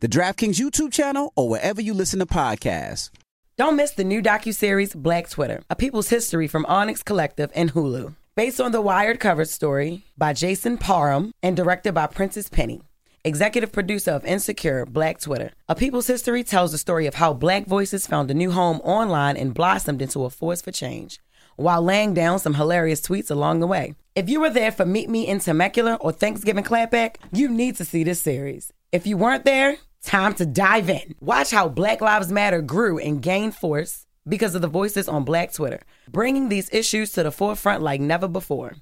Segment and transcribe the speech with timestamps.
[0.00, 3.10] the DraftKings YouTube channel, or wherever you listen to podcasts.
[3.56, 8.14] Don't miss the new docuseries Black Twitter, A People's History from Onyx Collective and Hulu.
[8.34, 12.82] Based on the Wired cover story by Jason Parham and directed by Prentice Penny.
[13.24, 15.52] Executive producer of Insecure, Black Twitter.
[15.70, 19.38] A People's History tells the story of how black voices found a new home online
[19.38, 21.18] and blossomed into a force for change,
[21.56, 23.94] while laying down some hilarious tweets along the way.
[24.14, 27.84] If you were there for Meet Me in Temecula or Thanksgiving Clapback, you need to
[27.86, 28.70] see this series.
[28.92, 31.16] If you weren't there, time to dive in.
[31.20, 35.52] Watch how Black Lives Matter grew and gained force because of the voices on Black
[35.52, 38.76] Twitter, bringing these issues to the forefront like never before.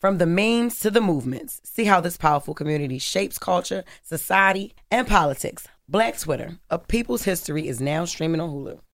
[0.00, 5.06] From the memes to the movements, see how this powerful community shapes culture, society, and
[5.06, 5.68] politics.
[5.86, 8.80] Black Twitter, a people's history, is now streaming on Hulu.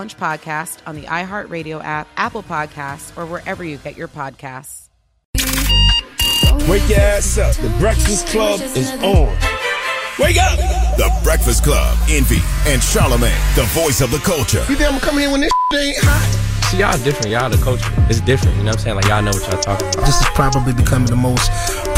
[0.00, 4.88] podcast on the iHeartRadio app, Apple Podcasts, or wherever you get your podcasts.
[6.68, 7.54] Wake your ass up.
[7.56, 9.36] The Breakfast Club is on.
[10.18, 10.58] Wake up!
[10.96, 14.60] The Breakfast Club, Envy, and Charlemagne, the voice of the culture.
[14.68, 16.68] You think I'm gonna come here when this ain't hot?
[16.70, 17.30] See, y'all different.
[17.30, 17.92] Y'all the culture.
[18.08, 18.56] It's different.
[18.56, 18.96] You know what I'm saying?
[18.96, 20.06] Like, y'all know what y'all talking about.
[20.06, 21.50] This is probably becoming the most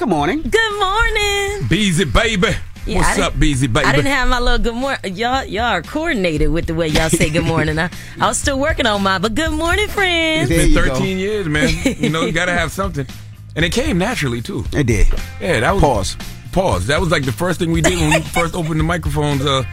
[0.00, 0.40] Good morning.
[0.40, 1.68] Good morning.
[1.68, 2.48] Beezy baby.
[2.86, 3.84] Yeah, What's up, Beezy baby?
[3.84, 5.14] I didn't have my little good morning.
[5.14, 7.78] Y'all, y'all are coordinated with the way y'all say good morning.
[7.78, 10.50] I, I was still working on mine, but good morning, friends.
[10.50, 11.68] It's been 13 years, man.
[11.84, 13.06] You know, you gotta have something,
[13.54, 14.64] and it came naturally too.
[14.72, 15.06] It did.
[15.38, 16.16] Yeah, that was Pause.
[16.52, 16.86] Pause.
[16.86, 19.44] That was like the first thing we did when we first opened the microphones.
[19.44, 19.64] Uh,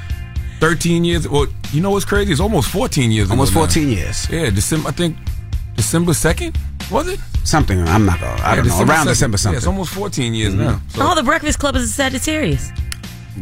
[0.60, 1.26] 13 years.
[1.26, 2.34] Well, you know what's crazy?
[2.34, 3.32] It's almost 14 years.
[3.32, 3.68] Almost ago now.
[3.68, 4.30] 14 years.
[4.30, 4.90] Yeah, December.
[4.90, 5.16] I think
[5.78, 6.58] December 2nd.
[6.92, 7.20] Was it?
[7.44, 7.81] Something.
[7.88, 8.42] I'm not gonna.
[8.42, 8.80] I Yeah, don't know.
[8.94, 9.09] Around 2nd.
[9.09, 9.53] December something.
[9.53, 10.81] Yeah, it's almost 14 years now.
[10.90, 12.72] So, Oh, the Breakfast Club is a Sagittarius.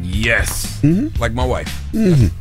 [0.01, 0.79] yes.
[0.81, 1.19] Mm-hmm.
[1.21, 1.67] Like my wife.
[1.93, 2.31] Mhm.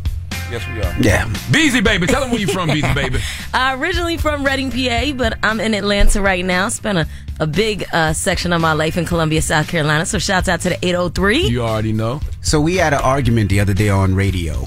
[0.51, 0.95] Yes, we are.
[1.01, 1.33] Yeah.
[1.51, 3.19] Beezy baby, tell them where you from, Beezy baby.
[3.53, 6.69] Uh, originally from Reading, PA, but I'm in Atlanta right now.
[6.69, 7.07] Spent a,
[7.41, 10.05] a big uh, section of my life in Columbia, South Carolina.
[10.07, 11.47] So shouts out to the 803.
[11.49, 12.21] You already know.
[12.43, 14.67] So we had an argument the other day on radio.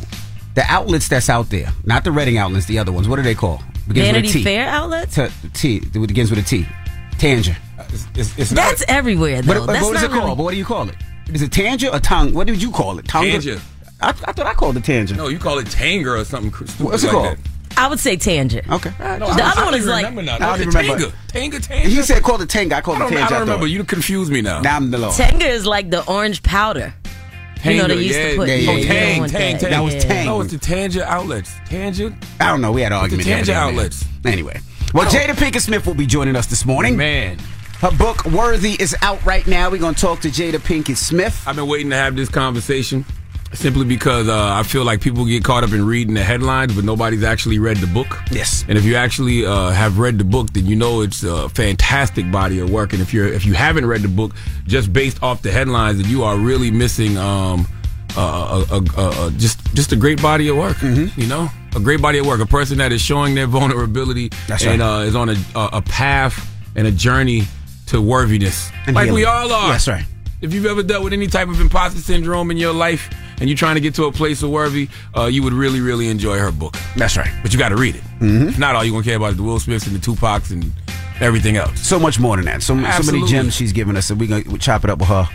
[0.55, 3.07] The outlets that's out there, not the Reading outlets, the other ones.
[3.07, 3.61] What do they call?
[3.87, 4.43] Begins Vanity with a T.
[4.43, 5.15] Fair outlets?
[5.15, 5.27] T.
[5.53, 5.75] T.
[5.77, 6.65] It begins with a T.
[7.17, 7.55] Tanger.
[7.79, 9.61] Uh, it's, it's, it's That's everywhere, though.
[9.61, 10.23] What, That's what is not it called?
[10.25, 10.95] really- But what do you call it?
[11.33, 12.33] Is it Tanger or Tongue?
[12.33, 13.07] What did you call it?
[13.07, 13.25] Tongue?
[13.25, 13.59] Tanger.
[14.01, 15.15] I, I thought I called it Tanger.
[15.17, 17.37] No, you call it Tanger or something stupid What's it like called?
[17.37, 17.39] that.
[17.79, 18.67] I would say tangent.
[18.71, 18.91] Okay.
[18.99, 20.35] Uh, no, The I, other I one don't is like- remember now.
[20.35, 21.05] I don't What's it, remember.
[21.05, 21.13] Tanger,
[21.51, 21.83] Tanger, Tanger.
[21.83, 22.73] He said call it Tanger.
[22.73, 23.21] I I called it don't, Tanger.
[23.23, 23.67] I don't remember.
[23.67, 24.61] You confused me now.
[24.61, 25.13] Now I'm the Lord.
[25.15, 26.93] Tanga is like the orange powder.
[27.63, 29.57] You know, they used yeah, to put yeah, you yeah, don't Tang, want Tang.
[29.57, 29.69] Tang.
[29.71, 30.25] That was Tang.
[30.25, 31.53] No, it's the Tanger outlets.
[31.67, 32.15] Tanger?
[32.39, 32.71] I don't know.
[32.71, 33.25] We had an argument.
[33.25, 33.69] the other Tanger day, man.
[33.69, 34.05] outlets.
[34.25, 34.59] Anyway,
[34.93, 35.09] well, oh.
[35.09, 36.97] Jada Pinkett Smith will be joining us this morning.
[36.97, 37.37] Man.
[37.79, 39.69] Her book Worthy is out right now.
[39.69, 41.43] We're gonna talk to Jada Pinkett Smith.
[41.45, 43.05] I've been waiting to have this conversation
[43.53, 46.83] simply because uh, I feel like people get caught up in reading the headlines, but
[46.83, 48.07] nobody's actually read the book.
[48.31, 48.65] Yes.
[48.67, 52.31] And if you actually uh, have read the book, then you know it's a fantastic
[52.31, 52.93] body of work.
[52.93, 54.35] And if you're if you haven't read the book,
[54.65, 57.67] just based off the headlines, then you are really missing um,
[58.15, 60.77] uh, a, a, a, just just a great body of work.
[60.77, 61.19] Mm-hmm.
[61.19, 62.41] You know, a great body of work.
[62.41, 65.01] A person that is showing their vulnerability That's and right.
[65.01, 67.43] uh, is on a, a path and a journey
[67.87, 69.71] to worthiness, And like we all are.
[69.71, 70.05] That's right.
[70.41, 73.57] If you've ever dealt with any type of imposter syndrome in your life and you're
[73.57, 76.51] trying to get to a place of worthy, uh, you would really, really enjoy her
[76.51, 76.75] book.
[76.95, 77.31] That's right.
[77.41, 78.03] But you got to read it.
[78.19, 78.49] Mhm.
[78.49, 80.51] If not, all you're going to care about is the Will Smiths and the Tupacs
[80.51, 80.71] and
[81.19, 81.79] everything else.
[81.79, 82.61] So much more than that.
[82.63, 84.05] So, so many gems she's given us.
[84.07, 85.27] So we're gonna chop it up with her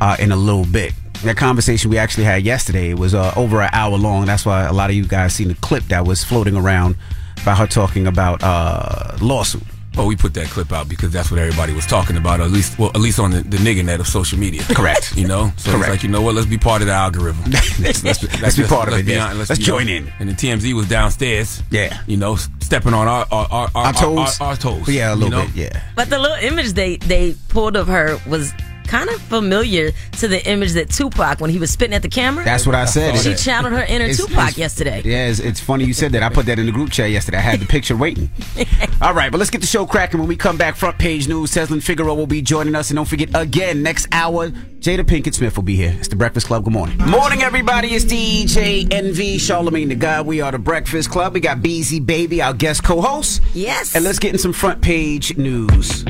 [0.00, 0.92] uh, in a little bit.
[1.22, 4.26] That conversation we actually had yesterday was uh, over an hour long.
[4.26, 6.96] That's why a lot of you guys seen the clip that was floating around
[7.44, 9.62] by her talking about uh, lawsuit.
[9.96, 12.78] Well, we put that clip out because that's what everybody was talking about, at least,
[12.78, 14.62] well, at least on the, the nigger net of social media.
[14.74, 15.16] Correct.
[15.16, 15.82] You know, so Correct.
[15.84, 16.34] it's like you know what?
[16.34, 17.50] Let's be part of the algorithm.
[17.50, 19.06] let's, let's, let's be part of it.
[19.06, 19.26] yeah.
[19.30, 19.78] honest, Let's you know.
[19.78, 20.12] join in.
[20.18, 21.62] And the TMZ was downstairs.
[21.70, 22.00] Yeah.
[22.06, 24.40] You know, stepping on our our our, Our toes.
[24.40, 24.88] Our, our toes.
[24.88, 25.46] Yeah, a you little know?
[25.46, 25.54] bit.
[25.72, 25.82] Yeah.
[25.94, 28.52] But the little image they they pulled of her was
[28.86, 32.44] kind of familiar to the image that Tupac when he was spitting at the camera.
[32.44, 33.18] That's what I said.
[33.18, 35.02] She channeled her inner It's- Tupac it's- yesterday.
[35.04, 36.22] Yeah, it's, it's funny you said that.
[36.22, 37.38] I put that in the group chat yesterday.
[37.38, 38.30] I had the picture waiting.
[39.02, 40.18] All right, but let's get the show cracking.
[40.20, 41.50] When we come back, front page news.
[41.52, 42.90] Tezlyn Figaro will be joining us.
[42.90, 45.94] And don't forget, again, next hour, Jada Pinkett Smith will be here.
[45.98, 46.64] It's the Breakfast Club.
[46.64, 46.96] Good morning.
[46.98, 47.88] Morning, everybody.
[47.94, 50.26] It's DJ Envy, Charlemagne the God.
[50.26, 51.34] We are the Breakfast Club.
[51.34, 53.40] We got BZ Baby, our guest co host.
[53.54, 53.94] Yes.
[53.94, 56.02] And let's get in some front page news.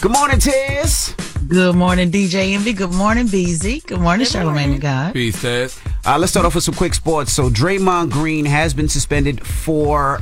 [0.00, 1.14] Good morning, Tez.
[1.48, 2.72] Good morning, DJ Envy.
[2.72, 3.86] Good morning, BZ.
[3.86, 5.12] Good morning, Charlemagne the God.
[5.12, 5.78] Peace, Tez.
[6.04, 7.32] Uh, let's start off with some quick sports.
[7.32, 10.18] So Draymond Green has been suspended for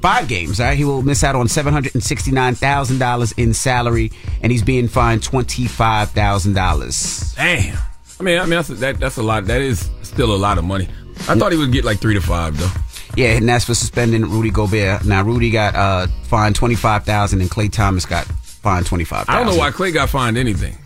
[0.00, 0.60] five games.
[0.60, 0.78] All right?
[0.78, 4.12] He will miss out on seven hundred and sixty nine thousand dollars in salary,
[4.42, 7.34] and he's being fined twenty five thousand dollars.
[7.34, 7.76] Damn.
[8.20, 9.46] I mean, I mean that's a, that that's a lot.
[9.46, 10.88] That is still a lot of money.
[11.28, 12.70] I thought he would get like three to five though.
[13.16, 15.04] Yeah, and that's for suspending Rudy Gobert.
[15.04, 18.30] Now Rudy got uh, fined twenty five thousand, and Klay Thompson got
[18.62, 20.76] fined twenty five I don't know why Klay got fined anything.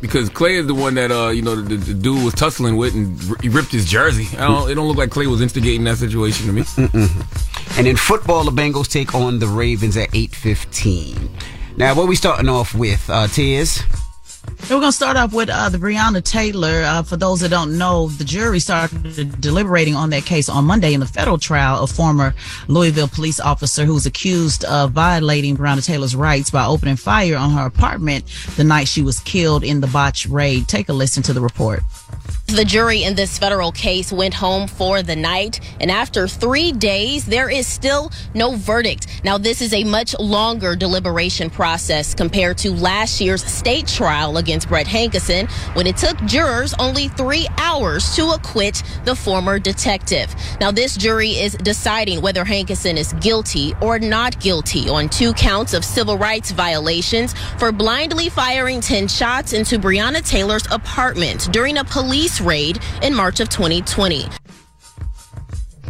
[0.00, 2.94] Because Klay is the one that uh you know the, the dude was tussling with
[2.94, 4.28] and r- he ripped his jersey.
[4.38, 4.70] I don't.
[4.70, 7.08] It don't look like Klay was instigating that situation to me.
[7.78, 11.30] And in football, the Bengals take on the Ravens at eight fifteen.
[11.76, 13.82] Now, what we starting off with, uh, Tez?
[14.62, 16.82] We're going to start off with uh, the Breonna Taylor.
[16.82, 20.94] Uh, for those that don't know, the jury started deliberating on that case on Monday
[20.94, 22.34] in the federal trial of former
[22.68, 27.50] Louisville police officer who was accused of violating Breonna Taylor's rights by opening fire on
[27.50, 28.24] her apartment
[28.56, 30.68] the night she was killed in the botched raid.
[30.68, 31.82] Take a listen to the report.
[32.50, 37.24] The jury in this federal case went home for the night, and after three days,
[37.24, 39.06] there is still no verdict.
[39.22, 44.68] Now, this is a much longer deliberation process compared to last year's state trial against
[44.68, 50.34] Brett Hankison, when it took jurors only three hours to acquit the former detective.
[50.60, 55.72] Now, this jury is deciding whether Hankison is guilty or not guilty on two counts
[55.72, 61.84] of civil rights violations for blindly firing 10 shots into Breonna Taylor's apartment during a
[61.84, 64.24] police raid in March of 2020.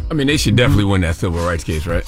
[0.09, 2.05] I mean, they should definitely win that civil rights case, right?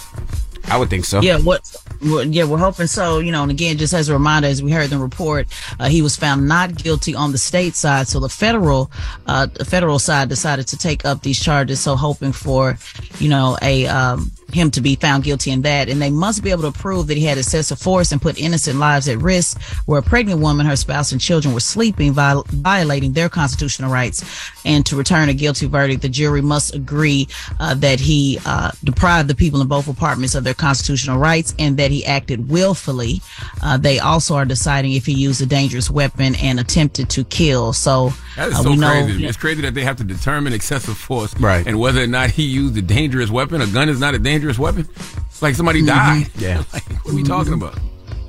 [0.74, 1.22] I would think so.
[1.22, 1.62] Yeah, what?
[2.02, 3.20] what- Yeah, we're hoping so.
[3.20, 5.48] You know, and again, just as a reminder, as we heard the report,
[5.80, 8.08] uh, he was found not guilty on the state side.
[8.08, 8.92] So the federal,
[9.28, 11.80] uh, the federal side decided to take up these charges.
[11.80, 12.78] So hoping for,
[13.20, 16.52] you know, a um, him to be found guilty in that, and they must be
[16.52, 19.60] able to prove that he had excessive force and put innocent lives at risk.
[19.86, 24.24] Where a pregnant woman, her spouse, and children were sleeping, viol- violating their constitutional rights.
[24.66, 27.28] And to return a guilty verdict, the jury must agree
[27.60, 31.76] uh, that he uh, deprived the people in both apartments of their constitutional rights and
[31.78, 33.22] that he acted willfully.
[33.62, 37.74] Uh, they also are deciding if he used a dangerous weapon and attempted to kill.
[37.74, 38.90] So That is uh, so we know.
[39.04, 39.26] crazy.
[39.26, 41.68] It's crazy that they have to determine excessive force, Right.
[41.68, 43.62] And whether or not he used a dangerous weapon.
[43.62, 44.88] A gun is not a dangerous weapon.
[45.30, 45.88] It's like somebody Mhm.
[45.88, 46.30] died.
[46.38, 46.58] Yeah.
[46.74, 47.78] like, what are we talking about?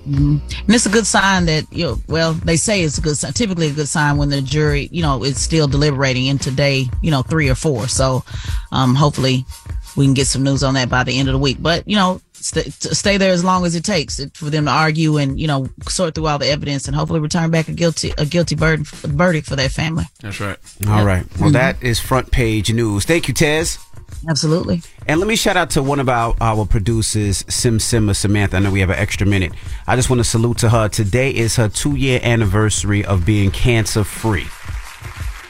[0.09, 0.41] Mhm.
[0.67, 1.99] And it's a good sign that you know.
[2.09, 3.33] Well, they say it's a good sign.
[3.33, 7.11] Typically, a good sign when the jury, you know, is still deliberating in today, you
[7.11, 7.88] know, three or four.
[7.88, 8.23] So,
[8.71, 9.47] um, hopefully,
[9.97, 11.59] we can get some news on that by the end of the week.
[11.61, 15.17] But you know, stay, stay there as long as it takes for them to argue
[15.17, 18.27] and you know sort through all the evidence and hopefully return back a guilty a
[18.27, 20.05] guilty burden, verdict for that family.
[20.21, 20.59] That's right.
[20.89, 21.25] All right.
[21.39, 21.53] Well, mm-hmm.
[21.53, 23.05] that is front page news.
[23.05, 23.79] Thank you, Tez.
[24.29, 24.83] Absolutely.
[25.07, 28.57] And let me shout out to one of our, our producers, Sim Simma Samantha.
[28.57, 29.53] I know we have an extra minute.
[29.87, 30.89] I just want to salute to her.
[30.89, 34.47] Today is her two year anniversary of being cancer free.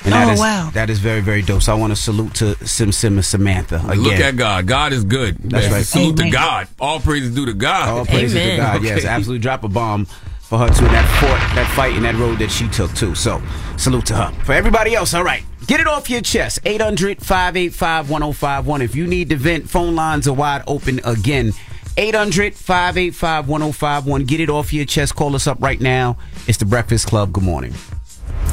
[0.04, 0.70] And that Oh, is- wow.
[0.74, 1.62] that is very very dope.
[1.62, 3.98] So I want to salute to Sim Sim and Samantha again.
[4.02, 4.66] Look at God.
[4.66, 5.38] God is good.
[5.42, 5.86] That's Man, right.
[5.86, 6.32] Salute Amen.
[6.32, 6.68] to God.
[6.78, 7.88] All praises due to God.
[7.88, 8.82] All praises to God.
[8.82, 9.40] Yes, absolutely.
[9.40, 10.04] Drop a bomb
[10.40, 10.84] for her too.
[10.88, 13.14] That fought, that fight, and that road that she took too.
[13.14, 13.40] So
[13.78, 14.32] salute to her.
[14.44, 15.42] For everybody else, all right.
[15.66, 16.58] Get it off your chest.
[16.66, 18.82] 800 585 1051.
[18.82, 21.54] If you need to vent, phone lines are wide open again.
[21.96, 24.24] 800 585 1051.
[24.24, 25.14] Get it off your chest.
[25.16, 26.18] Call us up right now.
[26.46, 27.32] It's the Breakfast Club.
[27.32, 27.72] Good morning.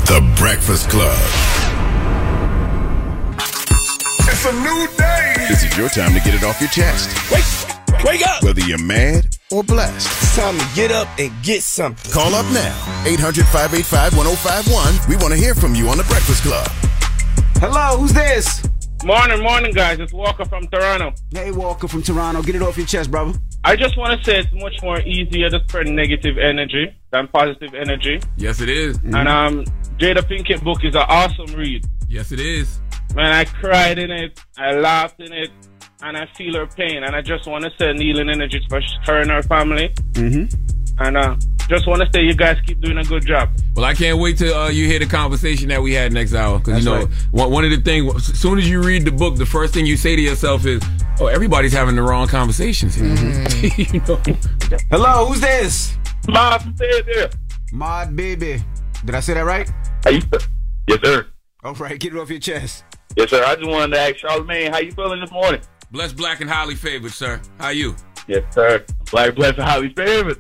[0.06, 1.18] The Breakfast Club.
[4.28, 5.36] It's a new day.
[5.48, 7.10] This is your time to get it off your chest.
[7.32, 8.44] Wake, wake up.
[8.44, 10.08] Whether you're mad or blessed.
[10.08, 12.12] It's time to get up and get something.
[12.12, 13.04] Call up now.
[13.06, 15.10] 800 585 1051.
[15.10, 16.68] We want to hear from you on The Breakfast Club.
[17.60, 18.64] Hello, who's this?
[19.04, 20.00] Morning, morning, guys.
[20.00, 21.12] It's Walker from Toronto.
[21.34, 22.44] Hey, Walker from Toronto.
[22.44, 23.34] Get it off your chest, brother.
[23.64, 27.74] I just want to say it's much more easier to spread negative energy than positive
[27.74, 28.22] energy.
[28.38, 28.98] Yes, it is.
[28.98, 29.66] And um,
[29.98, 31.84] Jada Pinkett book is an awesome read.
[32.08, 32.80] Yes, it is.
[33.16, 35.50] Man, I cried in it, I laughed in it,
[36.04, 37.04] and I feel her pain.
[37.04, 39.90] And I just want to send healing energy for her and her family.
[40.12, 41.04] Mm-hmm.
[41.04, 41.36] And uh,
[41.72, 43.50] just want to say you guys keep doing a good job.
[43.76, 46.60] Well, I can't wait till uh, you hear the conversation that we had next hour.
[46.60, 49.12] Because, you know, That's one, one of the things, as soon as you read the
[49.12, 50.84] book, the first thing you say to yourself is,
[51.22, 53.06] oh, everybody's having the wrong conversations here.
[53.06, 53.82] Mm-hmm.
[53.96, 54.78] you know?
[54.90, 55.96] Hello, who's this?
[56.28, 57.30] Mod, say there.
[57.72, 58.62] Mod baby.
[59.06, 59.70] Did I say that right?
[60.06, 61.28] Yes, sir.
[61.64, 62.84] All right, get it off your chest.
[63.16, 63.44] Yes, sir.
[63.46, 65.62] I just wanted to ask Charlemagne, how you feeling this morning?
[65.92, 67.42] Blessed, black, and highly favored, sir.
[67.60, 67.96] How you?
[68.28, 68.84] Yes, sir.
[69.10, 70.38] Black, blessed, and highly favored.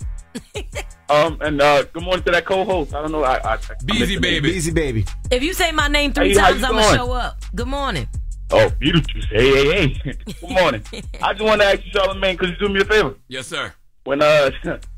[1.08, 2.94] um, and uh, good morning to that co-host.
[2.94, 3.24] I don't know.
[3.24, 4.42] I, I, I missed the name.
[4.42, 5.04] Beezy baby.
[5.30, 7.42] If you say my name three Hey, times, I'm gonna show up.
[7.54, 8.08] Good morning.
[8.50, 9.20] Oh, beautiful.
[9.30, 10.12] Hey, hey, hey.
[10.40, 10.82] good morning.
[11.22, 13.14] I just want to ask you, Charlemagne, could you do me a favor?
[13.28, 13.72] Yes, sir.
[14.04, 14.50] When uh,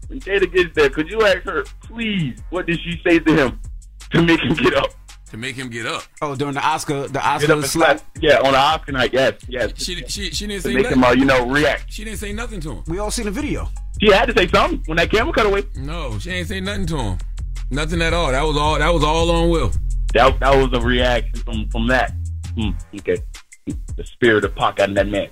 [0.08, 3.60] when Jada gets there, could you ask her, please, what did she say to him
[4.12, 4.90] to make him get up?
[5.30, 6.02] To make him get up.
[6.22, 7.98] Oh, during the Oscar, the Oscar slap.
[7.98, 8.02] slap.
[8.20, 9.12] Yeah, on the Oscar night.
[9.12, 9.72] Yes, yes.
[9.76, 10.98] She, she, she didn't to say make nothing.
[10.98, 11.84] him, uh, you know, react.
[11.92, 12.84] She didn't say nothing to him.
[12.88, 13.68] We all seen the video.
[14.00, 15.64] She had to say something when that camera cut away.
[15.76, 17.18] No, she ain't say nothing to him.
[17.70, 18.32] Nothing at all.
[18.32, 18.78] That was all.
[18.78, 19.70] That was all on Will.
[20.14, 22.12] That that was a reaction from from that.
[22.56, 23.18] Hmm, okay,
[23.66, 25.28] the spirit of Pac out in that man.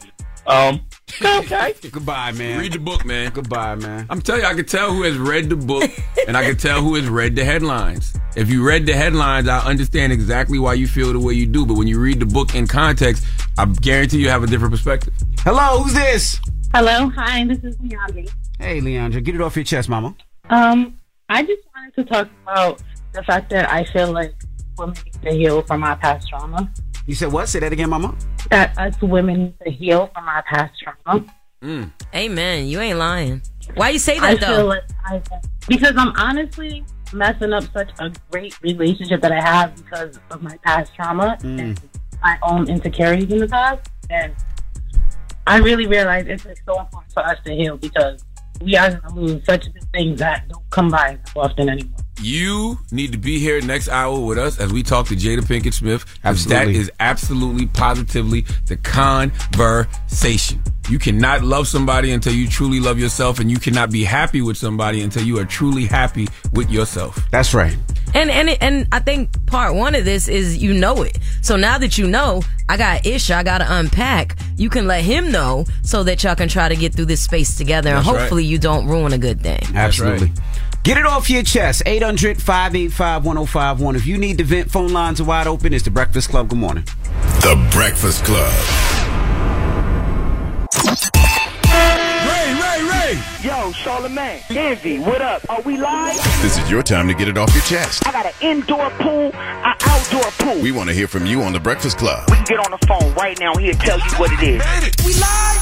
[0.47, 0.81] Um,
[1.23, 1.75] okay.
[1.91, 2.61] Goodbye, man.
[2.61, 3.31] Read the book, man.
[3.33, 4.07] Goodbye, man.
[4.09, 5.91] I'm telling you, I can tell who has read the book,
[6.27, 8.17] and I can tell who has read the headlines.
[8.37, 11.67] If you read the headlines, I understand exactly why you feel the way you do.
[11.67, 13.27] But when you read the book in context,
[13.59, 15.13] I guarantee you have a different perspective.
[15.41, 16.41] Hello, who's this?
[16.75, 18.31] Hello, hi, this is Leandri.
[18.59, 20.15] Hey, Leandra, get it off your chest, mama.
[20.51, 20.97] Um,
[21.29, 22.83] I just wanted to talk about
[23.13, 24.35] the fact that I feel like
[24.77, 26.71] women need to heal from our past trauma.
[27.07, 27.49] You said what?
[27.49, 28.15] Say that again, mama.
[28.51, 31.25] That us women need to heal from our past trauma.
[31.63, 31.91] Mm.
[32.15, 32.67] Amen.
[32.67, 33.43] You ain't lying.
[33.75, 34.67] Why you say I that feel though?
[34.67, 35.23] like I,
[35.69, 40.57] because I'm honestly messing up such a great relationship that I have because of my
[40.59, 41.81] past trauma and
[42.23, 43.89] my own insecurities in the past.
[44.11, 44.35] And
[45.49, 48.23] I really realize it's so important for us to heal because
[48.61, 51.98] we are going to lose such things that don't come by often anymore.
[52.21, 55.75] You need to be here next hour with us as we talk to Jada Pinkett
[55.75, 56.05] Smith.
[56.23, 56.77] That Absolutely.
[56.77, 60.63] is absolutely, positively the conversation.
[60.89, 64.57] You cannot love somebody until you truly love yourself, and you cannot be happy with
[64.57, 67.19] somebody until you are truly happy with yourself.
[67.31, 67.77] That's right.
[68.15, 71.19] And and and I think part one of this is you know it.
[71.43, 74.39] So now that you know, I got issue, I got to unpack.
[74.57, 77.57] You can let him know so that y'all can try to get through this space
[77.59, 78.21] together, and That's right.
[78.21, 79.61] hopefully you don't ruin a good thing.
[79.75, 80.33] Absolutely.
[80.89, 81.83] Get it off your chest.
[81.85, 83.95] 800 585 1051.
[83.95, 85.75] If you need to vent, phone lines are wide open.
[85.75, 86.49] It's the Breakfast Club.
[86.49, 86.85] Good morning.
[87.43, 88.51] The Breakfast Club.
[92.25, 93.23] Ray, Ray, Ray.
[93.47, 95.43] Yo, Charlemagne, Envy, what up?
[95.51, 96.17] Are we live?
[96.41, 98.09] This is your time to get it off your chest.
[98.09, 100.63] I got an indoor pool, an outdoor pool.
[100.63, 102.25] We want to hear from you on The Breakfast Club.
[102.31, 103.55] We can get on the phone right now.
[103.57, 105.05] He'll tell you what it is.
[105.05, 105.61] We live.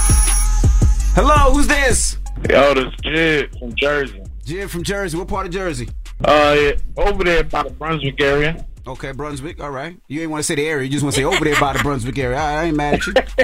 [1.17, 2.17] Hello, who's this?
[2.49, 4.23] Yo, this Jid from Jersey.
[4.47, 5.19] Jim from Jersey.
[5.19, 5.89] What part of Jersey?
[6.25, 8.65] Uh, yeah, over there by the Brunswick area.
[8.87, 9.61] Okay, Brunswick.
[9.61, 9.99] All right.
[10.07, 10.85] You ain't want to say the area.
[10.85, 12.39] You just want to say over there by the Brunswick area.
[12.39, 13.13] I, I ain't mad at you.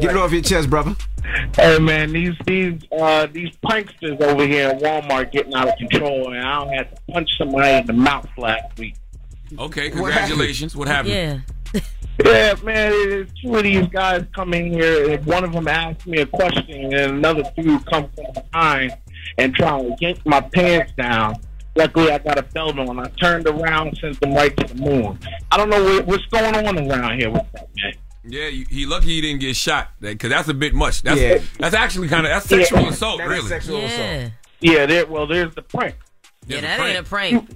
[0.00, 0.94] Get it off your chest, brother.
[1.56, 6.32] Hey man, these these uh these pranksters over here at Walmart getting out of control,
[6.32, 8.94] and I don't have to punch somebody in the mouth last week.
[9.58, 10.76] Okay, congratulations.
[10.76, 11.14] What happened?
[11.14, 11.40] Yeah.
[12.22, 16.06] Yeah, man, it's two of these guys come in here, and one of them asked
[16.06, 18.92] me a question, and another dude comes from behind
[19.38, 21.36] and try to yank my pants down.
[21.74, 22.98] Luckily, I got a belt on.
[22.98, 25.18] I turned around and sent them right to the moon.
[25.50, 27.92] I don't know what, what's going on around here with that, man.
[28.24, 31.02] Yeah, he lucky he didn't get shot because that's a bit much.
[31.02, 31.38] That's Yeah.
[31.58, 32.88] that's actually kind of that's sexual Yeah.
[32.90, 33.48] assault, That is really.
[33.48, 34.28] sexual Yeah.
[34.60, 35.06] Yeah, there.
[35.06, 35.96] Well, there's the prank.
[36.46, 37.48] Yeah, that ain't a prank.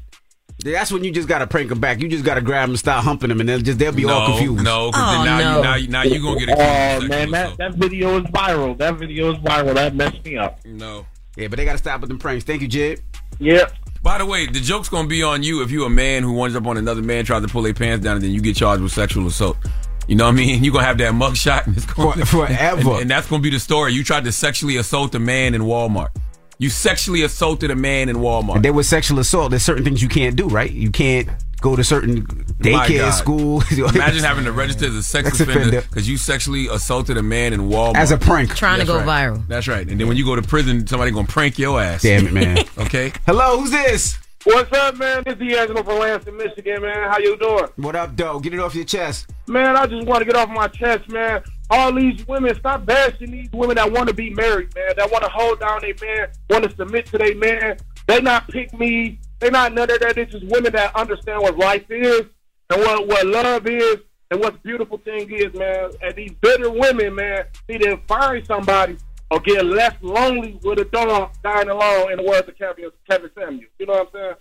[0.65, 2.01] That's when you just gotta prank them back.
[2.01, 4.65] You just gotta grab them, start humping them, and they'll just they'll be all confused.
[4.65, 5.63] no, 'cause then Oh, now you- no.
[5.63, 8.77] now you- now you gonna get accused Oh man, that, that video is viral.
[8.79, 9.75] That video is viral.
[9.75, 10.59] That messed me up.
[10.65, 11.07] No.
[11.37, 12.45] Yeah, but they gotta stop with them pranks.
[12.45, 13.01] Thank you, Jid.
[13.39, 13.73] Yep.
[14.03, 16.57] By the way, the joke's gonna be on you if you a man who winds
[16.57, 18.83] up on another man tries to pull their pants down and then you get charged
[18.83, 19.57] with sexual assault.
[20.07, 20.63] You know what I mean?
[20.65, 22.91] You're gonna have that mug shot and it's gonna, For- forever.
[22.93, 23.93] And, and that's gonna be the story.
[23.93, 26.09] You tried to sexually assault a man in Walmart.
[26.59, 28.57] You sexually assaulted a man in Walmart.
[28.57, 29.51] And there was sexual assault.
[29.51, 30.71] There's certain things you can't do, right?
[30.71, 31.29] You can't
[31.67, 32.15] go to certain
[32.61, 33.11] My daycare, God.
[33.11, 33.63] school.
[33.95, 35.81] Imagine having to register as a sex, Sex offender offender.
[35.83, 38.55] because you sexually assaulted a man in Walmart As a prank.
[38.55, 39.31] Trying to go right.
[39.31, 39.47] viral.
[39.49, 39.87] That's right.
[39.87, 42.03] And then when you go to prison, somebody gonna prank your ass.
[42.03, 42.59] Damn it, man.
[42.79, 43.13] okay.
[43.27, 44.19] Hello, who's this?
[44.45, 45.25] What's up, man?
[45.27, 47.11] This is D'Angelo from Lansing, Michigan, man.
[47.11, 47.67] How you doing?
[47.77, 48.39] What up, Doe?
[48.39, 49.29] Get it off your chest.
[49.49, 51.43] Man, I just want to get off my chest, man.
[51.69, 54.93] All these women, stop bashing these women that want to be married, man.
[54.97, 57.77] That want to hold down their man, want to submit to their man.
[58.07, 59.19] They not pick me.
[59.39, 60.15] They not none of that.
[60.15, 62.23] They just women that understand what life is
[62.71, 63.99] and what what love is
[64.31, 65.91] and what the beautiful thing is, man.
[66.03, 68.97] And these bitter women, man, need to find somebody
[69.31, 72.13] or get less lonely with a dog dying alone.
[72.13, 74.35] In the words of Kevin Kevin Samuels, you know what I'm saying?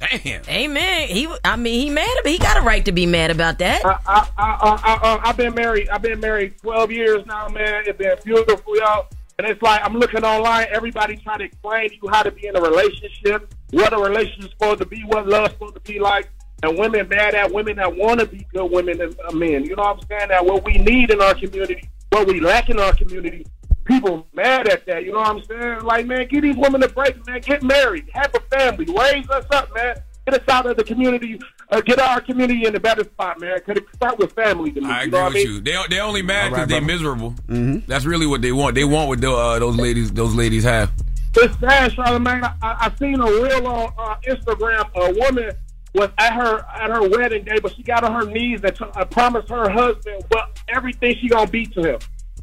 [0.00, 0.42] Damn.
[0.48, 1.08] Amen.
[1.08, 2.16] He, I mean, he mad.
[2.22, 3.84] But he got a right to be mad about that.
[3.84, 5.88] I, I, I, I, I, uh, I've been married.
[5.88, 7.82] I've been married 12 years now, man.
[7.86, 9.08] It's been beautiful, y'all.
[9.38, 10.66] And it's like I'm looking online.
[10.70, 14.52] Everybody trying to explain to you how to be in a relationship, what a relationship's
[14.52, 16.28] supposed to be, what love's supposed to be like.
[16.62, 19.64] And women mad at women that want to be good women and uh, men.
[19.64, 20.28] You know what I'm saying?
[20.30, 23.46] That what we need in our community, what we lack in our community.
[23.84, 25.04] People mad at that.
[25.04, 25.80] You know what I'm saying?
[25.82, 27.40] Like, man, get these women a break, man.
[27.40, 29.96] Get married, have a family, raise us up, man.
[30.26, 33.58] Get us out of the community, uh, get our community in a better spot, man.
[33.64, 34.86] Could it start with family to me?
[34.90, 35.54] I you agree know what with I mean?
[35.54, 35.60] you.
[35.60, 36.92] They they only mad because right, they're brother.
[36.92, 37.30] miserable.
[37.48, 37.86] Mhm.
[37.86, 38.74] That's really what they want.
[38.74, 40.90] They want what the, uh, those ladies those ladies have.
[41.36, 42.42] It's sad, Charlemagne.
[42.44, 44.90] I, I I seen a real on uh, Instagram.
[44.96, 45.52] A woman
[45.94, 48.84] was at her at her wedding day, but she got on her knees and t-
[48.84, 51.98] uh, promised her husband well everything she gonna be to him.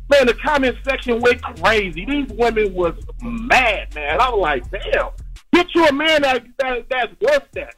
[0.10, 2.06] Man, the comment section went crazy.
[2.06, 4.22] These women was mad, man.
[4.22, 5.10] I was like, damn,
[5.52, 7.76] get you a man that, that that's worth that.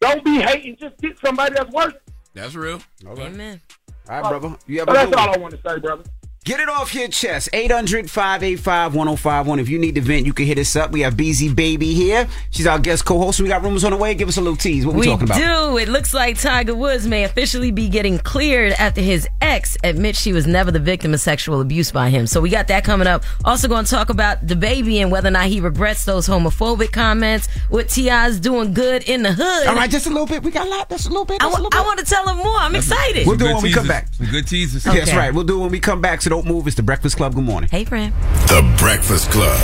[0.00, 0.76] Don't be hating.
[0.80, 1.94] Just get somebody that's worth.
[1.94, 2.02] it.
[2.34, 2.80] That's real.
[3.06, 3.26] Okay.
[3.26, 3.60] Amen.
[4.08, 4.56] All right, brother.
[4.66, 5.28] You have So a that's good one.
[5.28, 6.02] all I want to say, brother.
[6.46, 7.50] Get it off your chest.
[7.52, 9.58] 800 585 1051.
[9.60, 10.90] If you need to vent, you can hit us up.
[10.90, 12.26] We have BZ Baby here.
[12.48, 13.42] She's our guest co host.
[13.42, 14.14] We got rumors on the way.
[14.14, 14.86] Give us a little tease.
[14.86, 15.36] What we, We talking about?
[15.36, 15.76] do.
[15.76, 20.32] It looks like Tiger Woods may officially be getting cleared after his ex admits she
[20.32, 22.26] was never the victim of sexual abuse by him.
[22.26, 23.22] So we got that coming up.
[23.44, 27.48] Also going to talk about DaBaby and whether or not he regrets those homophobic comments.
[27.68, 29.66] What T.I.'s doing good in the hood.
[29.66, 30.42] All right, just a little bit.
[30.42, 30.88] We got a lot.
[30.88, 31.42] That's a little bit.
[31.42, 31.84] I, That's a little bit.
[31.86, 32.56] want to tell him more.
[32.56, 33.26] I'm excited.
[33.26, 34.08] We'll do it Good when we come back.
[34.14, 34.84] Some good teasers.
[34.84, 35.34] That's right.
[35.34, 36.22] We'll do it when we come back.
[36.22, 36.66] So don't move.
[36.66, 37.34] It's the Breakfast Club.
[37.34, 37.68] Good morning.
[37.70, 38.14] Hey, friend.
[38.46, 39.60] The Breakfast Club.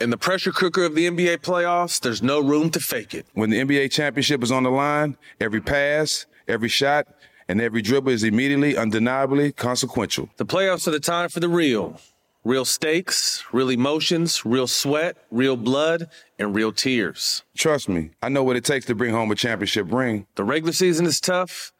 [0.00, 3.26] In the pressure cooker of the NBA playoffs, there's no room to fake it.
[3.32, 7.06] When the NBA championship is on the line, every pass, every shot,
[7.48, 10.28] and every dribble is immediately, undeniably consequential.
[10.36, 12.00] The playoffs are the time for the real.
[12.44, 17.42] Real stakes, real emotions, real sweat, real blood, and real tears.
[17.56, 20.26] Trust me, I know what it takes to bring home a championship ring.
[20.34, 21.72] The regular season is tough,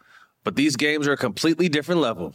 [0.44, 2.34] but these games are a completely different level.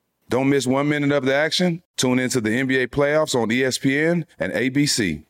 [0.31, 1.83] Don't miss one minute of the action.
[1.97, 5.25] Tune into the NBA playoffs on ESPN and ABC.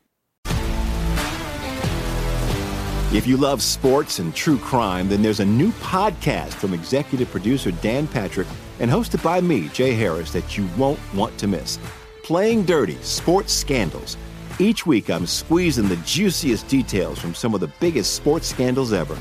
[3.11, 7.71] If you love sports and true crime, then there's a new podcast from executive producer
[7.71, 8.47] Dan Patrick
[8.79, 11.79] and hosted by me, Jay Harris, that you won't want to miss.
[12.21, 14.17] Playing Dirty Sports Scandals.
[14.59, 19.17] Each week, I'm squeezing the juiciest details from some of the biggest sports scandals ever.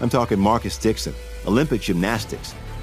[0.00, 1.12] I'm talking Marcus Dixon,
[1.44, 2.54] Olympic gymnastics,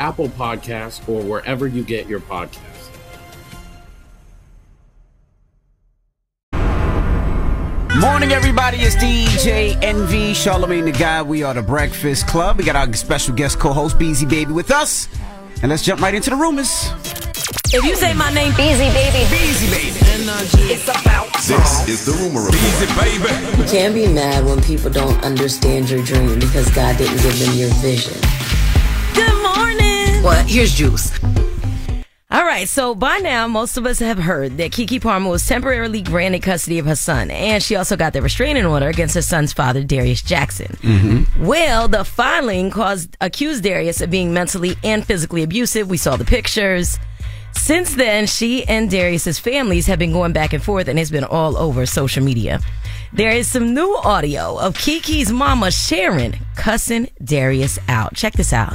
[0.00, 2.88] Apple Podcasts, or wherever you get your podcasts.
[8.00, 8.78] Morning, everybody.
[8.78, 11.20] It's DJ Envy, Charlemagne the Guy.
[11.20, 12.56] We are the Breakfast Club.
[12.56, 15.06] We got our special guest co-host, Beezy Baby, with us.
[15.60, 16.88] And let's jump right into the rumors.
[17.72, 19.28] If you say my name, Beezy Baby.
[19.30, 20.00] Beezy Baby.
[20.72, 22.62] It's about This is the rumor report.
[22.62, 23.62] Easy, baby.
[23.62, 27.54] You can't be mad when people don't understand your dream because God didn't give them
[27.58, 28.18] your vision.
[30.20, 30.26] Good.
[30.26, 31.18] Well, here's juice.
[32.30, 36.02] All right, so by now, most of us have heard that Keke Palmer was temporarily
[36.02, 39.54] granted custody of her son, and she also got the restraining order against her son's
[39.54, 40.76] father, Darius Jackson.
[40.82, 41.46] Mm-hmm.
[41.46, 45.88] Well, the filing caused accused Darius of being mentally and physically abusive.
[45.88, 46.98] We saw the pictures.
[47.52, 51.24] Since then, she and Darius's families have been going back and forth, and it's been
[51.24, 52.60] all over social media.
[53.14, 58.14] There is some new audio of Keke's mama Sharon cussing Darius out.
[58.14, 58.74] Check this out.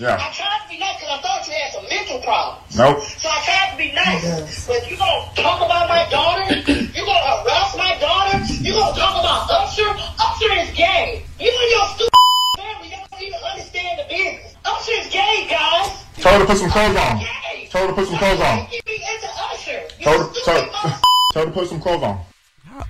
[0.00, 0.16] yeah.
[0.16, 2.72] I tried to be nice because I thought you had some mental problems.
[2.72, 3.04] Nope.
[3.20, 4.64] So I tried to be nice.
[4.66, 6.48] But you gonna talk about my daughter?
[6.56, 8.40] You gonna harass my daughter?
[8.64, 9.92] You gonna talk about Usher?
[10.16, 11.20] Usher is gay.
[11.36, 12.24] You and your stupid
[12.56, 14.56] family don't even understand the business.
[14.64, 15.92] Usher is gay, guys.
[16.16, 17.20] Tell her to put some clothes on.
[17.68, 18.56] Tell her to put some clothes on.
[18.72, 19.80] You be into Usher.
[20.00, 21.00] Tell her, tell,
[21.32, 22.24] tell her to put some clothes on.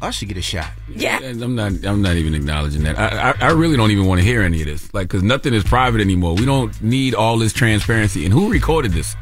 [0.03, 0.70] I should get a shot.
[0.88, 1.18] Yeah.
[1.20, 1.85] I'm not.
[1.85, 2.98] I'm not even acknowledging that.
[2.98, 4.92] I, I, I really don't even want to hear any of this.
[4.94, 6.35] Like, because nothing is private anymore.
[6.35, 8.24] We don't need all this transparency.
[8.24, 9.14] And who recorded this?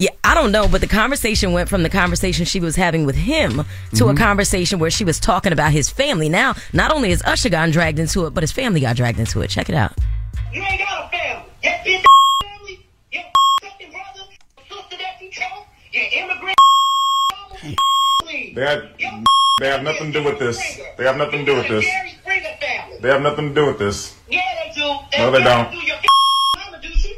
[0.00, 3.14] Yeah, I don't know, but the conversation went from the conversation she was having with
[3.14, 4.16] him to a Mhm.
[4.18, 6.28] conversation where she was talking about his family.
[6.28, 9.40] Now, not only is Usher gotten dragged into it, but his family got dragged into
[9.42, 9.50] it.
[9.50, 9.92] Check it out.
[10.52, 11.44] You ain't got a family.
[11.62, 12.02] That bitch
[12.42, 13.22] family, your
[13.62, 14.30] fucking brother,
[14.68, 16.56] sister that you chose, your immigrant.
[18.56, 18.88] They have,
[19.60, 20.80] they have nothing to do with this.
[20.96, 21.84] They have nothing to do with this.
[21.84, 22.98] Jerry Springer family.
[23.00, 24.16] They have nothing to do with this.
[24.28, 24.80] Yeah, they do.
[25.18, 25.70] No, they don't.
[25.70, 25.78] do.
[25.78, 25.96] Your
[26.56, 26.88] mama do.
[26.88, 27.16] She,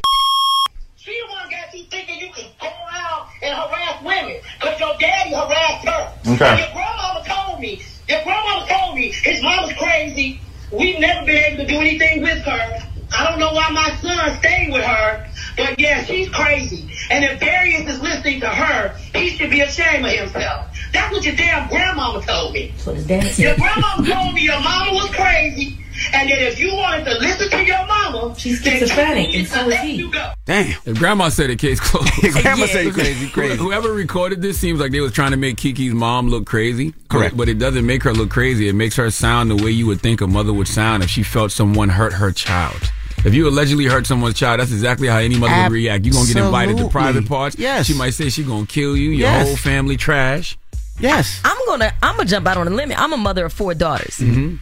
[0.97, 4.93] she the one got you thinking you can go around and harass women because your
[5.01, 6.13] daddy harassed her.
[6.35, 6.59] Okay.
[6.61, 7.81] Your grandmama told me.
[8.07, 10.41] Your grandmama told me his mama's crazy.
[10.71, 12.79] We've never been able to do anything with her.
[13.17, 16.91] I don't know why my son stayed with her, but yeah, she's crazy.
[17.09, 20.76] And if Darius is listening to her, he should be ashamed of himself.
[20.93, 22.73] That's what your damn grandmama told me.
[22.85, 23.59] What his dad Your said.
[23.59, 25.79] grandmama told me your mama was crazy,
[26.13, 29.69] and that if you wanted to listen to your mama, She's then schizophrenic, and so
[29.69, 30.11] is he.
[30.47, 30.75] Damn.
[30.85, 32.11] If grandma said it, case closed.
[32.43, 33.57] Grandma said it crazy, crazy.
[33.57, 36.95] Whoever recorded this seems like they was trying to make Keke's mom look crazy.
[37.09, 37.33] Correct.
[37.37, 38.69] But, but it doesn't make her look crazy.
[38.69, 41.23] It makes her sound the way you would think a mother would sound if she
[41.23, 42.93] felt someone hurt her child.
[43.25, 46.05] If you allegedly hurt someone's child, that's exactly how any mother would react.
[46.05, 47.57] You're gonna get invited to private parts.
[47.59, 47.87] Yes.
[47.87, 49.47] She might say she's gonna kill you, your Yes.
[49.49, 50.57] whole family trash.
[50.99, 51.41] Yes.
[51.45, 52.93] I'm gonna I'm gonna jump out on a limb.
[52.97, 54.17] I'm a mother of four daughters.
[54.19, 54.57] Mm-hmm.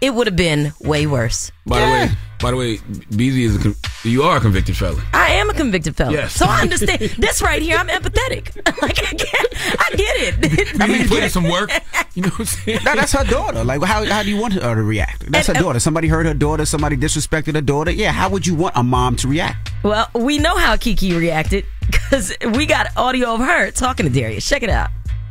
[0.00, 1.50] It would have been way worse.
[1.66, 5.02] By the way, by the way, BZ is a con- you are a convicted felon.
[5.12, 6.12] I am a convicted felon.
[6.12, 6.34] Yes.
[6.34, 7.76] So I understand this right here.
[7.76, 8.54] I'm empathetic.
[8.82, 10.80] like I get, I get it.
[10.80, 11.72] I mean, put in some work.
[12.14, 12.80] You know what I'm saying?
[12.84, 13.64] No, that's her daughter.
[13.64, 15.30] Like, how, how do you want her to react?
[15.32, 15.80] That's her daughter.
[15.80, 16.64] Somebody hurt her daughter.
[16.64, 17.90] Somebody disrespected her daughter.
[17.90, 19.72] Yeah, how would you want a mom to react?
[19.82, 24.48] Well, we know how Keke reacted because we got audio of her talking to Darius.
[24.48, 24.90] Check it out.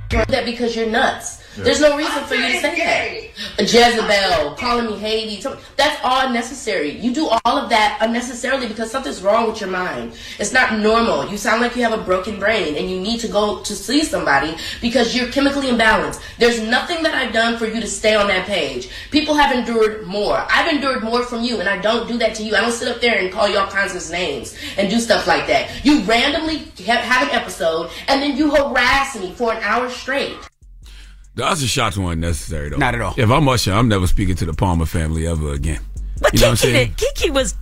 [0.10, 1.44] That because you're nuts.
[1.58, 3.62] There's no reason for you to say that.
[3.62, 6.92] Jezebel, calling me Haiti, some- that's all unnecessary.
[6.92, 10.14] You do all of that unnecessarily because something's wrong with your mind.
[10.40, 11.28] It's not normal.
[11.30, 14.04] You sound like you have a broken brain and you need to go to see
[14.04, 16.20] somebody because you're chemically imbalanced.
[16.38, 18.90] There's nothing that I've done for you to stay on that page.
[19.12, 20.46] People have endured more.
[20.50, 22.56] I've endured more from you and I don't do that to you.
[22.56, 25.28] I don't sit up there and call you all kinds of names and do stuff
[25.28, 25.84] like that.
[25.86, 30.36] You randomly have, have an episode and then you harass me for an hour straight.
[31.38, 32.78] The Usher shots weren't necessary though.
[32.78, 33.14] Not at all.
[33.16, 35.80] If I'm Usher, I'm never speaking to the Palmer family ever again.
[36.20, 37.54] But you know what I'm Keke, did- Keke was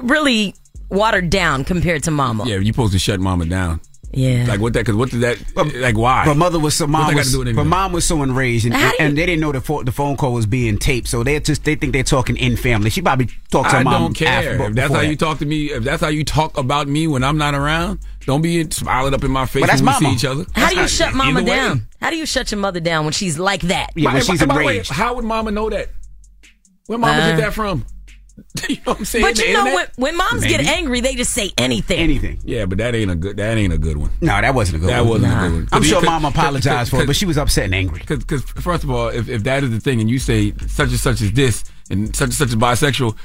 [0.00, 0.54] really
[0.88, 2.44] watered down compared to Mama.
[2.46, 3.80] Yeah, you supposed to shut Mama down.
[4.10, 4.46] Yeah.
[4.48, 4.80] Like what that?
[4.86, 5.38] Because what did that?
[5.76, 6.24] like why?
[6.24, 7.68] But mother was so mom that was, to do with but anything?
[7.68, 9.92] mom was so enraged, and, How do you- and they didn't know the phone, the
[9.92, 12.88] phone call was being taped, so they just they think they're talking in family.
[12.88, 14.02] She probably talked to her I mom.
[14.04, 14.28] don't care.
[14.28, 15.08] after- if that's how that.
[15.08, 17.98] you talk to me, if that's how you talk about me when I'm not around,
[18.24, 20.08] don't be smiling up in my face But that's when we mama.
[20.08, 20.46] see each other.
[20.54, 21.56] How do you That's shut Mama either way.
[21.56, 21.86] down?
[22.00, 23.90] How do you shut your mother down when she's like that?
[23.94, 25.88] Yeah, when By- she's by the way, how would Mama know that?
[26.86, 27.84] Where Mama Uh, get that from?
[28.68, 29.24] you know what I'm saying?
[29.24, 31.98] But The you know when, when moms get angry, they just say anything.
[31.98, 32.40] Anything.
[32.44, 33.36] Yeah, but that ain't a good.
[33.36, 34.10] That ain't a good one.
[34.20, 35.22] No, that wasn't a good That one.
[35.22, 35.68] wasn't a good one.
[35.72, 38.02] I'm sure mom apologized for it, but she was upset and angry.
[38.06, 40.98] Because, first of all, if, if that is the thing, and you say such and
[40.98, 43.16] such is this, and such and such is bisexual,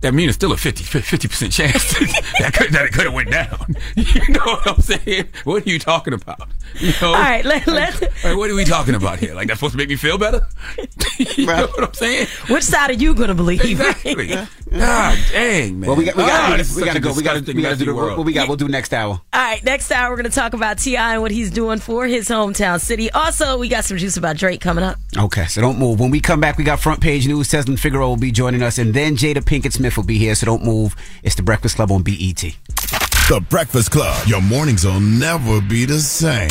[0.00, 0.84] that means it's still a 50
[1.28, 1.92] percent chance
[2.38, 3.76] that could, that it could have went down.
[3.96, 5.28] You know what I'm saying?
[5.44, 6.48] What are you talking about?
[6.78, 7.08] You know?
[7.08, 9.34] All right, let, let, Like, what are we talking about here?
[9.34, 10.46] Like that's supposed to make me feel better?
[11.18, 12.26] you know what I'm saying?
[12.48, 13.62] which side are you going to believe?
[13.64, 14.26] Exactly.
[14.70, 15.88] God dang, man.
[15.88, 17.12] Well, we got we got Ah, we, this is we got to go.
[17.12, 18.16] We got to we got to do the, world.
[18.18, 18.48] what we got.
[18.48, 19.14] We'll do next hour.
[19.14, 21.14] All right, next hour we're going to talk about T.I.
[21.14, 23.10] and what he's doing for his hometown city.
[23.10, 24.96] Also, we got some juice about Drake coming up.
[25.16, 25.98] Okay, so don't move.
[25.98, 27.48] When we come back, we got front page news.
[27.48, 30.34] Tezlyn Figaro will be joining us, and then Jada Pinkett Smith will be here.
[30.34, 30.96] So don't move.
[31.22, 32.40] It's the Breakfast Club on BET.
[32.40, 34.26] The Breakfast Club.
[34.26, 36.48] Your mornings will never be the same.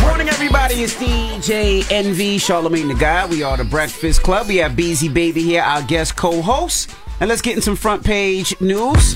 [0.00, 0.82] Morning, everybody.
[0.82, 3.26] It's DJ Envy, Charlemagne the Guy.
[3.26, 4.48] We are the Breakfast Club.
[4.48, 6.90] We have Beezy Baby here, our guest co-host.
[7.20, 9.14] And let's get in some front page news.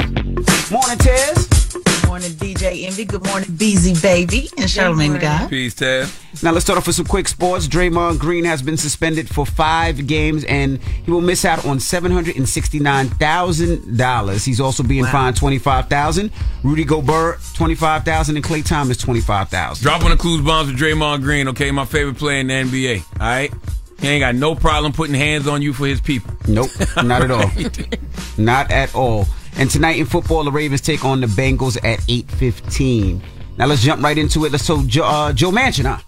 [0.71, 1.94] Morning, Tez.
[2.05, 3.07] Good morning, DJ Envy.
[3.07, 5.47] Good morning, Beezy Baby and Charlemagne the Guy.
[5.49, 6.07] Peace, Ted.
[6.43, 7.67] Now let's start off with some quick sports.
[7.67, 12.13] Draymond Green has been suspended for five games, and he will miss out on seven
[12.13, 14.45] hundred and sixty-nine thousand dollars.
[14.45, 16.31] He's also being fined twenty-five thousand.
[16.63, 19.83] Rudy Gobert twenty-five thousand, and Klay Thompson twenty-five thousand.
[19.83, 21.71] Drop one of clues bombs with Draymond Green, okay?
[21.71, 23.03] My favorite player in the NBA.
[23.15, 23.53] All right?
[24.01, 26.35] He ain't got no problem putting hands on you for his people.
[26.47, 26.71] Nope,
[27.03, 27.51] not at all.
[28.37, 29.27] Not at all.
[29.57, 33.23] And tonight in football, the Ravens take on the Bengals at eight fifteen.
[33.57, 34.53] Now let's jump right into it.
[34.53, 35.99] Let's so Joe, uh, Joe Manchin, huh?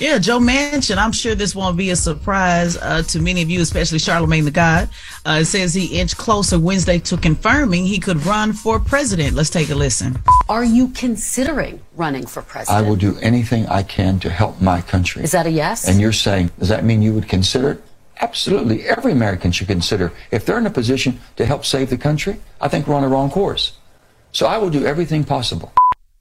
[0.00, 0.96] Yeah, Joe Manchin.
[0.96, 4.50] I'm sure this won't be a surprise uh, to many of you, especially Charlemagne the
[4.50, 4.88] God.
[5.26, 9.36] Uh, it says he inched closer Wednesday to confirming he could run for president.
[9.36, 10.18] Let's take a listen.
[10.48, 12.84] Are you considering running for president?
[12.84, 15.22] I will do anything I can to help my country.
[15.22, 15.86] Is that a yes?
[15.86, 17.82] And you're saying, does that mean you would consider it?
[18.20, 18.84] Absolutely.
[18.84, 20.12] Every American should consider.
[20.30, 23.08] If they're in a position to help save the country, I think we're on the
[23.08, 23.76] wrong course.
[24.32, 25.72] So I will do everything possible.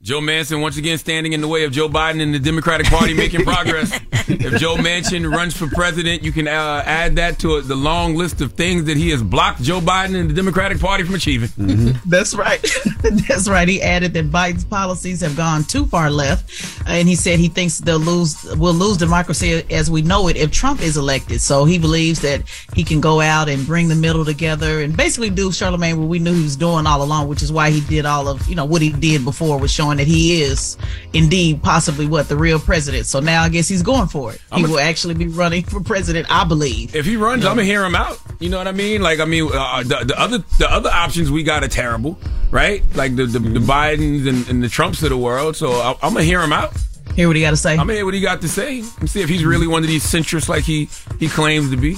[0.06, 3.16] Joe Manchin once again standing in the way of Joe Biden and the Democratic Party
[3.16, 3.92] making progress.
[4.28, 8.40] if Joe Manchin runs for president, you can uh, add that to the long list
[8.40, 11.50] of things that he has blocked Joe Biden and the Democratic Party from achieving.
[12.06, 12.64] That's right.
[13.28, 13.68] That's right.
[13.68, 17.80] He added that Biden's policies have gone too far left, and he said he thinks
[17.80, 21.42] they'll lose, will lose democracy as we know it if Trump is elected.
[21.42, 22.44] So he believes that
[22.76, 26.20] he can go out and bring the middle together and basically do Charlemagne what we
[26.20, 28.66] knew he was doing all along, which is why he did all of you know
[28.66, 30.78] what he did before was showing that he is
[31.14, 33.06] indeed possibly what the real president.
[33.06, 34.42] So now I guess he's going for it.
[34.54, 36.96] He a- will actually be running for president, I believe.
[36.96, 38.20] If he runs, I'm gonna hear him out.
[38.40, 39.02] You know what I mean?
[39.02, 42.20] Like, I mean, uh, the, the other the other options we got are terrible,
[42.52, 42.84] right?
[42.96, 45.56] Like the the, the Bidens and, and the Trumps of the world.
[45.56, 46.74] So I, I'm gonna hear him out.
[47.16, 47.72] Hear what he got to say.
[47.72, 49.88] I'm gonna hear what he got to say and see if he's really one of
[49.88, 51.96] these centrists like he he claims to be.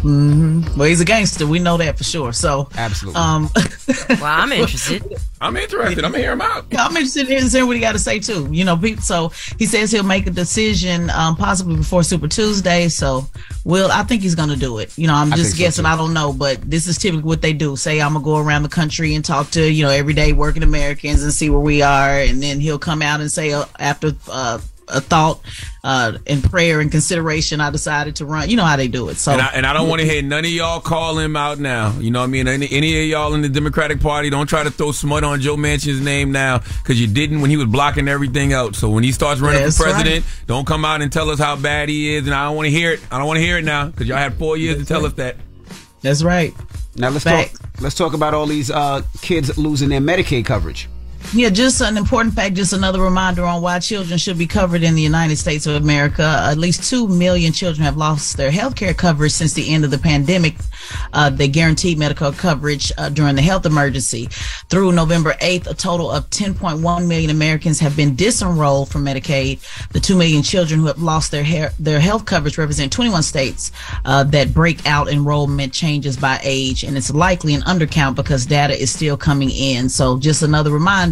[0.00, 1.46] Hmm Well, he's a gangster.
[1.46, 2.32] We know that for sure.
[2.32, 3.20] So absolutely.
[3.20, 3.48] Um,
[4.08, 5.02] well, I'm interested.
[5.40, 6.04] I'm interested.
[6.04, 6.66] I'm gonna hear him out.
[6.76, 8.48] I'm interested in hearing what he got to say too.
[8.50, 12.88] You know, pe- so he says he'll make a decision um, possibly before Super Tuesday.
[12.88, 13.26] So,
[13.64, 14.96] Will, I think he's going to do it.
[14.98, 15.84] You know, I'm just think so, guessing.
[15.84, 15.88] too.
[15.90, 17.76] I don't know, but this is typically what they do.
[17.76, 21.22] Say I'm gonna go around the country and talk to you know everyday working Americans
[21.22, 24.12] and see where we are, and then he'll come out and say uh, after.
[24.30, 24.58] Uh,
[24.90, 25.40] a thought
[25.84, 29.16] uh and prayer and consideration i decided to run you know how they do it
[29.16, 31.58] so and I, and I don't want to hear none of y'all call him out
[31.58, 31.96] now.
[31.98, 32.48] You know what I mean?
[32.48, 35.56] Any, any of y'all in the Democratic Party, don't try to throw smut on Joe
[35.56, 38.74] Manchin's name now because you didn't when he was blocking everything out.
[38.74, 41.56] So when he starts running That's for president, don't come out and tell us how
[41.56, 42.26] bad he is.
[42.26, 43.00] And I don't want to hear it.
[43.10, 45.12] I don't want to hear it now because y'all had four years to tell us
[45.14, 45.36] that.
[46.00, 46.54] That's right.
[46.96, 47.58] Now let's Facts.
[47.58, 47.70] talk.
[47.80, 50.88] Let's talk about all these uh, kids losing their Medicaid coverage.
[51.34, 54.94] Yeah, just an important fact, just another reminder on why children should be covered in
[54.94, 56.22] the United States of America.
[56.22, 59.90] At least 2 million children have lost their health care coverage since the end of
[59.90, 60.54] the pandemic.
[61.12, 64.26] Uh, they guaranteed medical coverage uh, during the health emergency.
[64.70, 69.60] Through November 8th, a total of 10.1 million Americans have been disenrolled from Medicaid.
[69.90, 73.70] The 2 million children who have lost their their health coverage represent 21 states
[74.06, 78.74] uh, that break out enrollment changes by age, and it's likely an undercount because data
[78.74, 79.90] is still coming in.
[79.90, 81.07] So just another reminder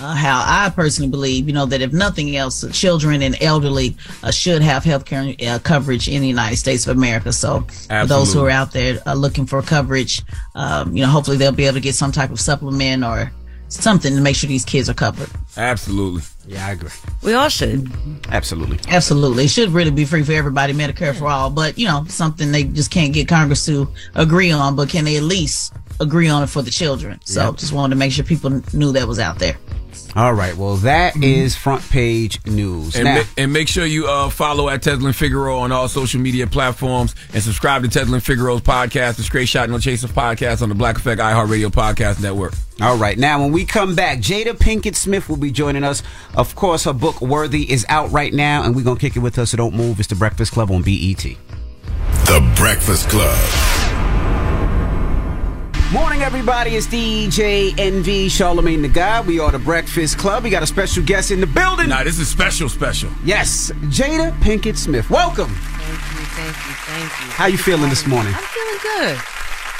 [0.00, 4.30] uh, how I personally believe, you know, that if nothing else, children and elderly uh,
[4.30, 7.32] should have health care uh, coverage in the United States of America.
[7.32, 7.60] So
[8.02, 10.22] for those who are out there uh, looking for coverage,
[10.54, 13.30] um, you know, hopefully they'll be able to get some type of supplement or
[13.70, 15.30] something to make sure these kids are covered.
[15.56, 16.22] Absolutely.
[16.46, 16.90] Yeah, I agree.
[17.22, 17.90] We all should.
[18.28, 18.78] Absolutely.
[18.88, 19.44] Absolutely.
[19.44, 21.48] It should really be free for everybody, Medicare for all.
[21.50, 25.16] But, you know, something they just can't get Congress to agree on, but can they
[25.16, 27.20] at least agree on it for the children?
[27.24, 27.56] So Yep.
[27.56, 29.56] just wanted to make sure people knew that was out there.
[30.16, 30.56] All right.
[30.56, 32.96] Well, that is front page news.
[32.96, 36.20] And, now, ma- and make sure you uh, follow at Tezlyn Figaro on all social
[36.20, 40.68] media platforms and subscribe to Tezlyn Figaro's podcast, the Straight Shot No Chasers podcast on
[40.68, 42.54] the Black Effect iHeartRadio Podcast Network.
[42.80, 43.18] All right.
[43.18, 46.02] Now, when we come back, Jada Pinkett Smith will be joining us.
[46.34, 49.36] Of course, her book Worthy is out right now, and we're gonna kick it with
[49.36, 49.46] her.
[49.46, 49.98] So don't move.
[50.00, 51.36] It's the Breakfast Club on E BET.
[52.26, 53.36] The Breakfast Club.
[55.92, 56.76] Morning, everybody.
[56.76, 59.26] It's DJ Envy Charlemagne the God.
[59.26, 60.44] We are the Breakfast Club.
[60.44, 61.88] We got a special guest in the building.
[61.88, 63.10] Nah, this is special, special.
[63.24, 65.10] Yes, Jada Pinkett Smith.
[65.10, 65.48] Welcome.
[65.48, 67.32] Thank you, thank you, thank you.
[67.32, 68.32] How you feeling this morning?
[68.36, 69.18] I'm feeling good.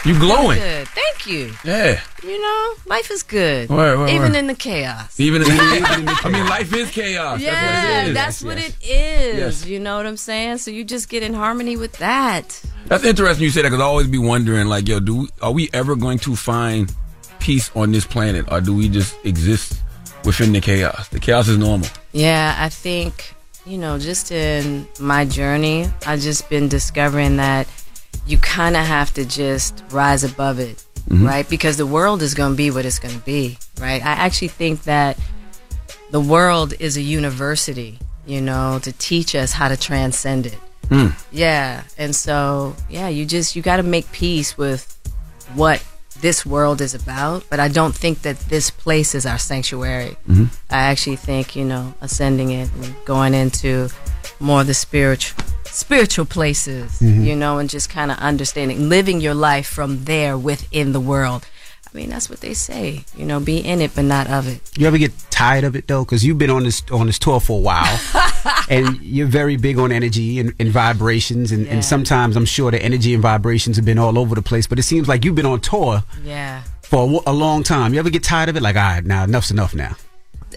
[0.05, 0.59] You glowing.
[0.59, 0.89] Good.
[0.89, 1.53] Thank you.
[1.63, 2.01] Yeah.
[2.23, 3.71] You know, life is good.
[3.71, 5.21] Even in the chaos.
[5.21, 6.25] Even, even in the, chaos.
[6.25, 7.41] I mean, life is chaos.
[7.41, 8.75] yeah, that's what it is.
[8.81, 9.39] that's what it is.
[9.39, 9.67] Yes.
[9.67, 10.59] You know what I'm saying?
[10.59, 12.63] So you just get in harmony with that.
[12.87, 15.53] That's interesting you say that because I always be wondering, like, yo, do we, are
[15.53, 16.93] we ever going to find
[17.39, 19.83] peace on this planet, or do we just exist
[20.25, 21.09] within the chaos?
[21.09, 21.89] The chaos is normal.
[22.13, 23.35] Yeah, I think,
[23.67, 27.67] you know, just in my journey, I've just been discovering that
[28.31, 31.27] you kind of have to just rise above it, Mhm.
[31.27, 31.49] right?
[31.49, 34.01] Because the world is going to be what it's going to be, right?
[34.05, 35.19] I actually think that
[36.11, 40.59] the world is a university, you know, to teach us how to transcend it.
[40.89, 41.13] Mm.
[41.33, 41.83] Yeah.
[41.99, 44.97] And so, yeah, you just, you got to make peace with
[45.55, 45.83] what
[46.21, 47.45] this world is about.
[47.49, 50.17] But I don't think that this place is our sanctuary.
[50.29, 50.49] Mhm.
[50.71, 53.89] I actually think, you know, ascending it and going into
[54.41, 57.25] more of the spiritual, spiritual places, Mhm.
[57.25, 61.47] you know, and just kind of understanding, living your life from there within the world.
[61.93, 64.61] I mean, that's what they say, you know, be in it, but not of it.
[64.77, 66.05] You ever get tired of it though?
[66.05, 67.99] Because you've been on this on this tour for a while,
[68.69, 72.81] and you're very big on energy and, and vibrations, and, and sometimes I'm sure the
[72.81, 74.69] energy and vibrations have been all over the place.
[74.69, 76.63] But it seems like you've been on tour Yeah.
[76.83, 77.93] for a long time.
[77.93, 78.63] You ever get tired of it?
[78.63, 79.97] Like, all right, now enough's enough now.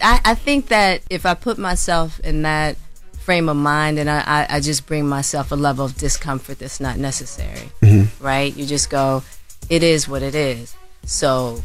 [0.02, 2.76] I, I think that if I put myself in that
[3.24, 6.78] frame of mind and I, I, I just bring myself a level of discomfort that's
[6.78, 7.70] not necessary,
[8.20, 8.54] right?
[8.54, 9.22] You just go,
[9.70, 10.76] it is what it is.
[11.06, 11.62] So,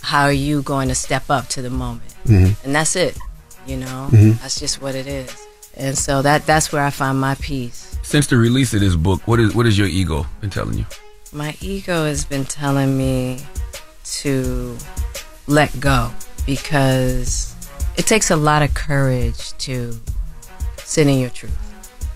[0.00, 2.14] how are you going to step up to the moment?
[2.26, 2.56] Mhm.
[2.64, 3.18] And that's it,
[3.66, 4.08] you know?
[4.10, 4.40] Mhm.
[4.40, 5.30] That's just what it is.
[5.76, 7.96] And so that that's where I find my peace.
[8.02, 10.86] Since the release of this book, what is what is your ego been telling you?
[11.32, 13.38] My ego has been telling me
[14.20, 14.76] to
[15.46, 16.10] let go
[16.46, 17.54] because
[17.96, 19.98] it takes a lot of courage to
[20.84, 21.56] sit in your truth.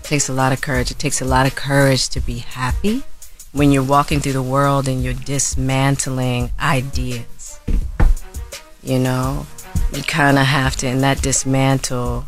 [0.03, 0.91] It takes a lot of courage.
[0.91, 3.03] It takes a lot of courage to be happy
[3.51, 7.59] when you're walking through the world and you're dismantling ideas.
[8.83, 9.45] You know,
[9.93, 12.25] you kind of have to, in that dismantle,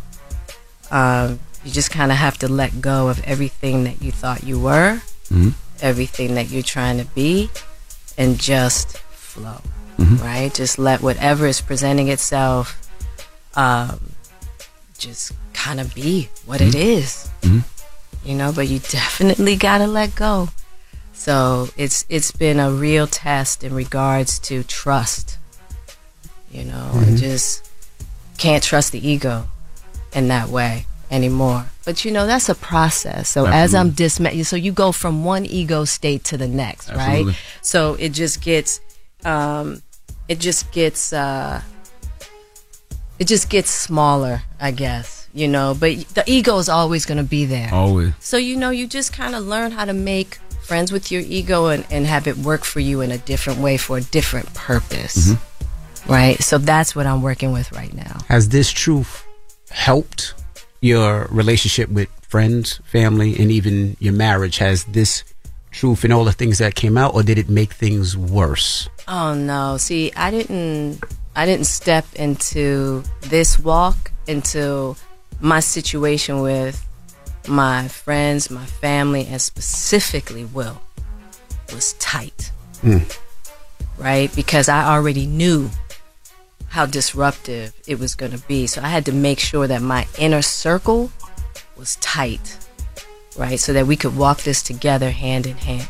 [0.91, 4.59] um, you just kind of have to let go of everything that you thought you
[4.59, 5.53] were, Mhm.
[5.81, 7.49] everything that you're trying to be,
[8.17, 9.61] and just flow,
[9.97, 10.21] Mhm.
[10.21, 10.53] right?
[10.53, 12.75] Just let whatever is presenting itself,
[13.55, 13.99] um,
[14.97, 15.31] just
[15.66, 17.64] kind of be what it is, Mhm.
[18.26, 18.51] you know.
[18.51, 20.49] But you definitely gotta let go.
[21.14, 25.38] So it's it's been a real test in regards to trust.
[26.51, 27.16] You know, I Mm-hmm.
[27.16, 27.20] Mhm.
[27.20, 27.47] just
[28.38, 29.47] can't trust the ego
[30.14, 31.66] in that way anymore.
[31.86, 33.28] But you know, that's a process.
[33.30, 37.26] So as I'm disma so you go from one ego state to the next, Absolutely.
[37.34, 37.36] right?
[37.62, 38.80] So it just gets
[39.26, 39.82] um
[40.30, 41.62] it just gets uh
[43.20, 47.23] it just gets smaller, I guess, you know, but the ego is always going to
[47.23, 47.69] be there.
[47.73, 48.13] Always.
[48.19, 51.67] So you know, you just kind of learn how to make friends with your ego
[51.67, 55.30] and, and have it work for you in a different way for a different purpose.
[55.30, 56.11] Mm-hmm.
[56.11, 56.41] Right?
[56.41, 58.19] So that's what I'm working with right now.
[58.27, 59.25] Has this truth
[59.69, 60.34] helped
[60.82, 64.57] your relationship with friends, family, and even your marriage?
[64.57, 65.23] Has this
[65.71, 68.89] truth and all the things that came out, or did it make things worse?
[69.07, 69.77] Oh no.
[69.77, 71.03] See, I didn't
[71.36, 74.97] I didn't step into this walk until
[75.39, 76.85] my situation with
[77.47, 80.81] my friends, my family, and specifically Will
[81.73, 82.51] was tight.
[82.81, 82.99] Hmm.
[83.97, 84.33] right?
[84.35, 85.69] Because I already knew
[86.69, 88.67] how disruptive it was going to be.
[88.67, 91.11] So I had to make sure that my inner circle
[91.75, 92.57] was tight,
[93.37, 93.59] right?
[93.59, 95.87] So that we could walk this together hand in hand,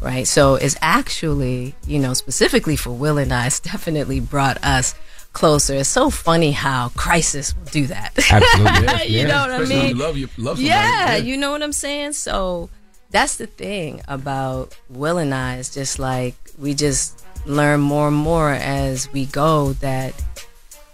[0.00, 0.26] right?
[0.26, 4.94] So it's actually, you know, specifically for Will and I, it's definitely brought us
[5.38, 5.74] closer.
[5.74, 8.10] It's so funny how crisis will do that.
[8.18, 8.86] Absolutely.
[8.88, 9.26] Yeah, you yeah.
[9.26, 9.96] know what I Especially when mean?
[9.96, 11.16] you love you- love somebody, yeah, yeah.
[11.28, 12.12] you know what I'm saying?
[12.14, 12.68] So
[13.10, 18.16] that's the thing about Will and I is just like we just learn more and
[18.16, 20.12] more as we go that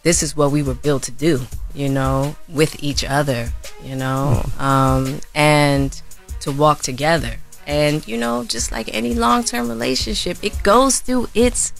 [0.03, 1.41] this is what we were built to do,
[1.75, 3.49] you know, with each other,
[3.83, 6.01] you know, um, and
[6.41, 7.37] to walk together.
[7.67, 11.73] And, you know, just like any long term relationship, it goes through its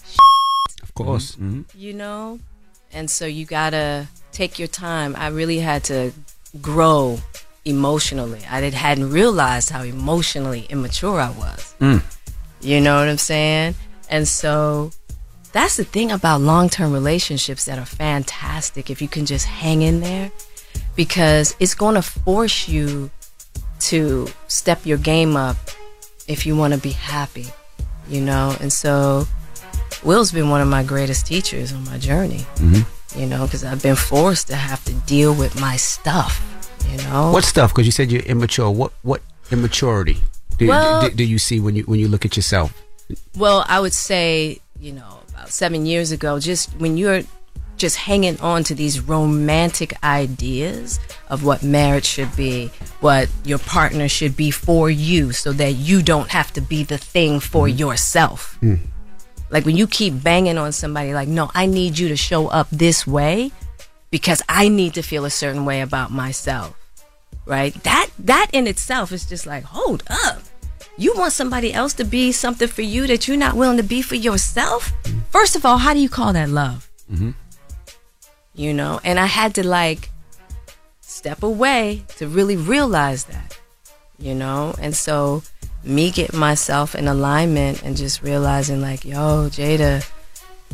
[0.81, 1.37] Of course.
[1.77, 2.39] you know?
[2.95, 5.15] And so you gotta take your time.
[5.17, 6.13] I really had to
[6.61, 7.19] grow
[7.65, 8.41] emotionally.
[8.49, 11.75] I did, hadn't realized how emotionally immature I was.
[11.81, 12.01] Mm.
[12.61, 13.75] You know what I'm saying?
[14.09, 14.91] And so
[15.51, 19.81] that's the thing about long term relationships that are fantastic if you can just hang
[19.81, 20.31] in there
[20.95, 23.11] because it's going to force you
[23.79, 25.57] to step your game up
[26.27, 27.47] if you want to be happy,
[28.07, 28.55] you know?
[28.61, 29.27] And so
[30.03, 33.19] Will's been one of my greatest teachers on my journey, Mm-hmm.
[33.19, 36.41] you know, because I've been forced to have to deal with my stuff,
[36.91, 37.31] you know?
[37.31, 37.71] What stuff?
[37.71, 38.69] Because you said you're immature.
[38.69, 39.21] What what
[39.51, 40.17] immaturity
[40.57, 42.73] do, Well- do, do you see when you when you look at yourself?
[43.37, 47.21] Well, I would say, you know, about seven years ago, just when you're
[47.77, 50.97] just hanging on to these romantic ideas
[51.29, 52.67] of what marriage should be,
[53.01, 56.97] what your partner should be for you, so that you don't have to be the
[56.97, 58.57] thing for yourself.
[59.49, 62.67] Like when you keep banging on somebody, like, no, I need you to show up
[62.71, 63.51] this way
[64.09, 66.75] because I need to feel a certain way about myself.
[67.45, 67.73] Right?
[67.83, 70.41] That that in itself is just like, hold up.
[70.97, 74.01] You want somebody else to be something for you that you're not willing to be
[74.01, 74.93] for yourself?
[75.29, 76.89] First of all, how do you call that love?
[77.11, 77.31] Mm-hmm.
[78.55, 79.01] You know?
[79.03, 80.09] And I had to like
[81.01, 83.59] step away to really realize that.
[84.17, 84.73] You know?
[84.79, 85.43] And so
[85.85, 90.09] me getting myself in alignment and just realizing like, yo, Jada,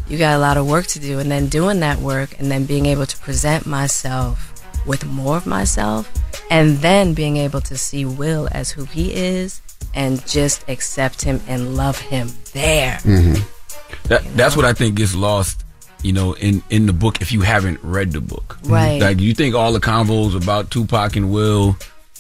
[0.08, 2.66] you got a lot of work to do and then doing that work and then
[2.66, 4.48] being able to present myself
[4.86, 6.12] with more of myself
[6.50, 9.62] and then being able to see Will as who he is
[9.94, 12.98] and just accept him and love him there.
[13.04, 13.42] Mm-hmm.
[14.08, 15.64] That, that's what I think gets lost,
[16.02, 18.58] you know, in in the book if you haven't read the book.
[18.64, 19.02] Right.
[19.02, 21.78] Like you think all the convos about Tupac and Will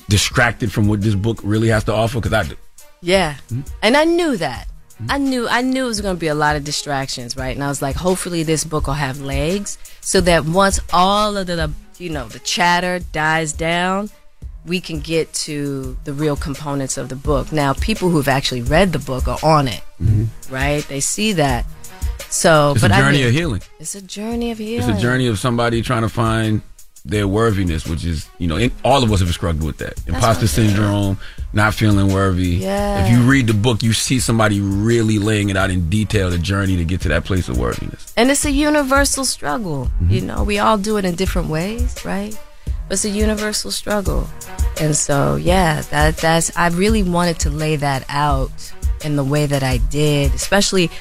[0.10, 2.54] distracted from what this book really has to offer because I
[3.02, 3.36] Yeah.
[3.50, 3.62] Mm-hmm.
[3.82, 4.68] And I knew that.
[5.10, 5.30] I mm-hmm.
[5.30, 7.56] knew I knew it was going to be a lot of distractions, right?
[7.56, 11.48] And I was like, hopefully this book will have legs so that once all of
[11.48, 14.10] the you know, the chatter dies down,
[14.66, 17.52] we can get to the real components of the book.
[17.52, 20.54] Now, people who've actually read the book are on it, mm-hmm.
[20.54, 20.84] right?
[20.88, 21.66] They see that.
[22.30, 23.62] So, It's but a I journey mean- of healing.
[23.80, 24.90] It's a journey of healing.
[24.90, 26.62] It's a journey of somebody trying to find
[27.04, 30.48] their worthiness, which is you know in, all of us have struggled with that imposter
[30.48, 31.18] syndrome,
[31.54, 32.58] not feeling worthy.
[32.58, 33.06] Yeah.
[33.06, 36.38] If you read the book, you see somebody really laying it out in detail the
[36.38, 38.14] journey to get to that place of worthiness.
[38.16, 39.86] And it's a universal struggle.
[39.86, 40.10] Mm-hmm.
[40.12, 42.38] You know, we all do it in different ways, right?
[42.88, 44.28] But it's a universal struggle.
[44.80, 48.52] And so, yeah, that that's I really wanted to lay that out
[49.04, 50.92] in the way that I did, especially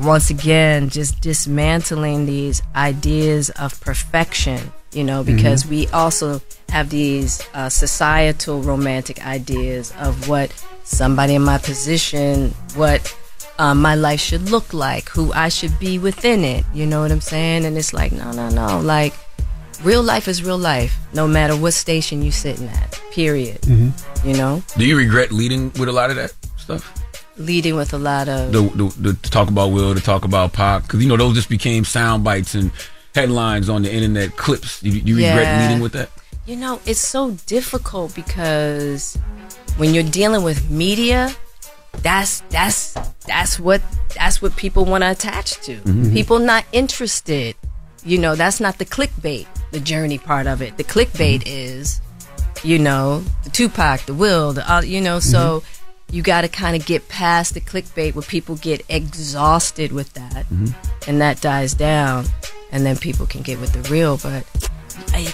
[0.00, 5.70] once again just dismantling these ideas of perfection, you know, because Mhm.
[5.70, 6.40] we also
[6.70, 10.50] have these uh, societal romantic ideas of what
[10.84, 13.14] somebody in my position, what
[13.58, 16.64] um, my life should look like, who I should be within it.
[16.74, 17.64] You know what I'm saying?
[17.64, 18.80] And it's like, no, no, no.
[18.80, 19.14] Like,
[19.82, 23.60] real life is real life, no matter what station you're sitting at, period.
[23.62, 24.28] Mm-hmm.
[24.28, 24.62] You know?
[24.76, 26.92] Do you regret leading with a lot of that stuff?
[27.38, 28.52] Leading with a lot of.
[28.52, 31.34] The, the, the to talk about Will, to talk about Pac, because you know those
[31.34, 32.70] just became sound bites and
[33.16, 34.82] headlines on the internet clips.
[34.82, 36.10] You, you regret meeting with that?
[36.46, 39.18] You know, it's so difficult because
[39.76, 41.34] when you're dealing with media,
[42.02, 42.94] that's that's
[43.26, 43.82] that's what
[44.14, 45.76] that's what people want to attach to.
[45.78, 46.12] Mhm.
[46.12, 47.56] People not interested.
[48.04, 50.76] You know, that's not the clickbait, the journey part of it.
[50.76, 52.00] The clickbait is,
[52.62, 55.64] you know, the Tupac, the Will, the uh, you know, so
[56.12, 60.46] you got to kind of get past the clickbait where people get exhausted with that
[61.08, 62.24] and that dies down
[62.72, 64.44] and then people can get with the real, but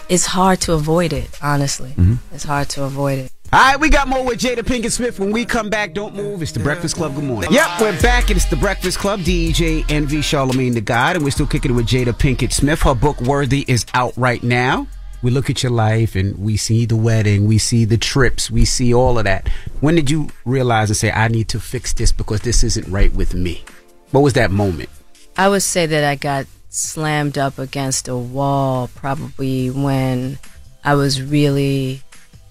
[0.09, 1.91] it's hard to avoid it, honestly.
[1.91, 2.35] Mm-hmm.
[2.35, 3.33] It's hard to avoid it.
[3.53, 5.21] All right, we got more with Jada Pinkett Smith.
[5.21, 6.41] When we come back, don't move.
[6.41, 7.15] It's the Breakfast Club.
[7.15, 7.53] Good morning.
[7.53, 8.29] Yep, we're back.
[8.31, 9.21] and It's the Breakfast Club.
[9.21, 12.81] DJ Envy Charlemagne the God, and we're still kicking it with Jada Pinkett Smith.
[12.81, 14.87] Her book Worthy is out right now.
[15.23, 18.65] We look at your life and we see the wedding, we see the trips, we
[18.65, 19.49] see all of that.
[19.81, 23.13] When did you realize and say, I need to fix this because this isn't right
[23.15, 23.63] with me?
[24.11, 24.89] What was that moment?
[25.37, 30.39] I would say that I got slammed up against a wall probably when
[30.83, 32.01] I was really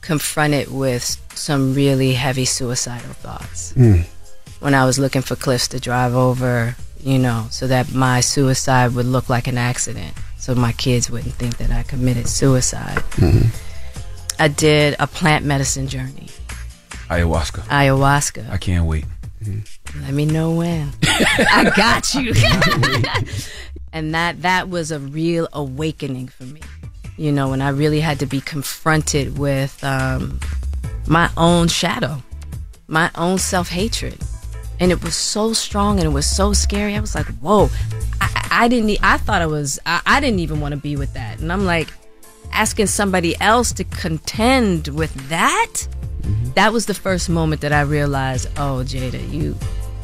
[0.01, 1.03] confronted with
[1.33, 3.71] some really heavy suicidal thoughts.
[3.71, 4.01] Hmm.
[4.59, 8.93] When I was looking for cliffs to drive over, you know, so that my suicide
[8.93, 12.97] would look like an accident, so my kids wouldn't think that I committed suicide.
[13.17, 13.47] Mm-hmm.
[14.39, 16.27] I did a plant medicine journey,
[17.09, 17.63] Ayahuasca.
[17.63, 18.51] ayahuasca.
[18.51, 19.05] I can't wait.
[20.01, 20.91] Let me know when.
[21.03, 22.33] I got you.
[23.93, 26.61] and that that was a real awakening for me.
[27.17, 30.39] You know, when I really had to be confronted with um,
[31.07, 32.23] my own shadow,
[32.87, 34.17] my own self hatred,
[34.79, 36.95] and it was so strong and it was so scary.
[36.95, 37.69] I was like, "Whoa!"
[38.21, 38.89] I, I didn't.
[38.89, 39.79] e- I thought I was.
[39.85, 41.39] I, I didn't even want to be with that.
[41.39, 41.89] And I'm like,
[42.53, 45.87] asking somebody else to contend with that.
[46.55, 49.55] That was the first moment that I realized, oh, Jada, you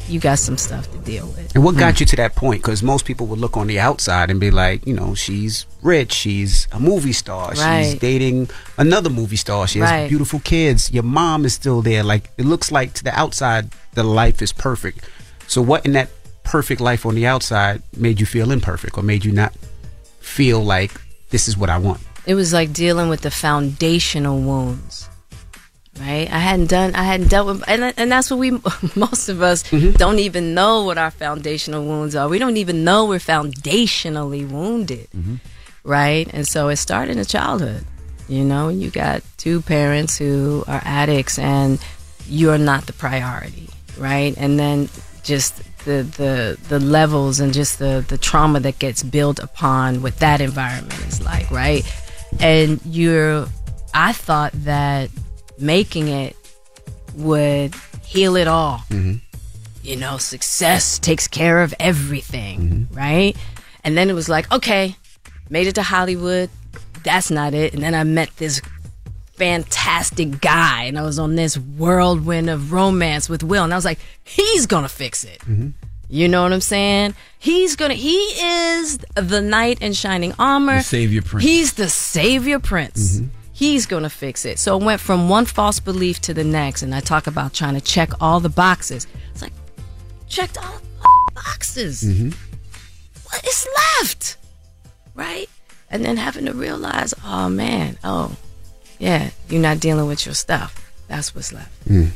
[0.08, 1.54] you got some stuff to deal with.
[1.54, 2.02] And what got hmm.
[2.02, 2.62] you to that point?
[2.62, 6.12] Because most people would look on the outside and be like, you know, she's rich,
[6.12, 10.08] she's a movie star, she's dating another movie star, she has Right.
[10.08, 12.02] beautiful kids, your mom is still there.
[12.02, 15.04] Like, it looks like to the outside, the life is perfect.
[15.46, 16.10] So, what in that
[16.44, 19.52] perfect life on the outside made you feel imperfect or made you not
[20.20, 20.92] feel like
[21.30, 22.00] this is what I want?
[22.26, 25.08] It was like dealing with the foundational wounds.
[26.00, 26.30] Right?
[26.30, 28.50] I hadn't done I hadn't dealt with and and that's what we
[28.96, 29.96] most of us mm-hmm.
[29.96, 32.28] don't even know what our foundational wounds are.
[32.28, 35.08] We don't even know we're foundationally wounded.
[35.10, 35.36] Mm-hmm.
[35.82, 36.28] right?
[36.32, 37.84] And so it started in childhood.
[38.28, 41.78] You know, you got two parents who are addicts, and
[42.26, 44.34] you're not the priority, right?
[44.36, 44.90] And then
[45.22, 50.18] just the the the levels and just the the trauma that gets built upon what
[50.18, 51.84] that environment is like, right?
[52.38, 53.48] And you're,
[53.94, 55.10] I thought that
[55.60, 56.36] making it
[57.14, 59.14] would heal it all mm-hmm.
[59.82, 62.96] you know, success takes care of everything, mm-hmm.
[62.96, 63.36] right?
[63.84, 64.96] And then it was like, okay,
[65.50, 66.50] made it to Hollywood.
[67.04, 67.74] That's not it.
[67.74, 68.60] And then I met this
[69.38, 73.84] fantastic guy, and I was on this whirlwind of romance with Will, and I was
[73.84, 75.38] like, he's gonna fix it.
[75.40, 75.68] Mm-hmm.
[76.10, 77.14] You know what I'm saying?
[77.38, 77.94] He's gonna.
[77.94, 80.78] He is the knight in shining armor.
[80.78, 81.44] The savior prince.
[81.44, 83.20] He's the savior prince.
[83.58, 84.60] He's gonna fix it.
[84.60, 87.74] So it went from one false belief to the next, and I talk about trying
[87.74, 89.08] to check all the boxes.
[89.32, 89.52] It's like
[90.28, 92.04] checked all the boxes.
[92.04, 92.30] Mm-hmm.
[93.24, 93.66] What is
[93.98, 94.36] left?
[95.16, 95.50] Right?
[95.90, 98.36] And then having to realize, oh man, oh
[99.00, 100.92] yeah, you're not dealing with your stuff.
[101.08, 101.88] That's what's left.
[101.88, 102.10] Mm.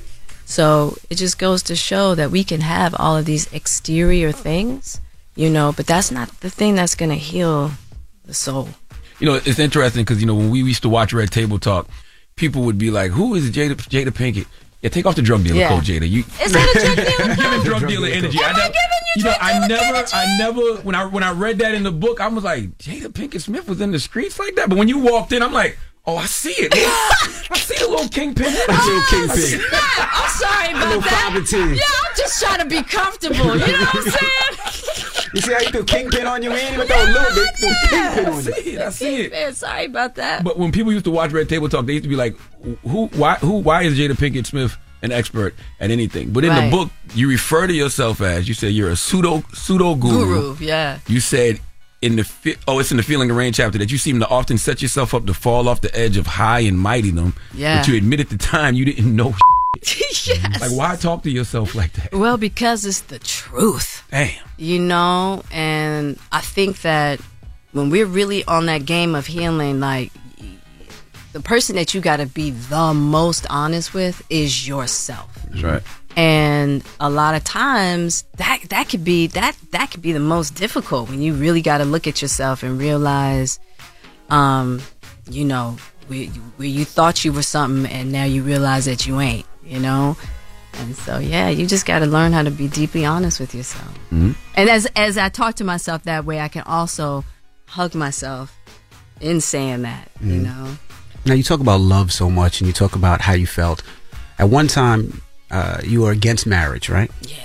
[0.45, 5.01] So it just goes to show that we can have all of these exterior things,
[5.35, 7.73] you know, but that's not the thing that's going to heal
[8.25, 8.69] the soul.
[9.23, 11.87] You know, it's interesting because you know when we used to watch Red Table Talk,
[12.35, 14.47] people would be like, "Who is Jada Jada Pinkett?"
[14.81, 15.69] Yeah, take off the drug dealer Yeah.
[15.69, 16.11] coat, Jada.
[16.11, 17.65] You, Is that a drug dealer You're giving coat?
[17.65, 18.39] drug dealer energy.
[18.43, 18.75] I never,
[19.17, 20.61] you know, I never, I never.
[20.83, 23.69] When I when I read that in the book, I was like, Jada Pinkett Smith
[23.69, 24.69] was in the streets like that.
[24.69, 26.73] But when you walked in, I'm like, oh, I see it.
[26.75, 28.47] I see the little kingpin.
[28.53, 29.61] little oh, kingpin.
[29.73, 31.25] I'm sorry about little that.
[31.29, 31.75] five and ten.
[31.75, 33.37] Yeah, I'm just trying to be comfortable.
[33.37, 35.29] You know what I'm saying?
[35.35, 36.51] You see how you threw kingpin on you?
[36.51, 37.55] We ain't even throw a little bit.
[37.57, 38.43] Threw kingpin on I you.
[38.43, 38.81] see it.
[38.83, 39.31] I see it.
[39.33, 40.45] Man, sorry about that.
[40.45, 42.37] But when people used to watch Red Table Talk, they used to be like,
[42.83, 43.07] "Who?
[43.09, 43.37] Why?
[43.37, 43.59] Who?
[43.59, 46.65] Why is Jada Pinkett Smith an expert at anything?" But in Right.
[46.67, 50.55] the book, you refer to yourself as you said you're a pseudo pseudo guru.
[50.55, 50.99] Guru, yeah.
[51.07, 51.61] You said
[52.03, 54.29] in the fe- oh, it's in the Feeling of Rain chapter that you seem to
[54.29, 57.35] often set yourself up to fall off the edge of high and mightydom.
[57.55, 57.79] Yeah.
[57.79, 59.35] But you admit at the time you didn't know.
[59.83, 60.61] yes.
[60.61, 62.13] Like, why talk to yourself like that?
[62.13, 64.05] Well, because it's the truth.
[64.11, 64.31] Damn.
[64.59, 67.21] You know, and I think that
[67.73, 70.13] when we're really on that game of healing, like
[71.33, 75.35] the person that you got to be the most honest with is yourself.
[75.51, 75.83] That's right.
[76.17, 80.55] And a lot of times that that could be that that could be the most
[80.55, 83.59] difficult when you really got to look at yourself and realize
[84.31, 84.81] um
[85.31, 85.77] you know
[86.09, 89.79] where, where you thought you were something and now you realize that you ain't, you
[89.79, 90.17] know?
[90.75, 93.89] And so yeah, you just got to learn how to be deeply honest with yourself.
[94.11, 94.33] Mm-hmm.
[94.57, 97.25] And as as I talk to myself that way, I can also
[97.67, 98.55] hug myself
[99.21, 100.45] in saying that, you Mhm.
[100.45, 100.77] know.
[101.25, 103.83] Now you talk about love so much, and you talk about how you felt.
[104.39, 105.23] At one time,
[105.53, 107.11] uh, you are against marriage, right?
[107.23, 107.37] Yeah.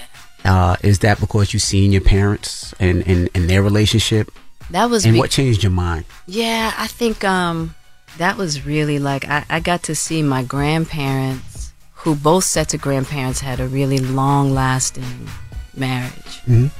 [0.45, 4.31] Uh, is that because you seen your parents and, and, and their relationship?
[4.71, 6.05] That was and what changed your mind?
[6.25, 7.75] Yeah, I think um
[8.17, 12.81] that was really like I, I got to see my grandparents who both sets of
[12.81, 15.27] grandparents had a really long lasting
[15.75, 16.41] marriage.
[16.47, 16.71] Mhm.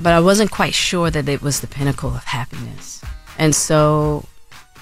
[0.00, 3.00] But I wasn't quite sure that it was the pinnacle of happiness.
[3.38, 4.24] And so,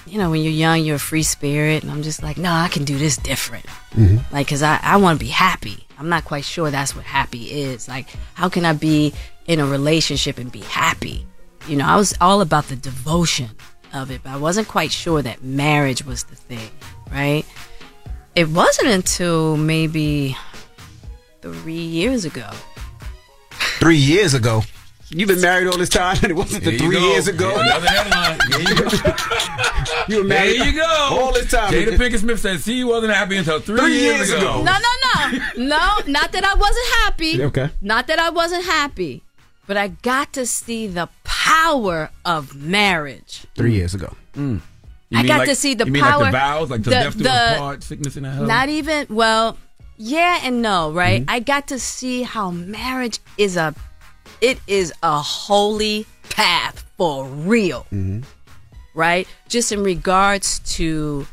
[0.05, 2.67] you know, when you're young, you're a free spirit, and I'm just like, no, I
[2.67, 3.65] can do this different.
[3.95, 4.23] Mhm.
[4.31, 5.85] Like, cause I, I want to be happy.
[5.99, 7.87] I'm not quite sure that's what happy is.
[7.87, 9.13] Like, how can I be
[9.45, 11.25] in a relationship and be happy?
[11.67, 13.49] You know, I was all about the devotion
[13.93, 16.71] of it, but I wasn't quite sure that marriage was the thing,
[17.11, 17.45] right?
[18.35, 20.35] It wasn't until maybe
[21.41, 22.49] three years ago.
[23.79, 24.63] Three years ago.
[25.13, 26.99] You've been married all this time, and it wasn't the three go.
[27.11, 27.59] years ago.
[27.59, 28.39] Another headline.
[28.49, 29.15] There you go.
[30.07, 30.85] You were married There you go.
[31.11, 31.71] all this time.
[31.73, 34.63] Jada Pinkett Smith said she wasn't happy until three, Three years, years ago.
[34.63, 35.39] No, no, no.
[35.57, 37.43] No, not that I wasn't happy.
[37.43, 37.69] Okay.
[37.81, 39.21] Not that I wasn't happy,
[39.67, 43.45] but I got to see the power of marriage.
[43.55, 44.15] Three years ago.
[44.35, 44.61] Mm.
[45.09, 46.21] You I got like- to see the you mean power.
[46.21, 48.45] like the vows, like the, the- death to the- us part, sickness in the hell.
[48.45, 49.57] Not even well,
[49.97, 51.21] yeah and no, right?
[51.21, 51.29] Mm-hmm.
[51.29, 53.75] I got to see how marriage is a
[54.41, 57.85] it is a holy path for real.
[57.91, 58.21] Mm-hmm.
[58.93, 59.27] Right?
[59.47, 61.25] Just in regards to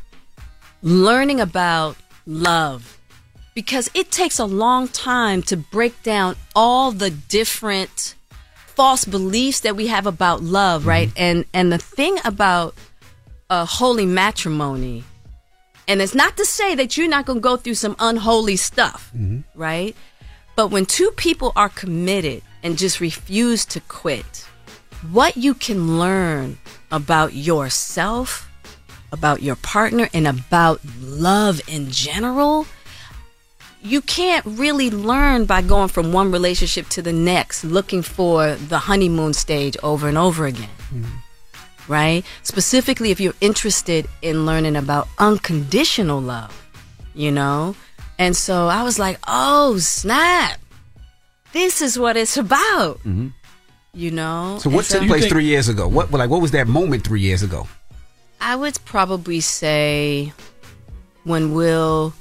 [0.81, 2.97] learning about love.
[3.53, 8.15] Because it takes a long time to break down all the different
[8.67, 10.89] false beliefs that we have about love, mm-hmm.
[10.89, 11.11] right?
[11.17, 12.75] And and the thing about
[13.49, 15.03] a holy matrimony
[15.89, 19.11] and it's not to say that you're not going to go through some unholy stuff,
[19.13, 19.39] mm-hmm.
[19.59, 19.95] right?
[20.55, 24.47] But when two people are committed and just refuse to quit,
[25.11, 26.57] what you can learn
[26.91, 28.49] about yourself,
[29.11, 32.65] about your partner, and about love in general,
[33.81, 38.79] you can't really learn by going from one relationship to the next, looking for the
[38.79, 41.91] honeymoon stage over and over again mm-hmm.
[41.91, 42.25] right?
[42.43, 46.55] Specifically, if you're interested in learning about unconditional love,
[47.13, 47.75] you know?
[48.17, 50.59] And so I was like, oh, snap.
[51.53, 52.99] This is what it's about,
[53.93, 54.57] you know?
[54.61, 55.87] So what And took place three years ago?
[55.87, 57.67] What like what was that moment three years ago?
[58.41, 60.31] I would probably say
[61.23, 62.13] when Will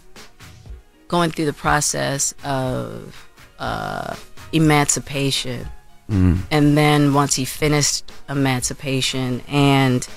[1.08, 3.26] going through the process of
[3.58, 4.14] uh,
[4.52, 5.66] emancipation,
[6.08, 10.08] and then once he finished emancipation and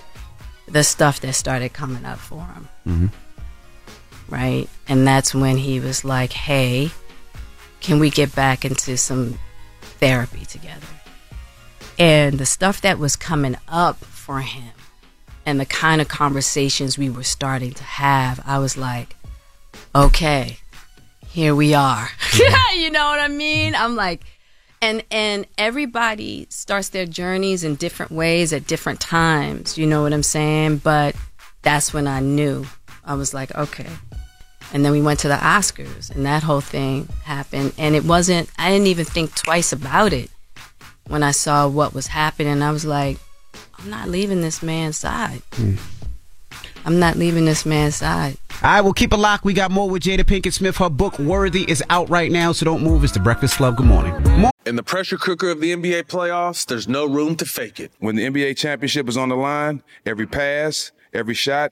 [0.67, 3.07] the stuff that started coming up for him, Mm-hmm.
[4.33, 4.67] right?
[4.87, 6.91] And that's when he was like, hey,
[7.81, 9.37] can we get back into some
[9.81, 10.87] therapy together?
[11.99, 14.73] And the stuff that was coming up for him
[15.45, 19.15] and the kind of conversations we were starting to have, I was like,
[19.93, 20.57] okay,
[21.27, 22.09] here we are.
[22.75, 23.75] you know what I mean?
[23.75, 24.23] I'm like,
[24.81, 29.77] and and everybody starts their journeys in different ways at different times.
[29.77, 30.77] You know what I'm saying?
[30.77, 31.15] But
[31.61, 32.65] that's when I knew.
[33.03, 33.87] I was like, okay.
[34.73, 37.73] And then we went to the Oscars, and that whole thing happened.
[37.77, 38.49] And it wasn't.
[38.57, 40.29] I didn't even think twice about it
[41.07, 42.61] when I saw what was happening.
[42.61, 43.17] I was like,
[43.79, 45.41] I'm not leaving this man's side.
[45.53, 45.75] Hmm.
[46.85, 48.37] I'm not leaving this man's side.
[48.63, 49.43] All right, we'll keep a lock.
[49.45, 50.77] We got more with Jada Pinkett Smith.
[50.77, 53.03] Her book, Worthy, is out right now, so don't move.
[53.03, 53.77] It's the Breakfast Club.
[53.77, 54.13] Good morning.
[54.39, 57.91] More- In the pressure cooker of the NBA playoffs, there's no room to fake it.
[57.99, 61.71] When the NBA championship is on the line, every pass, every shot,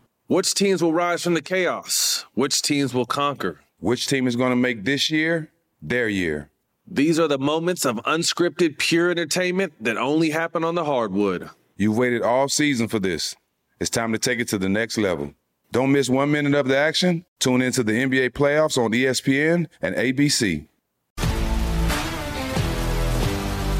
[0.31, 2.23] Which teams will rise from the chaos?
[2.35, 3.59] Which teams will conquer?
[3.81, 5.51] Which team is going to make this year
[5.81, 6.49] their year?
[6.87, 11.49] These are the moments of unscripted, pure entertainment that only happen on the hardwood.
[11.75, 13.35] You've waited all season for this.
[13.81, 15.33] It's time to take it to the next level.
[15.73, 17.25] Don't miss one minute of the action.
[17.39, 20.65] Tune into the NBA playoffs on ESPN and ABC.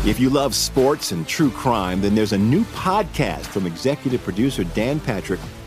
[0.06, 4.66] If you love sports and true crime, then there's a new podcast from executive producer
[4.66, 5.40] Dan Patrick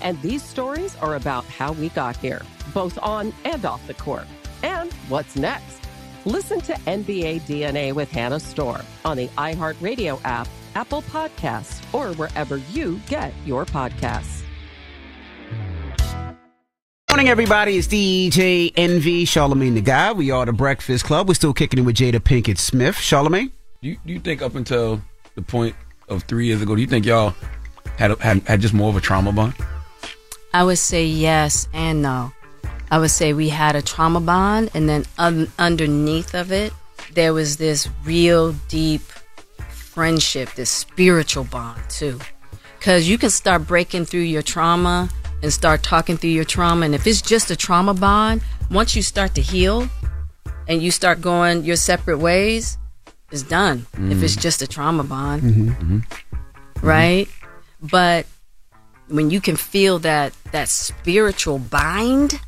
[0.00, 2.42] And these stories are about how we got here,
[2.74, 4.26] both on and off the court.
[4.62, 5.80] And what's next?
[6.24, 12.58] Listen to NBA DNA with Hannah Storm on the iHeartRadio app, Apple Podcasts, or wherever
[12.72, 14.42] you get your podcasts.
[17.18, 17.76] morning, everybody.
[17.76, 20.16] It's DJ Envy, Charlemagne the God.
[20.16, 21.26] We are the Breakfast Club.
[21.26, 22.96] We're still kicking it with Jada Pinkett Smith.
[22.96, 23.50] Charlemagne?
[23.82, 25.02] Do you, do you think up until
[25.34, 25.74] the point
[26.08, 27.34] of three years ago, do you think y'all
[27.96, 29.54] had, a, had had just more of a trauma bond?
[30.52, 32.32] I would say yes and no.
[32.90, 36.72] I would say we had a trauma bond, and then un- underneath of it,
[37.12, 39.02] there was this real deep
[39.68, 42.18] friendship, this spiritual bond too.
[42.78, 45.08] Because you can start breaking through your trauma
[45.42, 46.86] and start talking through your trauma.
[46.86, 49.88] And if it's just a trauma bond, once you start to heal
[50.68, 52.78] and you start going your separate ways,
[53.30, 53.86] it's done.
[53.94, 54.40] If it's Mm.
[54.40, 55.98] just a trauma bond, Mm-hmm.
[56.86, 57.28] right?
[57.82, 58.26] But
[59.08, 62.40] when you can feel that that spiritual bind,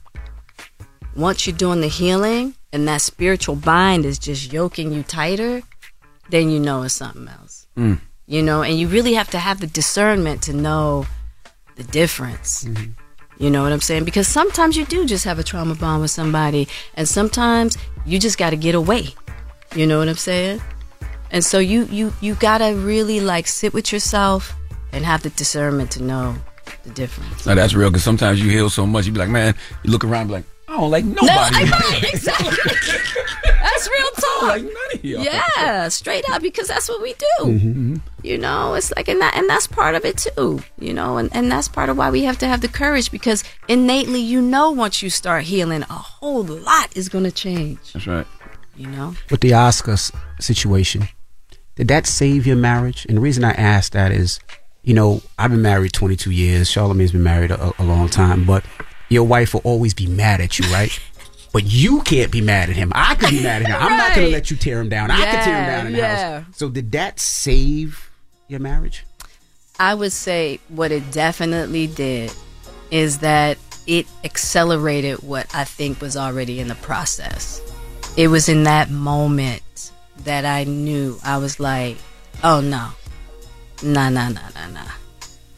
[1.17, 5.63] once you're doing the healing and that spiritual bind is just yoking you tighter,
[6.31, 7.67] then you know it's something else.
[7.77, 8.01] Mm.
[8.27, 11.07] You know, and you really have to have the discernment to know
[11.77, 12.69] the difference.
[13.39, 14.05] You know what I'm saying?
[14.05, 18.39] Because sometimes you do just have a trauma bond with somebody, and sometimes you just
[18.39, 19.15] got to get away.
[19.75, 20.61] You know what I'm saying?
[21.31, 24.55] And so you you you gotta really like sit with yourself
[24.93, 26.37] and have the discernment to know
[26.85, 27.47] the difference.
[27.47, 30.05] Now that's real because sometimes you heal so much, you be like, man, you look
[30.05, 31.27] around, be like, I don't like nobody.
[31.27, 32.57] No, I- exactly.
[33.63, 34.43] That's real talk.
[34.43, 35.23] like none of y'all.
[35.23, 37.45] Yeah, straight up because that's what we do.
[37.45, 37.97] Mm-hmm.
[38.23, 40.63] You know, it's like and that and that's part of it too.
[40.79, 43.45] You know, and and that's part of why we have to have the courage because
[43.69, 47.93] innately you know once you start healing, a whole lot is going to change.
[47.93, 48.27] That's right.
[48.77, 49.15] You know.
[49.31, 49.97] With the Oscar
[50.41, 51.09] situation,
[51.77, 53.05] did that save your marriage?
[53.09, 54.41] And the reason I ask that is,
[54.83, 56.71] you know, I've been married 22 years.
[56.71, 58.65] Charlemagne's been married a, a long time, but
[59.09, 60.99] your wife will always be mad at you, right?
[61.53, 62.93] But you can't be mad at him.
[62.95, 63.77] I could be mad at him.
[63.77, 65.11] I'm not going to let you tear him down.
[65.11, 66.41] I could tear him down in the yeah.
[66.43, 66.57] house.
[66.57, 68.09] So did that save
[68.47, 69.05] your marriage?
[69.81, 72.33] I would say what it definitely did
[72.93, 73.59] is that
[73.89, 77.61] it accelerated what I think was already in the process.
[78.17, 81.97] It was in that moment that I knew I was like,
[82.45, 82.91] oh no,
[83.83, 84.91] nah, nah, nah, nah, nah.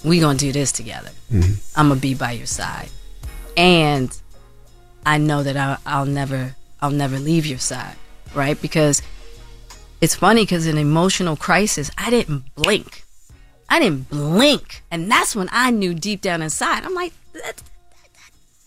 [0.04, 1.10] We gonna do this together.
[1.32, 1.54] Mm-hmm.
[1.78, 2.88] I'm gonna be by your side,
[3.56, 4.16] and
[5.06, 7.96] I know that I, I'll never, I'll never leave your side,
[8.34, 8.60] right?
[8.60, 9.02] Because
[10.00, 13.04] it's funny because in emotional crisis, I didn't blink.
[13.68, 16.84] I didn't blink, and that's when I knew deep down inside.
[16.84, 17.62] I'm like, that,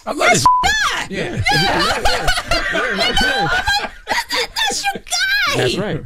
[0.06, 0.46] I love this.
[1.10, 1.42] Yeah.
[4.56, 5.58] that's your guy.
[5.58, 6.04] That's right.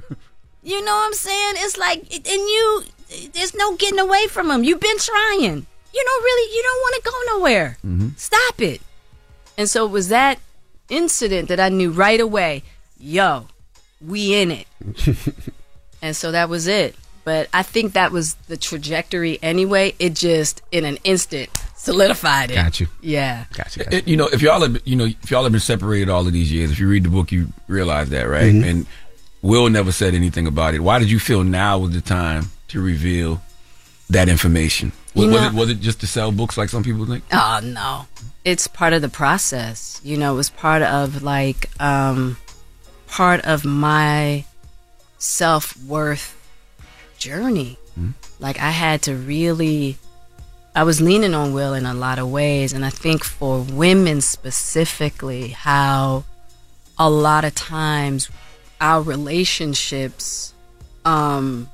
[0.63, 1.53] You know what I'm saying?
[1.57, 2.83] It's like, and you,
[3.33, 4.63] there's no getting away from him.
[4.63, 5.65] You've been trying.
[5.93, 7.77] You don't really, you don't want to go nowhere.
[8.17, 8.81] Stop it.
[9.57, 10.39] And so it was that
[10.89, 12.63] incident that I knew right away,
[12.99, 13.47] yo,
[14.05, 14.67] we in it.
[16.01, 16.95] and so that was it.
[17.25, 19.93] But I think that was the trajectory anyway.
[19.99, 22.55] It just, in an instant, solidified it.
[22.55, 22.87] Got you.
[23.01, 23.45] Yeah.
[23.53, 23.93] Gotcha.
[23.93, 26.33] It- you know, if y'all have, you know, if y'all have been separated all of
[26.33, 28.53] these years, if you read the book, you realize that, right?
[28.53, 28.65] Mhm.
[28.69, 28.85] And
[29.41, 30.79] Will never said anything about it.
[30.81, 33.41] Why did you feel now was the time to reveal
[34.09, 34.91] that information?
[35.13, 37.23] Was, You was it was it just to sell books like some people think?
[37.31, 38.05] Oh no.
[38.45, 39.99] It's part of the process.
[40.03, 42.37] You know, it was part of like um
[43.07, 44.45] part of my
[45.17, 46.35] self-worth
[47.17, 47.77] journey.
[48.39, 49.97] Like I had to really
[50.73, 54.21] I was leaning on Will in a lot of ways and I think for women
[54.21, 56.23] specifically how
[56.97, 58.29] a lot of times
[58.79, 60.53] our relationships
[61.03, 61.69] um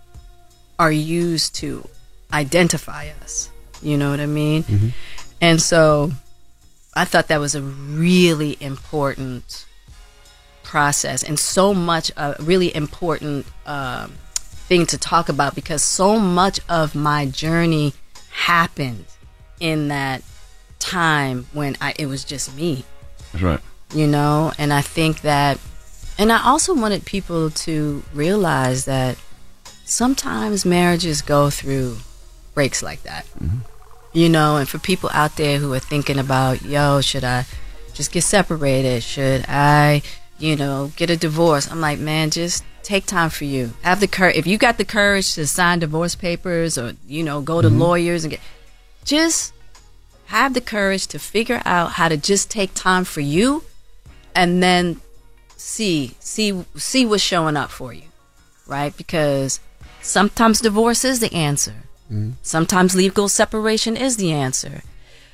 [0.80, 1.88] are used to
[2.34, 3.50] identify us.
[3.82, 4.94] You know what I mean?
[5.42, 6.12] And so
[6.94, 9.66] I thought that was a really important
[10.64, 14.14] process and so much a really important um,
[14.68, 17.94] thing to talk about because so much of my journey
[18.32, 19.06] happened
[19.60, 20.24] in that
[20.80, 22.84] time when I, it was just me
[23.32, 23.60] That's right.
[23.94, 25.60] you know and i think that
[26.18, 29.18] and i also wanted people to realize that
[29.86, 31.98] sometimes marriages go through
[32.54, 33.26] breaks like that.
[34.14, 37.46] You know and for people out there who are thinking about yo should i
[37.94, 39.04] just get separated?
[39.04, 40.02] Should i
[40.40, 41.70] you know get a divorce?
[41.72, 43.74] I'm like man just take time for you.
[43.84, 47.42] Have the courage if you got the courage to sign divorce papers or you know
[47.42, 47.80] go to Mhm.
[47.80, 48.40] lawyers and get
[49.04, 49.54] just
[50.28, 53.64] have the courage to figure out how to just take time for you
[54.34, 55.00] and then
[55.58, 58.04] see see see what's showing up for you
[58.68, 58.98] right?
[58.98, 59.60] Because
[60.06, 61.76] sometimes divorce is the answer.
[62.44, 64.84] Sometimes legal separation is the answer.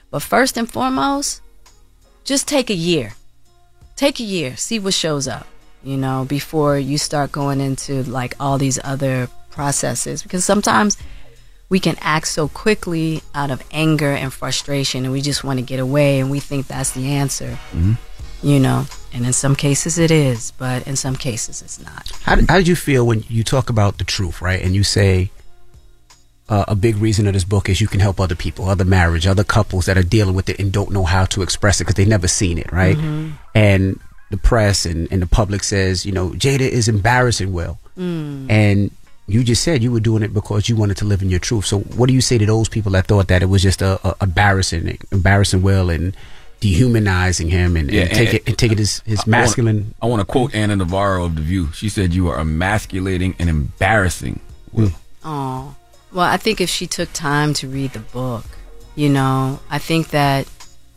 [0.09, 1.41] But first and foremost
[2.23, 3.13] just take a year.
[3.95, 4.55] Take a year.
[4.55, 5.47] See what shows up
[5.83, 10.23] you know before you start going into like all these other processes.
[10.23, 10.97] Because sometimes
[11.69, 15.65] we can act so quickly out of anger and frustration, and we just want to
[15.65, 17.57] get away, and we think that's the answer.
[17.73, 17.97] Mhm.
[18.43, 22.11] You know, and in some cases it is, but in some cases it's not.
[22.23, 24.61] How, how did you feel when you talk about the truth, right?
[24.61, 25.29] And you say
[26.49, 29.25] uh, a big reason of this book is you can help other people, other marriage,
[29.27, 31.95] other couples that are dealing with it and don't know how to express it because
[31.95, 32.97] they've never seen it, right?
[32.97, 33.33] Mhm.
[33.55, 33.99] And
[34.31, 37.79] the press and, and the public says, you know, Jada is embarrassing, Will.
[37.97, 38.49] Mm.
[38.49, 38.91] And
[39.27, 41.65] you just said you were doing it because you wanted to live in your truth.
[41.65, 43.99] So what do you say to those people that thought that it was just a,
[44.07, 46.15] a embarrassing, embarrassing Will and
[46.61, 49.93] dehumanizing him and, and take it and take it as his masculine?
[50.01, 51.71] I want to quote Ana Navarro of The View.
[51.73, 54.39] She said, You are emasculating and embarrassing.
[55.23, 55.75] Oh,
[56.13, 58.45] well, I think if she took time to read the book,
[58.95, 60.47] you know, I think that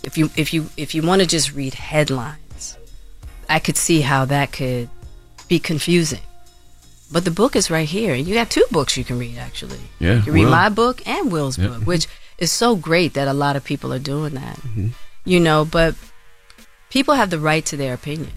[0.02, 2.76] if you if you if you want to just read headlines,
[3.48, 4.88] I could see how that could
[5.48, 6.20] be confusing.
[7.12, 8.14] But the book is right here.
[8.14, 9.80] You have two books you can read actually.
[9.98, 10.50] Yeah, you can read Will.
[10.50, 11.68] my book and Will's Yeah.
[11.68, 12.06] book, which
[12.38, 14.56] is so great that a lot of people are doing that.
[14.56, 14.88] Mm-hmm.
[15.25, 15.95] You know, but
[16.91, 18.31] people have the right to their opinions.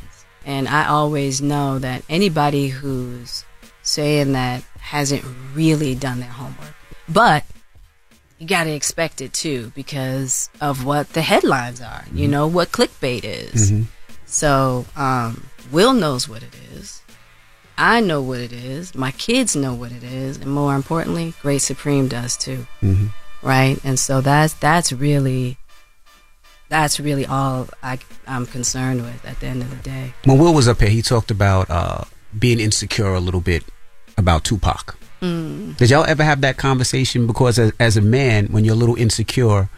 [0.46, 3.44] And I always know that anybody who's
[3.84, 5.24] saying that hasn't
[5.54, 6.74] really done their homework.
[7.10, 7.44] But
[8.40, 12.72] you got to expect it too because of what the headlines are, you know, what
[12.72, 13.72] clickbait is.
[13.72, 13.86] Mhm.
[14.26, 17.02] So, um, Will knows what it is.
[17.78, 18.96] I know what it is.
[18.96, 20.38] My kids know what it is.
[20.38, 22.68] And more importantly, Great Supreme does too.
[22.82, 23.12] Mhm.
[23.42, 23.80] Right.
[23.84, 25.58] And so that's, that's really,
[26.70, 30.14] that's really all I, I'm concerned with at the end of the day.
[30.26, 32.04] When Will was up here, he talked about uh,
[32.38, 33.64] being insecure a little bit
[34.18, 34.98] about Tupac.
[35.22, 35.78] Mm.
[35.78, 37.26] Did y'all ever have that conversation?
[37.28, 39.70] Because as, as a man, when you're a little insecure,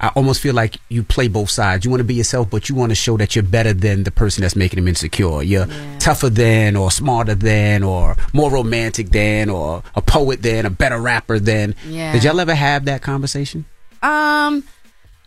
[0.00, 1.84] I almost feel like you play both sides.
[1.84, 4.10] You want to be yourself, but you want to show that you're better than the
[4.10, 5.42] person that's making him insecure.
[5.42, 5.66] You're
[5.98, 10.98] tougher than, or smarter than, or more romantic than, or a poet than, a better
[10.98, 11.74] rapper than.
[11.86, 12.12] Yeah.
[12.12, 13.66] Did y'all ever have that conversation?
[14.02, 14.64] Um,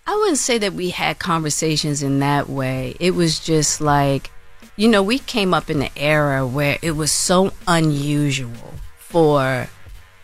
[0.08, 2.96] I wouldn't say that we had conversations in that way.
[3.00, 4.32] It was just like,
[4.78, 9.68] you know, we came up in an era where it was so unusual for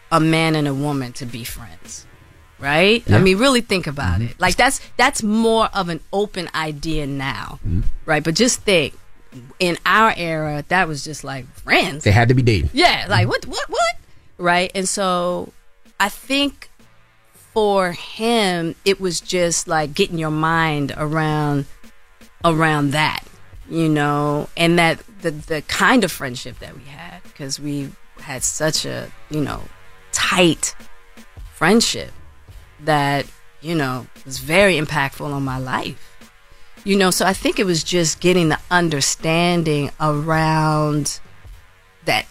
[0.10, 2.08] a man and a woman to be friends.
[2.60, 3.04] Right?
[3.06, 3.18] Yeah.
[3.18, 4.32] I mean, really think about mm-hmm.
[4.32, 4.40] it.
[4.40, 7.60] Like that's that's more of an open idea now.
[7.66, 7.82] Mm-hmm.
[8.06, 8.24] Right?
[8.24, 8.98] But just think
[9.60, 12.06] in our era, that was just like friends.
[12.06, 12.70] They had to be dating.
[12.72, 13.30] Yeah, like mm-hmm.
[13.32, 13.96] what, what, what?
[14.38, 14.72] Right.
[14.74, 15.52] And so
[16.00, 16.70] I think
[17.54, 21.66] for him, it was just like getting your mind around,
[22.44, 23.24] around that,
[23.70, 28.44] you know, and that the, the kind of friendship that we had, because we had
[28.44, 29.62] such a, you know,
[30.12, 30.76] tight
[31.54, 32.12] friendship
[32.82, 33.26] that,
[33.62, 36.10] you know, was very impactful on my life.
[36.86, 41.22] You know, so I think it was just getting the understanding around
[42.04, 42.26] that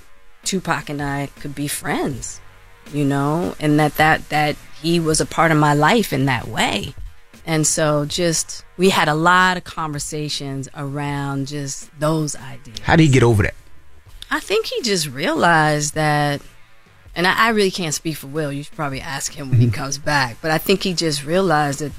[0.45, 2.41] Tupac and I could be friends,
[2.93, 6.49] you know, and that that that he was a part of my life in that
[6.49, 6.95] way.
[7.47, 12.79] And so just we had a lot of conversations around just those ideas.
[12.81, 13.55] How did he get over that?
[14.31, 16.41] I think he just realized that
[17.15, 18.53] and I, I really can't speak for Will.
[18.53, 19.75] You should probably ask him when he mm-hmm.
[19.75, 20.39] comes back.
[20.41, 21.93] But I think he just realized that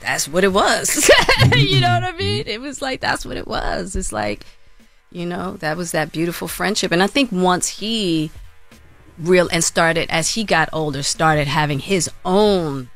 [0.00, 1.08] that's what it was.
[1.56, 2.18] you know what I mm-hmm.
[2.18, 2.44] mean?
[2.46, 3.96] It was like that's what it was.
[3.96, 4.44] It's like,
[5.10, 6.92] you know, that was that beautiful friendship.
[6.92, 8.30] And I think once he
[9.20, 12.90] real and started as he got older, started having his own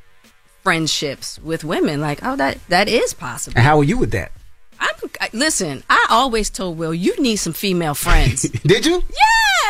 [0.62, 3.56] friendships with women, like, oh that that is possible.
[3.56, 4.32] And how were you with that?
[4.80, 4.94] I'm,
[5.32, 8.42] listen, I always told Will, you need some female friends.
[8.66, 9.02] Did you?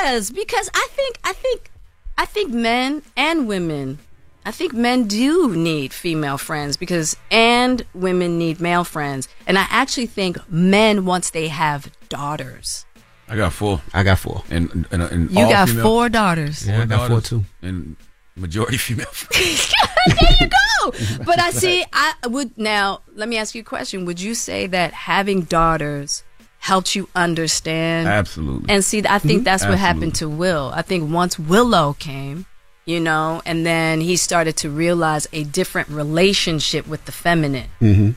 [0.02, 1.70] Yes, because I think I think
[2.16, 3.98] I think men and women
[4.46, 9.26] I think men do need female friends because and women need male friends.
[9.46, 12.84] And I actually think men once they have daughters.
[13.28, 13.80] I got four.
[13.92, 14.42] I got four.
[14.50, 16.66] And, and, and You all got female- four daughters.
[16.66, 17.44] Yeah, I got four, too.
[17.62, 17.96] And
[18.36, 19.06] majority female.
[19.30, 20.92] there you go.
[21.24, 24.04] But I see I would now let me ask you a question.
[24.04, 26.22] Would you say that having daughters
[26.58, 28.68] helped you understand Absolutely.
[28.72, 29.44] And see, I think Mhm.
[29.44, 30.70] that's what happened to Will.
[30.74, 32.44] I think once Willow came,
[32.84, 38.10] you know, and then he started to realize a different relationship with the feminine, Mm-hmm.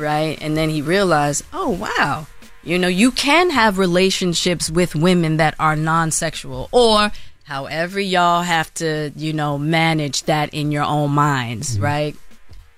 [0.00, 0.36] right?
[0.40, 2.26] And then he realized, oh, wow,
[2.64, 7.12] you know, you can have relationships with women that are non sexual or
[7.44, 11.84] however y'all have to, you know, manage that in your own minds, mm-hmm.
[11.84, 12.16] right?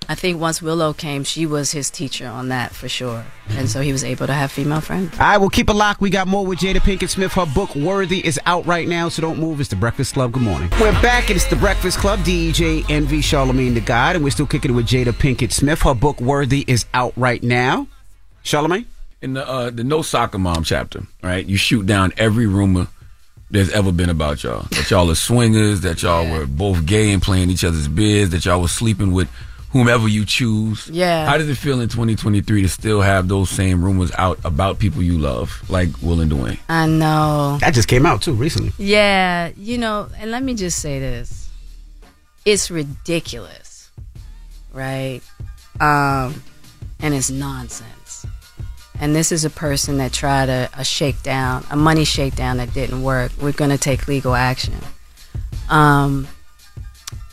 [0.09, 3.25] I think once Willow came, she was his teacher on that for sure.
[3.49, 3.59] Mm-hmm.
[3.59, 5.13] And so he was able to have female friends.
[5.15, 6.01] All right, we'll keep it locked.
[6.01, 7.33] We got more with Jada Pinkett Smith.
[7.33, 9.59] Her book, Worthy, is out right now, so don't move.
[9.59, 10.33] It's The Breakfast Club.
[10.33, 10.71] Good morning.
[10.81, 11.31] We're back.
[11.31, 12.21] It's The Breakfast Club.
[12.21, 15.83] DJ Envy, Charlemagne the God, and we're still kicking it with Jada Pinkett Smith.
[15.83, 17.89] Her book, Worthy, is out right now.
[18.43, 18.87] Charlemagne?
[19.23, 21.45] In the uh, the No Soccer Mom chapter, right?
[21.45, 22.89] You shoot down every rumor
[23.51, 24.67] there's ever been about y'all.
[24.71, 28.45] That y'all are swingers, that y'all were both gay and playing each other's biz, that
[28.45, 29.29] y'all was sleeping with
[29.71, 30.89] whomever you choose.
[30.89, 31.27] Yeah.
[31.27, 35.03] How does it feel in 2023 to still have those same rumors out about people
[35.03, 36.59] you love, like Will and Duane?
[36.69, 37.59] I know.
[37.61, 38.73] That just came out too recently.
[38.79, 41.49] Yeah, you know, and let me just say this.
[42.45, 43.91] It's ridiculous.
[44.73, 45.21] Right?
[45.81, 46.43] Um
[47.01, 47.96] and it's nonsense.
[49.01, 53.03] And this is a person that tried a, a shakedown, a money shakedown that didn't
[53.03, 53.33] work.
[53.41, 54.75] We're going to take legal action.
[55.69, 56.29] Um,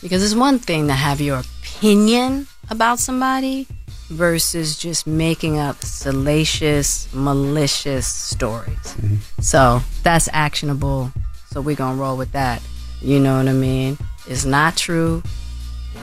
[0.02, 3.68] because it's one thing to have your opinion about somebody
[4.10, 8.96] versus just making up salacious, malicious stories.
[9.40, 11.12] So that's actionable.
[11.52, 12.62] So we're going to roll with that.
[13.02, 13.98] You know what I mean?
[14.28, 15.24] It's not true.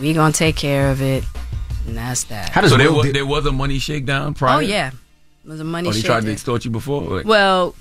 [0.01, 1.25] We're going to take care of it.
[1.87, 2.55] And that's that.
[2.69, 4.57] so there was, there was a money shakedown prior?
[4.57, 4.93] Oh, yeah.
[5.45, 7.03] It was a money Oh, they tried to extort you before?
[7.03, 7.75] Like- Well,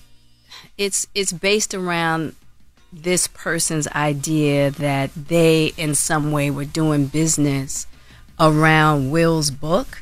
[0.77, 2.35] it's it's based around
[2.91, 7.85] this person's idea that they in some way were doing business
[8.39, 10.01] around Will's book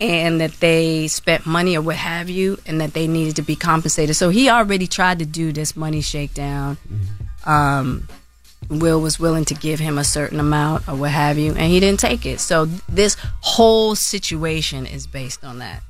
[0.00, 3.54] and that they spent money or what have you and that they needed to be
[3.56, 4.16] compensated.
[4.16, 6.76] So he already tried to do this money shakedown.
[7.44, 8.08] Um
[8.68, 11.80] Will was willing to give him a certain amount or what have you, and he
[11.80, 12.40] didn't take it.
[12.40, 15.82] So this whole situation is based on that.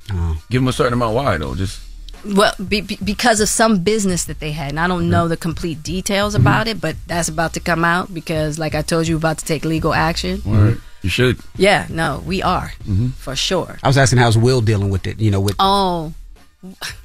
[0.51, 1.15] Give them a certain amount.
[1.15, 1.55] Why though?
[1.55, 1.81] Just
[2.25, 5.37] Well, be, be- because of some business that they had, and I don't know the
[5.37, 9.17] complete details about it, but that's about to come out because, like I told you,
[9.17, 10.43] about to take legal action.
[10.45, 10.81] Word.
[11.03, 11.39] you should.
[11.57, 13.13] Yeah, no, we are Mhm.
[13.15, 13.79] for sure.
[13.83, 15.21] I was asking how's Will dealing with it.
[15.21, 16.13] You know, with Oh,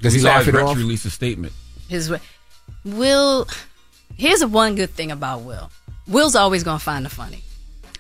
[0.01, 0.76] does he We saw laugh it off?
[0.76, 1.53] Release a statement.
[1.88, 2.17] his wa-
[2.84, 3.47] Will.
[4.22, 5.72] Here's a one good thing about Will.
[6.07, 7.41] Will's always gonna find the funny.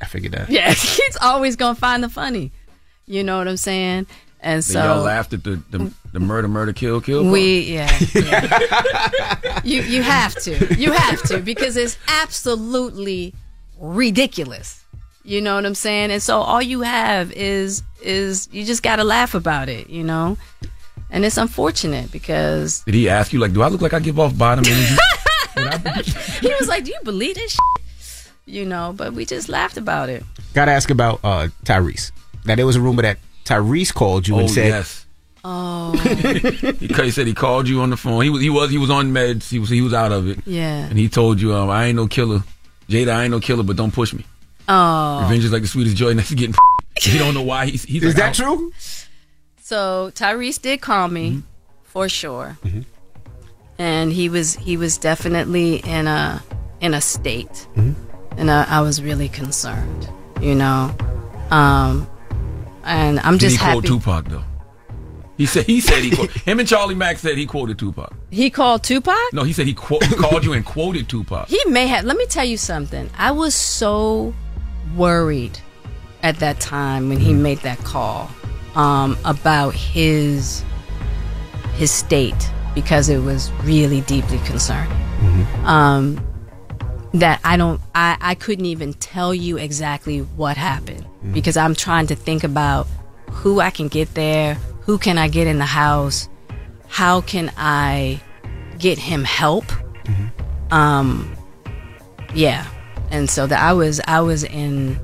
[0.03, 0.51] I figured that.
[0.51, 2.51] Yeah, he's always gonna find the funny.
[3.07, 4.05] You know what I'm saying?
[4.39, 7.23] And Then y'all so laughed at the, the the murder, murder, kill, kill.
[7.23, 7.33] part?
[7.33, 9.61] We yeah, yeah.
[9.63, 13.33] you you have to you have to because it's absolutely
[13.79, 14.83] ridiculous.
[15.23, 16.11] You know what I'm saying?
[16.11, 19.89] And so all you have is is you just got to laugh about it.
[19.89, 20.37] You know,
[21.09, 24.19] and it's unfortunate because Did he ask you like, do I look like I give
[24.19, 24.95] off bottom energy?
[26.41, 28.31] he was like, "Do you believe this?" Shit?
[28.45, 30.23] You know, but we just laughed about it.
[30.53, 32.11] Got to ask about uh, Tyrese.
[32.45, 35.05] Now there was a rumor that Tyrese called you oh and said, yes.
[35.43, 38.23] Oh, he, he said he called you on the phone.
[38.23, 39.49] He was he was he was on meds.
[39.49, 40.39] He was he was out of it.
[40.45, 40.85] Yeah.
[40.85, 42.43] And he told you, um, I ain't no killer.
[42.89, 44.25] Jada, I ain't no killer, but don't push me.
[44.67, 45.21] oh.
[45.23, 46.55] Revenge is like the sweetest joy next to getting.
[46.99, 47.83] he don't know why he's.
[47.83, 48.57] he's Is like, that out.
[48.57, 48.71] true?
[49.61, 51.43] So Tyrese did call me
[51.83, 52.57] for sure,
[53.81, 56.41] and he was he was definitely in a
[56.81, 60.07] in a state, and I, I was really concerned,
[60.39, 60.95] you know,
[61.49, 62.07] um,
[62.83, 63.79] and I'm Did just he happy.
[63.79, 64.43] quote Tupac though?
[65.35, 68.13] He said he said he quote, him and Charlie Mack said he quoted Tupac.
[68.29, 69.17] He called Tupac.
[69.33, 71.47] No, he said he, quote, he called you and quoted Tupac.
[71.47, 72.05] He may have.
[72.05, 73.09] Let me tell you something.
[73.17, 74.31] I was so
[74.95, 75.57] worried
[76.21, 78.29] at that time when he made that call
[78.75, 80.63] um, about his
[81.73, 84.97] his state because it was really deeply concerning.
[85.65, 86.25] Um,
[87.13, 87.81] that I don't.
[87.93, 92.87] I I couldn't even tell you exactly what happened because I'm trying to think about
[93.29, 96.29] who I can get there, who can I get in the house,
[96.87, 98.21] how can I
[98.77, 99.65] get him help.
[100.71, 101.35] Um,
[102.33, 102.65] yeah,
[103.09, 104.99] and so that I was I was in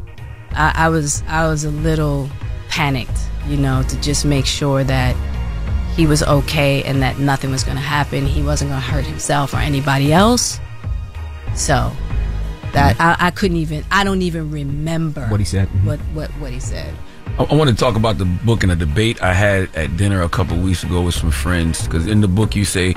[0.52, 2.30] I, I was I was a little
[2.70, 5.16] panicked, you know, to just make sure that
[5.98, 8.26] he was okay and that nothing was going to happen.
[8.26, 10.60] He wasn't going to hurt himself or anybody else.
[11.56, 11.92] So
[12.74, 15.68] that I, I couldn't even I don't even remember What he said.
[15.70, 15.86] Mhm.
[15.86, 16.94] What what what he said.
[17.40, 20.22] I, I want to talk about the book and a debate I had at dinner
[20.22, 21.84] a couple weeks ago with some friends.
[21.86, 22.94] Because in the book, you say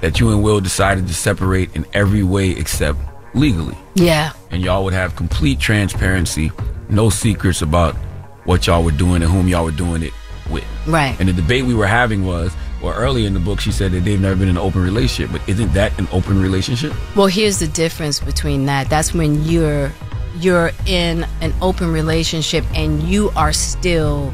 [0.00, 2.98] that you and Will decided to separate in every way except
[3.34, 3.76] legally.
[3.94, 4.30] Yeah.
[4.52, 6.52] And y'all would have complete transparency,
[6.88, 7.96] no secrets about
[8.44, 10.12] what y'all were doing and whom y'all were doing it
[10.50, 10.64] with.
[10.86, 11.16] Right.
[11.18, 14.00] And the debate we were having was, well, early in the book, she said that
[14.04, 15.32] they've never been in an open relationship.
[15.32, 16.92] But isn't that an open relationship?
[17.16, 18.88] Well, here's the difference between that.
[18.88, 19.92] That's when you're
[20.38, 24.32] you're in an open relationship and you are still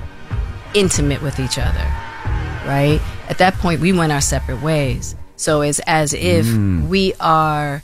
[0.75, 1.85] intimate with each other.
[2.67, 3.01] Right?
[3.29, 5.15] At that point we went our separate ways.
[5.37, 6.89] So it's as if Mm.
[6.89, 7.83] we are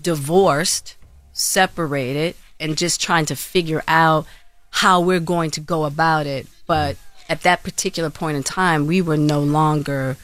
[0.00, 0.96] divorced,
[1.32, 4.26] separated and just trying to figure out
[4.70, 6.46] how we're going to go about it.
[6.66, 6.96] But
[7.30, 10.16] at that particular point in time, we were no longer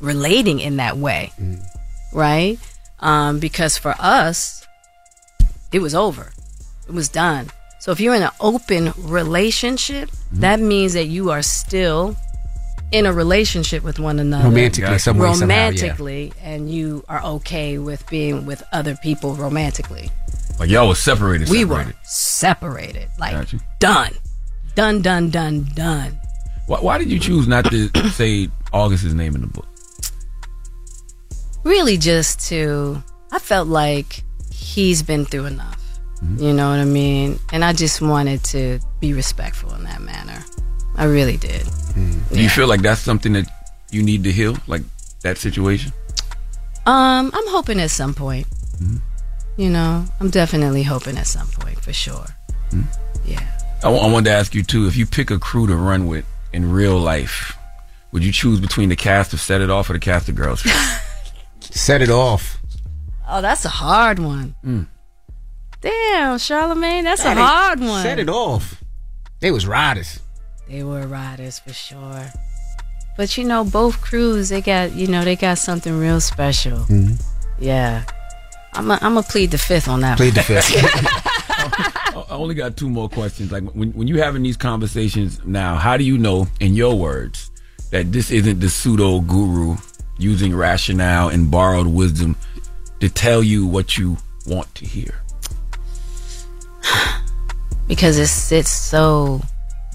[0.00, 1.32] relating in that way
[2.12, 2.58] right?
[2.98, 4.66] Um, because for us,
[5.72, 6.32] it was over,
[6.88, 7.50] it was done.
[7.78, 12.16] So if you're in an open relationship, that means that you are still
[12.92, 15.60] in a relationship with one another Romantically, some way, somehow, yeah.
[15.62, 20.10] romantically and you are okay with being with other people romantically
[20.58, 21.48] Like y'all was separated.
[21.48, 21.92] we separated.
[21.92, 23.48] were separated like
[23.78, 24.12] done
[24.74, 26.19] done done done done
[26.70, 29.66] Why, why did you choose not to say August's name in the book?
[31.62, 33.02] really just to
[33.32, 35.78] i felt like he's been through enough.
[36.24, 36.42] Mm-hmm.
[36.42, 37.38] You know what i mean?
[37.52, 40.42] And i just wanted to be respectful in that manner.
[40.96, 41.62] I really did.
[41.62, 42.34] Mm-hmm.
[42.34, 43.46] Do you feel like that's something that
[43.90, 44.82] you need to heal, like
[45.22, 45.92] that situation?
[46.86, 48.46] um i'm hoping at some point.
[48.78, 48.96] Mm-hmm.
[49.60, 52.26] You know i'm definitely hoping at some point for sure.
[53.26, 53.44] Yeah.
[53.82, 54.86] I, wa- I wanted to ask you too.
[54.86, 57.56] If you pick a crew to run with in real life,
[58.12, 60.62] would you choose between the cast of Set It Off or the cast of Girls?
[60.62, 60.74] Trip?
[61.60, 62.58] Set it off.
[63.28, 64.86] oh that's a hard one Mm.
[65.80, 68.82] damn charlemagne that's Yeah, a hard one Set it off.
[69.40, 70.20] They was riders.
[70.68, 72.26] They were riders for sure.
[73.16, 76.86] But you know, both crews, they got, you know, they got something real special.
[77.58, 78.04] Yeah.
[78.72, 80.70] I'm going to plead the fifth on that Plead the fifth.
[81.60, 83.52] I only got two more questions.
[83.52, 87.50] Like when when you having these conversations now, how do you know, in your words,
[87.90, 89.76] that this isn't the pseudo guru
[90.18, 92.36] using rationale and borrowed wisdom
[93.00, 94.16] to tell you what you
[94.46, 95.22] want to hear?
[97.88, 99.40] because it sits so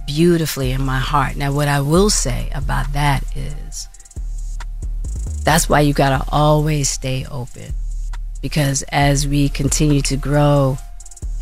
[0.06, 1.36] beautifully in my heart.
[1.36, 3.88] Now, what I will say about that is
[5.44, 7.74] that's why you got to always stay open.
[8.42, 10.78] Because as we continue to grow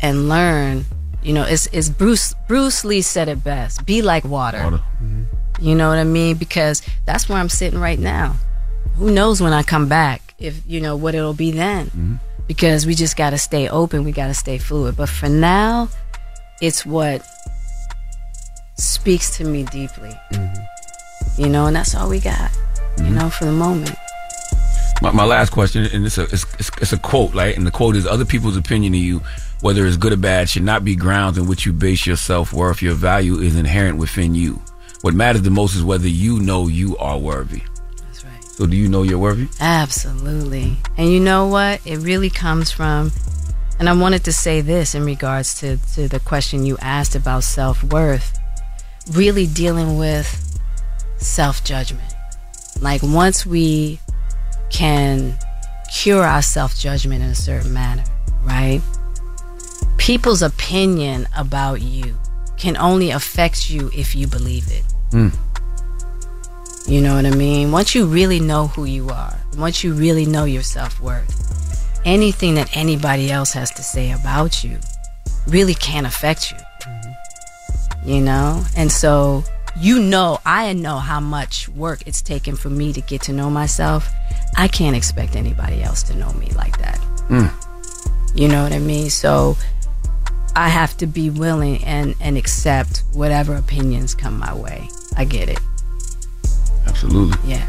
[0.04, 0.84] and learn,
[1.22, 4.58] you know, it's, it's Bruce, Bruce Lee said it best be like water.
[4.58, 5.22] Mm-hmm.
[5.60, 6.36] You know what I mean?
[6.36, 8.36] Because that's where I'm sitting right now.
[8.96, 11.86] Who knows when I come back if, you know, what it'll be then.
[11.86, 12.14] Mm-hmm.
[12.46, 14.94] Because we just got to stay open, we got to stay fluid.
[14.94, 15.88] But for now,
[16.60, 17.24] it's what
[18.76, 20.12] speaks to me deeply.
[20.34, 21.40] Mm-hmm.
[21.40, 22.50] You know, and that's all we got,
[22.98, 23.96] you know, for the moment.
[25.00, 27.56] My, my last question, and it's a it's, it's, it's a quote, right?
[27.56, 29.22] And the quote is: "Other people's opinion of you,
[29.64, 32.52] whether it's good or bad, should not be grounds in which you base your self
[32.52, 32.82] worth.
[32.82, 34.60] Your value is inherent within you.
[35.00, 37.62] What matters the most is whether you know you are worthy."
[37.96, 38.44] That's right.
[38.44, 39.48] So, do you know you're worthy?
[39.62, 40.76] Absolutely.
[40.98, 41.80] And you know what?
[41.86, 43.10] It really comes from,
[43.78, 47.42] and I wanted to say this in regards to, to the question you asked about
[47.42, 48.38] self worth,
[49.12, 50.60] really dealing with
[51.16, 52.12] self judgment.
[52.82, 53.98] Like once we
[54.68, 55.38] can
[55.90, 58.04] cure our self judgment in a certain manner,
[58.42, 58.82] right?
[59.98, 62.18] People's opinion about you
[62.56, 64.84] can only affect you if you believe it.
[65.10, 65.28] Hmm.
[66.86, 67.72] You know what I mean?
[67.72, 72.54] Once you really know who you are, once you really know your self worth, anything
[72.56, 74.78] that anybody else has to say about you
[75.46, 76.56] really can't affect you.
[76.56, 78.08] Mm-hmm.
[78.08, 78.64] You know?
[78.76, 79.44] And so
[79.76, 83.50] you know, I know how much work it's taken for me to get to know
[83.50, 84.08] myself.
[84.56, 86.98] I can't expect anybody else to know me like that.
[87.28, 87.46] Hmm.
[88.36, 89.10] You know what I mean?
[89.10, 89.56] So
[90.56, 94.88] I have to be willing and, and accept whatever opinions come my way.
[95.16, 95.58] I get it.
[96.86, 97.38] Absolutely.
[97.50, 97.68] Yeah.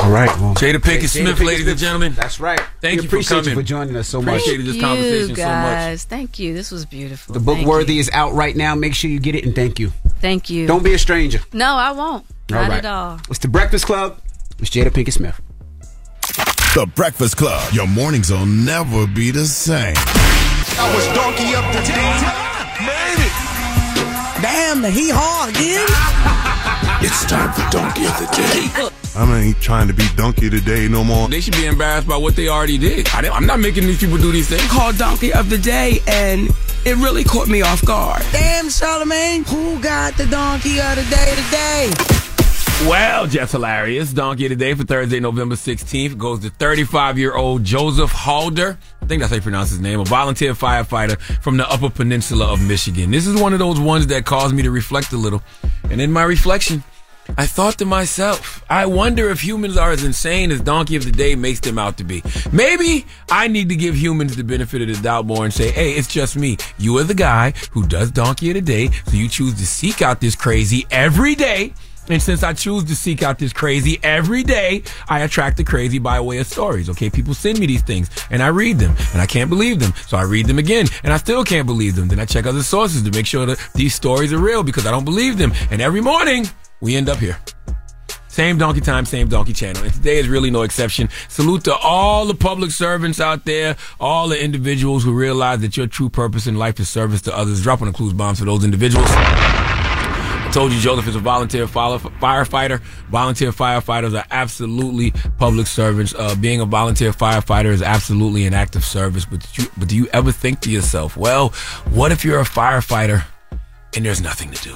[0.00, 0.28] All right.
[0.38, 2.12] Well, Jada Pinkett Jada Smith, Pinkett ladies and gentlemen.
[2.12, 2.60] That's right.
[2.82, 3.44] Thank We you for coming.
[3.48, 4.40] you for joining us so much.
[4.42, 5.46] Appreciated this you conversation so much.
[5.46, 6.04] guys.
[6.04, 6.52] Thank you.
[6.52, 7.32] This was beautiful.
[7.32, 8.00] The book Thank Worthy you.
[8.00, 8.74] is out right now.
[8.74, 9.88] Make sure you get it and thank you.
[10.20, 10.66] Thank you.
[10.66, 11.40] Don't be a stranger.
[11.54, 12.26] No, I won't.
[12.50, 12.78] Not right.
[12.78, 13.18] at all.
[13.30, 14.20] It's the Breakfast Club.
[14.58, 15.40] It's Jada Pinkett Smith.
[16.74, 17.72] The Breakfast Club.
[17.72, 19.94] Your mornings will never be the same.
[20.80, 22.10] I was donkey up the day.
[22.86, 23.34] Made it.
[24.40, 25.86] Damn, the hee haw again.
[27.00, 28.90] It's time for Donkey of the Day.
[29.14, 31.28] I ain't trying to be donkey today no more.
[31.28, 33.08] They should be embarrassed by what they already did.
[33.10, 34.66] I, am not making these people do these things.
[34.66, 36.48] Called donkey of the day, and
[36.84, 38.22] it really caught me off guard.
[38.32, 42.17] Damn, Charlemagne, who got the donkey of the day today?
[42.82, 44.12] Well, just hilarious.
[44.12, 48.78] Donkey of the Day for Thursday, November 16th goes to 35 year old Joseph Halder.
[49.02, 49.98] I think that's how you pronounce his name.
[49.98, 53.10] A volunteer firefighter from the Upper Peninsula of Michigan.
[53.10, 55.42] This is one of those ones that caused me to reflect a little.
[55.90, 56.84] And in my reflection,
[57.36, 61.10] I thought to myself, I wonder if humans are as insane as Donkey of the
[61.10, 62.22] Day makes them out to be.
[62.52, 65.94] Maybe I need to give humans the benefit of the doubt more and say, hey,
[65.94, 66.56] it's just me.
[66.78, 70.00] You are the guy who does Donkey of the Day, so you choose to seek
[70.00, 71.74] out this crazy every day.
[72.08, 75.98] And since I choose to seek out this crazy every day, I attract the crazy
[75.98, 76.88] by way of stories.
[76.90, 79.92] Okay, people send me these things and I read them and I can't believe them.
[80.06, 82.08] So I read them again and I still can't believe them.
[82.08, 84.90] Then I check other sources to make sure that these stories are real because I
[84.90, 85.52] don't believe them.
[85.70, 86.46] And every morning
[86.80, 87.38] we end up here.
[88.28, 89.82] Same donkey time, same donkey channel.
[89.82, 91.08] And today is really no exception.
[91.28, 95.88] Salute to all the public servants out there, all the individuals who realize that your
[95.88, 97.62] true purpose in life is service to others.
[97.62, 99.08] Dropping the clues bombs for those individuals.
[100.48, 102.80] I told you Joseph is a volunteer firefighter.
[103.10, 106.14] Volunteer firefighters are absolutely public servants.
[106.14, 109.26] Uh, being a volunteer firefighter is absolutely an act of service.
[109.26, 111.50] But you, but do you ever think to yourself, well,
[111.90, 113.26] what if you're a firefighter
[113.94, 114.74] and there's nothing to do?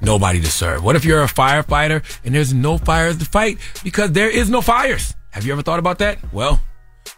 [0.00, 0.82] Nobody to serve.
[0.82, 4.62] What if you're a firefighter and there's no fires to fight because there is no
[4.62, 5.14] fires?
[5.32, 6.16] Have you ever thought about that?
[6.32, 6.62] Well,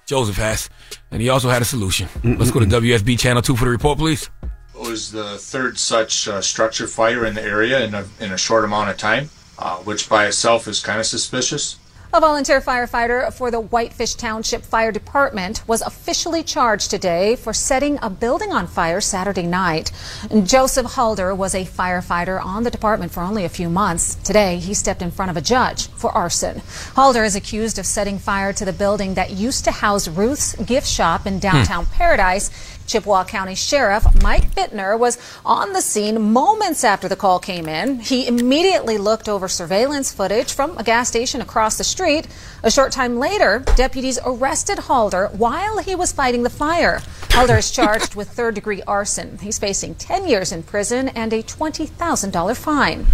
[0.06, 0.68] Joseph has,
[1.12, 2.08] and he also had a solution.
[2.24, 4.28] Let's go to WSB Channel 2 for the report, please.
[4.74, 8.64] Was the third such uh, structure fire in the area in a, in a short
[8.64, 11.78] amount of time, uh, which by itself is kind of suspicious.
[12.14, 17.98] A volunteer firefighter for the Whitefish Township Fire Department was officially charged today for setting
[18.02, 19.90] a building on fire Saturday night.
[20.44, 24.14] Joseph Halder was a firefighter on the department for only a few months.
[24.14, 26.62] Today, he stepped in front of a judge for arson.
[26.94, 30.86] Halder is accused of setting fire to the building that used to house Ruth's gift
[30.86, 32.52] shop in downtown Paradise.
[32.86, 38.00] Chippewa County Sheriff Mike Bitnar was on the scene moments after the call came in.
[38.00, 42.28] He immediately looked over surveillance footage from a gas station across the street.
[42.62, 47.00] A short time later, deputies arrested Halder while he was fighting the fire.
[47.30, 49.38] Halder is charged with third degree arson.
[49.38, 53.06] He's facing 10 years in prison and a $20,000 fine.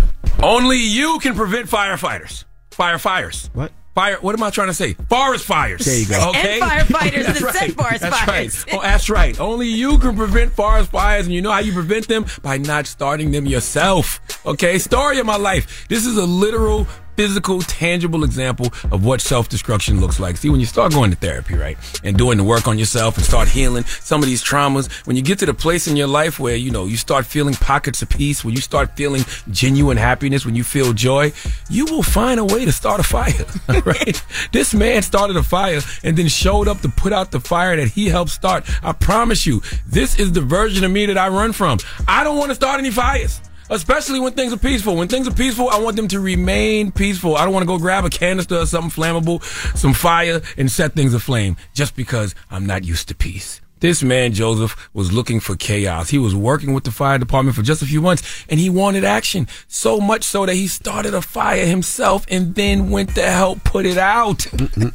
[0.43, 2.45] Only you can prevent firefighters.
[2.71, 3.55] Firefighters.
[3.55, 3.73] What?
[3.95, 4.19] Fire.
[4.21, 4.95] What am I trying to say?
[4.95, 5.85] Forest fires.
[5.85, 6.31] There you go.
[6.31, 6.61] Okay.
[6.61, 7.55] And firefighters That's that right.
[7.55, 8.67] set forest that's fires.
[8.67, 8.75] Right.
[8.77, 9.41] Oh, that's right.
[9.41, 12.87] Only you can prevent forest fires, and you know how you prevent them by not
[12.87, 14.21] starting them yourself.
[14.47, 14.79] Okay.
[14.79, 15.89] Story of my life.
[15.89, 16.87] This is a literal.
[17.16, 20.37] Physical, tangible example of what self-destruction looks like.
[20.37, 23.24] See, when you start going to therapy, right, and doing the work on yourself and
[23.24, 26.41] start healing some of these traumas, when you get to the place in your life
[26.41, 30.47] where, you know, you start feeling pockets of peace, when you start feeling genuine happiness,
[30.47, 31.32] when you feel joy,
[31.69, 33.45] you will find a way to start a fire,
[33.85, 34.23] right?
[34.53, 37.89] This man started a fire and then showed up to put out the fire that
[37.89, 38.65] he helped start.
[38.82, 41.78] I promise you, this is the version of me that I run from.
[42.09, 43.41] I don't want to start any fires.
[43.71, 44.97] Especially when things are peaceful.
[44.97, 47.37] When things are peaceful, I want them to remain peaceful.
[47.37, 49.43] I don't want to go grab a canister or something flammable,
[49.77, 53.61] some fire, and set things aflame just because I'm not used to peace.
[53.81, 56.11] This man, Joseph, was looking for chaos.
[56.11, 59.05] He was working with the fire department for just a few months and he wanted
[59.05, 59.49] action.
[59.69, 63.87] So much so that he started a fire himself and then went to help put
[63.87, 64.47] it out.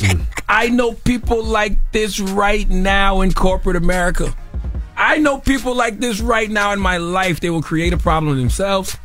[0.50, 4.36] I know people like this right now in corporate America.
[4.98, 7.40] I know people like this right now in my life.
[7.40, 8.98] They will create a problem themselves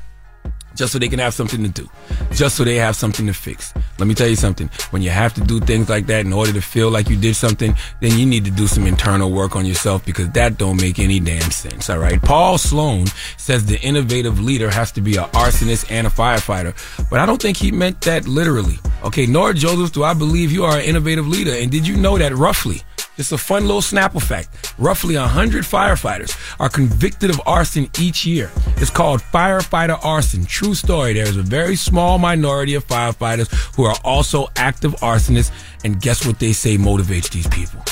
[0.74, 1.88] just so they can have something to do,
[2.32, 3.74] just so they have something to fix.
[3.98, 4.68] Let me tell you something.
[4.90, 7.36] When you have to do things like that in order to feel like you did
[7.36, 10.98] something, then you need to do some internal work on yourself because that don't make
[10.98, 11.90] any damn sense.
[11.90, 12.20] All right.
[12.22, 16.74] Paul Sloane says the innovative leader has to be an arsonist and a firefighter,
[17.10, 18.78] but I don't think he meant that literally.
[19.04, 19.26] Okay.
[19.26, 21.52] Nor Joseph, do I believe you are an innovative leader.
[21.52, 22.82] And did you know that roughly?
[23.16, 24.74] Just a fun little Snapple fact.
[24.78, 28.50] Roughly 100 firefighters are convicted of arson each year.
[28.76, 30.46] It's called firefighter arson.
[30.46, 31.12] True story.
[31.12, 35.50] There's a very small minority of firefighters who are also active arsonists.
[35.84, 37.82] And guess what they say motivates these people?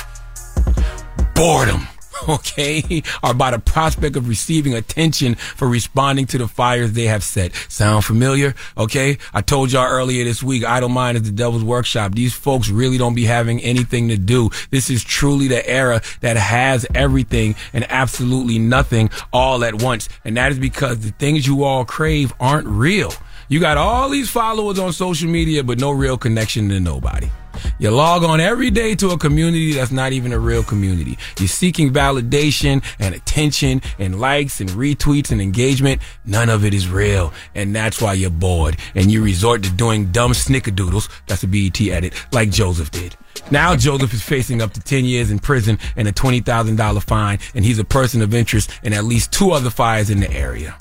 [1.34, 1.86] Boredom.
[2.28, 7.22] Okay, are by the prospect of receiving attention for responding to the fires they have
[7.22, 7.54] set.
[7.68, 8.54] Sound familiar?
[8.76, 12.14] Okay, I told y'all earlier this week, idle mind is the devil's workshop.
[12.14, 14.50] These folks really don't be having anything to do.
[14.70, 20.08] This is truly the era that has everything and absolutely nothing all at once.
[20.24, 23.12] And that is because the things you all crave aren't real.
[23.48, 27.30] You got all these followers on social media, but no real connection to nobody.
[27.78, 31.18] You log on every day to a community that's not even a real community.
[31.38, 36.00] You're seeking validation and attention and likes and retweets and engagement.
[36.24, 37.32] None of it is real.
[37.54, 41.08] And that's why you're bored and you resort to doing dumb snickerdoodles.
[41.26, 43.16] That's a BET edit like Joseph did.
[43.50, 47.38] Now Joseph is facing up to 10 years in prison and a $20,000 fine.
[47.54, 50.76] And he's a person of interest in at least two other fires in the area.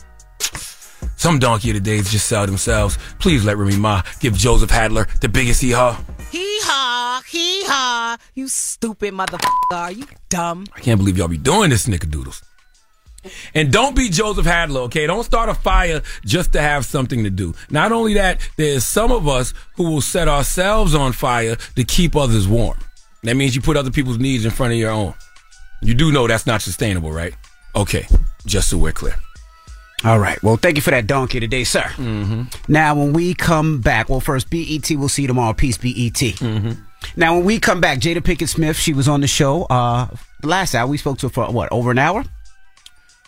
[1.16, 2.98] Some donkey of the days just sell themselves.
[3.20, 5.99] Please let Remy Ma give Joseph Hadler the biggest hee haw.
[6.32, 8.18] Hee haw, hee haw.
[8.34, 9.72] You stupid motherfucker.
[9.72, 10.66] Are you dumb?
[10.76, 12.44] I can't believe y'all be doing this, snickerdoodles.
[13.54, 15.08] And don't be Joseph Hadlow, okay?
[15.08, 17.54] Don't start a fire just to have something to do.
[17.70, 22.16] Not only that, there's some of us who will set ourselves on fire to keep
[22.16, 22.78] others warm.
[23.24, 25.14] That means you put other people's needs in front of your own.
[25.82, 27.34] You do know that's not sustainable, right?
[27.76, 28.08] Okay,
[28.45, 29.16] just so we're clear.
[30.03, 30.41] All right.
[30.44, 31.82] Well, thank you for that donkey today, sir.
[31.82, 32.44] Mm-hmm.
[32.72, 35.53] Now, when we come back, well, first, BET, we'll see you tomorrow.
[35.53, 36.14] Peace, BET.
[36.14, 36.72] Mm-hmm.
[37.15, 40.07] Now, when we come back, Jada Pinkett Smith, she was on the show uh,
[40.44, 40.88] last hour.
[40.88, 42.24] We spoke to her for, what, over an hour?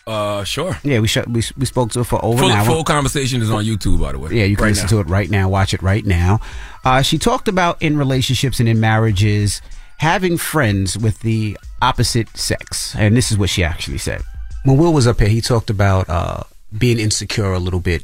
[0.06, 0.78] Uh, sure.
[0.84, 2.66] Yeah, we, sh- we, we spoke to her for over Full, an hour.
[2.66, 4.32] The full conversation is on YouTube, by the way.
[4.32, 4.90] Yeah, you can Right listen now.
[4.90, 5.50] to it right now.
[5.50, 6.40] Watch it right now.
[6.86, 9.62] Uh, she talked about in relationships and in marriages
[9.98, 14.22] having friends with the opposite sex, and this is what she actually said.
[14.66, 16.44] When Will was up here, he talked about uh,
[16.78, 18.04] being insecure a little bit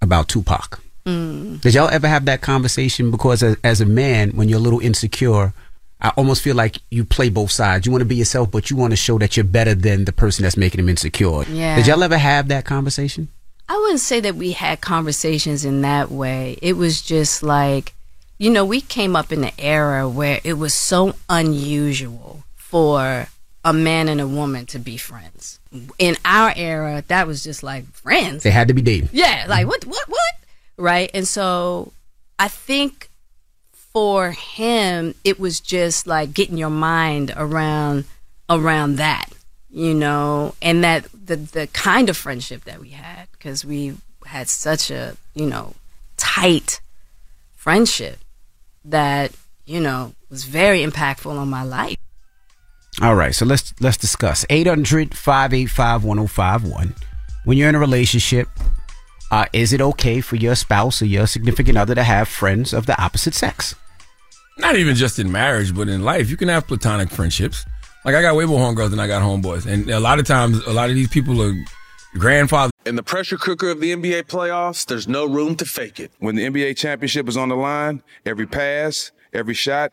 [0.00, 0.80] about Tupac.
[1.06, 1.60] Mm.
[1.60, 3.10] Did y'all ever have that conversation?
[3.10, 5.52] Because as, as a man, when you're a little insecure,
[6.00, 7.86] I almost feel like you play both sides.
[7.86, 10.12] You want to be yourself, but you want to show that you're better than the
[10.12, 11.44] person that's making him insecure.
[11.44, 11.76] Yeah.
[11.76, 13.28] Did y'all ever have that conversation?
[13.68, 16.58] I wouldn't say that we had conversations in that way.
[16.60, 17.94] It was just like,
[18.38, 23.28] you know, we came up in an era where it was so unusual for
[23.64, 25.58] a man and a woman to be friends.
[25.98, 28.42] In our era, that was just like friends.
[28.42, 29.08] They had to be dating.
[29.12, 29.68] Yeah, like mm-hmm.
[29.68, 30.34] what, what, what?
[30.76, 31.10] Right.
[31.14, 31.92] And so
[32.38, 33.08] I think
[33.72, 38.04] for him, it was just like getting your mind around
[38.50, 39.30] around that,
[39.70, 43.94] you know, and that the the kind of friendship that we had because we
[44.26, 45.74] had such a you know
[46.16, 46.80] tight
[47.54, 48.18] friendship
[48.84, 49.32] that
[49.64, 51.96] you know was very impactful on my life.
[53.02, 56.92] All right, so let's let's discuss 800-585-1051.
[57.44, 58.48] When you're in a relationship,
[59.32, 62.86] uh, is it okay for your spouse or your significant other to have friends of
[62.86, 63.74] the opposite sex?
[64.58, 67.64] Not even just in marriage, but in life, you can have platonic friendships.
[68.04, 70.64] Like I got way more homegirls than I got homeboys, and a lot of times,
[70.64, 71.52] a lot of these people are
[72.14, 72.70] grandfathers.
[72.86, 76.12] In the pressure cooker of the NBA playoffs, there's no room to fake it.
[76.20, 79.92] When the NBA championship is on the line, every pass, every shot,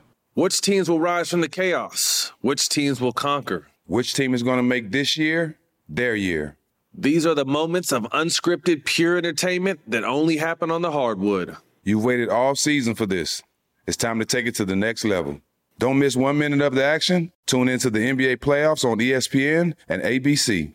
[0.33, 2.31] Which teams will rise from the chaos?
[2.39, 3.67] Which teams will conquer?
[3.85, 5.57] Which team is going to make this year
[5.89, 6.55] their year?
[6.93, 11.57] These are the moments of unscripted, pure entertainment that only happen on the hardwood.
[11.83, 13.43] You've waited all season for this.
[13.85, 15.41] It's time to take it to the next level.
[15.79, 17.33] Don't miss one minute of the action.
[17.45, 20.73] Tune into the NBA playoffs on ESPN and ABC.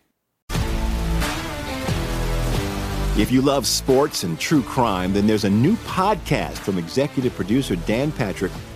[3.18, 7.74] If you love sports and true crime, then there's a new podcast from executive producer
[7.74, 8.52] Dan Patrick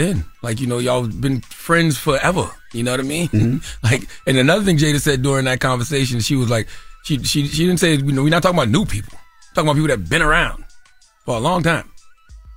[0.00, 0.24] In.
[0.42, 2.50] Like, you know, y'all been friends forever.
[2.72, 3.28] You know what I mean?
[3.28, 3.58] Mm-hmm.
[3.82, 6.68] Like, and another thing Jada said during that conversation, she was like,
[7.04, 9.12] she she she didn't say, you know, we're not talking about new people.
[9.14, 10.64] We're talking about people that have been around
[11.24, 11.90] for a long time.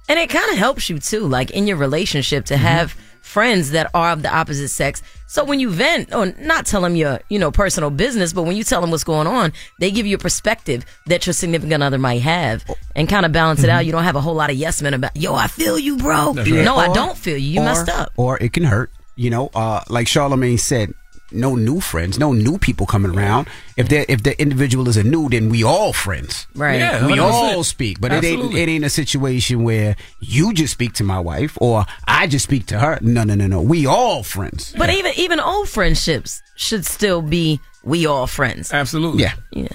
[0.09, 2.53] And it kind of helps you too, like in your relationship, Mm-hmm.
[2.55, 5.03] to have friends that are of the opposite sex.
[5.27, 8.55] So when you vent, or not tell them your, you know, personal business, but when
[8.55, 11.99] you tell them what's going on, they give you a perspective that your significant other
[11.99, 12.65] might have,
[12.95, 13.85] and kind of balance it out.
[13.85, 16.31] You don't have a whole lot of yes men about, yo, I feel you, bro.
[16.33, 17.51] No, I don't feel you.
[17.51, 18.11] You or- messed up.
[18.17, 18.89] Or it can hurt.
[19.15, 20.93] You know, uh, like Charlemagne said,
[21.31, 23.47] no new friends, no new people coming around.
[23.77, 26.47] If the if the individual is a new, then we all friends.
[26.55, 26.79] Right.
[26.79, 27.21] Yeah, we 100%.
[27.21, 28.01] all speak.
[28.01, 31.85] But it ain't it ain't a situation where you just speak to my wife or
[32.05, 32.99] I just speak to her.
[33.01, 33.61] No, no, no, no.
[33.61, 34.73] We all friends.
[34.77, 38.73] But even even old friendships should still be we all friends.
[38.73, 39.23] Absolutely.
[39.23, 39.33] Yeah.
[39.51, 39.67] Yeah.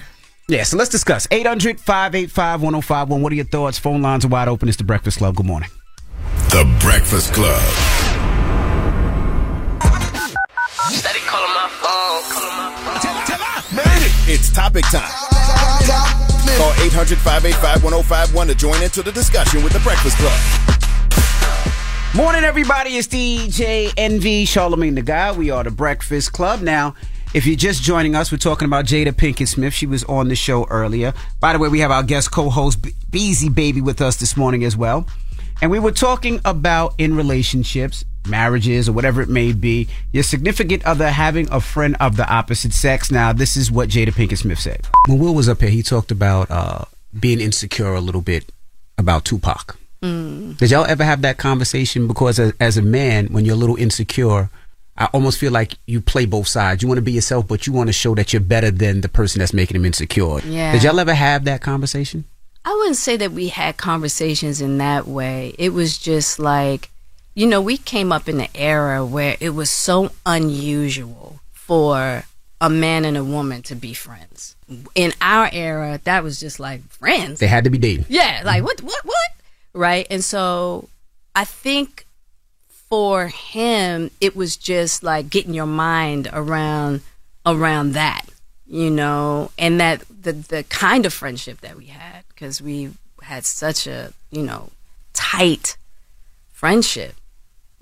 [0.47, 1.27] Yeah, so let's discuss.
[1.31, 3.21] 800 585 1051.
[3.21, 3.79] What are your thoughts?
[3.79, 4.67] Phone lines are wide open.
[4.67, 5.35] It's the Breakfast Club.
[5.35, 5.69] Good morning.
[6.49, 8.04] The Breakfast Club.
[14.27, 15.09] It's topic time.
[16.57, 20.39] Call 800 585 1051 to join into the discussion with The Breakfast Club.
[22.15, 22.91] Morning, everybody.
[22.97, 25.37] It's DJ Envy Charlemagne the God.
[25.37, 26.61] We are the Breakfast Club.
[26.61, 26.95] Now,
[27.35, 29.73] if you're just joining us, we're talking about Jada Pinkett Smith.
[29.73, 31.13] She was on the show earlier.
[31.39, 34.63] By the way, we have our guest co-host B- Beezy Baby with us this morning
[34.63, 35.07] as well.
[35.61, 40.85] And we were talking about in relationships, marriages, or whatever it may be, your significant
[40.85, 43.11] other having a friend of the opposite sex.
[43.11, 44.85] Now, this is what Jada Pinkett Smith said.
[45.07, 46.85] When Will was up here, he talked about uh,
[47.19, 48.51] being insecure a little bit
[48.97, 49.77] about Tupac.
[50.01, 52.07] Did y'all ever have that conversation?
[52.07, 54.51] Because as, as a man, when you're a little insecure,
[54.97, 56.83] I almost feel like you play both sides.
[56.83, 59.09] You want to be yourself, but you want to show that you're better than the
[59.09, 60.41] person that's making him insecure.
[60.41, 60.73] Yeah.
[60.73, 62.25] Did y'all ever have that conversation?
[62.63, 65.55] I wouldn't say that we had conversations in that way.
[65.57, 66.91] It was just like,
[67.35, 72.23] you know, we came up in an era where it was so unusual for
[72.61, 74.55] a man and a woman to be friends.
[74.95, 77.39] In our era, that was just like friends.
[77.39, 78.05] They had to be dating.
[78.07, 78.65] Yeah, like mm-hmm.
[78.65, 79.31] what, what, what?
[79.73, 80.07] Right.
[80.09, 80.87] And so
[81.35, 82.05] I think
[82.69, 87.01] for him, it was just like getting your mind around
[87.45, 88.25] around that,
[88.65, 92.91] you know, and that the the kind of friendship that we had because we
[93.21, 94.69] had such a you know
[95.13, 95.77] tight
[96.53, 97.15] friendship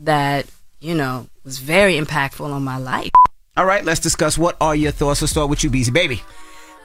[0.04, 0.46] that
[0.80, 3.12] you know was very impactful on my life.
[3.56, 5.22] All right, let's discuss what are your thoughts.
[5.22, 6.22] Let's start with you, Beezy Baby.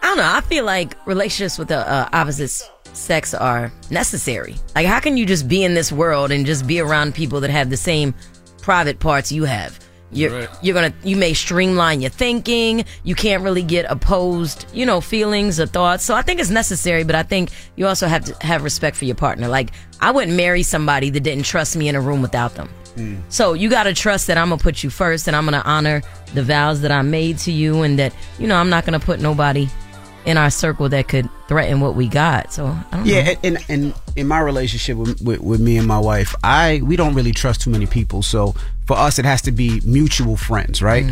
[0.03, 0.31] I don't know.
[0.31, 2.51] I feel like relationships with the uh, opposite
[2.93, 4.55] sex are necessary.
[4.75, 7.51] Like, how can you just be in this world and just be around people that
[7.51, 8.15] have the same
[8.61, 9.79] private parts you have?
[10.11, 10.49] You're Right.
[10.63, 12.85] you're gonna you may streamline your thinking.
[13.03, 16.03] You can't really get opposed, you know, feelings or thoughts.
[16.05, 19.05] So I think it's necessary, but I think you also have to have respect for
[19.05, 19.49] your partner.
[19.49, 19.71] Like,
[20.01, 22.71] I wouldn't marry somebody that didn't trust me in a room without them.
[22.97, 23.23] Mm.
[23.29, 26.03] So you got to trust that I'm gonna put you first, and I'm gonna honor
[26.35, 29.21] the vows that I made to you, and that you know I'm not gonna put
[29.21, 29.69] nobody
[30.25, 32.53] in our circle that could threaten what we got.
[32.53, 33.13] So I don't know.
[33.13, 36.97] Yeah, and, and in my relationship with, with with me and my wife, I we
[36.97, 38.23] don't really trust too many people.
[38.23, 38.55] So
[38.87, 41.05] for us, it has to be mutual friends, right?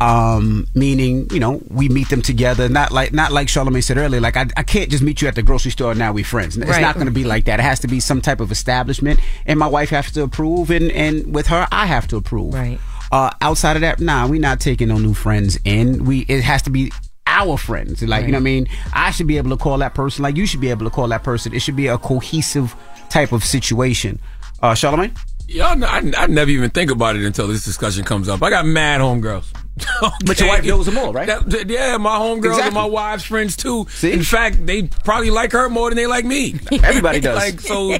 [0.00, 2.68] Um, meaning, you know, we meet them together.
[2.68, 4.20] Not like not like Charlemagne said earlier.
[4.20, 6.56] Like I, I can't just meet you at the grocery store and now we friends.
[6.56, 6.80] It's Right.
[6.80, 7.60] not going to be like that.
[7.60, 10.90] It has to be some type of establishment, and my wife has to approve, and
[10.92, 12.54] and with her, I have to approve.
[12.54, 12.78] Right.
[13.10, 16.04] Uh, outside of that, nah, we're not taking no new friends in.
[16.04, 16.90] We it has to be
[17.32, 18.02] our friends.
[18.02, 18.66] Like you know what I mean.
[18.92, 20.22] I should be able to call that person.
[20.22, 21.54] Like you should be able to call that person.
[21.54, 22.74] It should be a cohesive
[23.08, 24.18] type of situation.
[24.62, 25.12] Uh, Charlemagne.
[25.48, 28.42] Y'all, know, I, I never even think about it until this discussion comes up.
[28.42, 29.44] I got mad homegirls.
[30.24, 31.26] But your wife knows them all, right?
[31.26, 32.62] That- that- yeah, my homegirls Exactly.
[32.66, 33.86] and my wife's friends too.
[34.02, 36.54] In fact, they probably like her more than they like me.
[36.70, 37.36] Everybody does.
[37.36, 37.92] like so,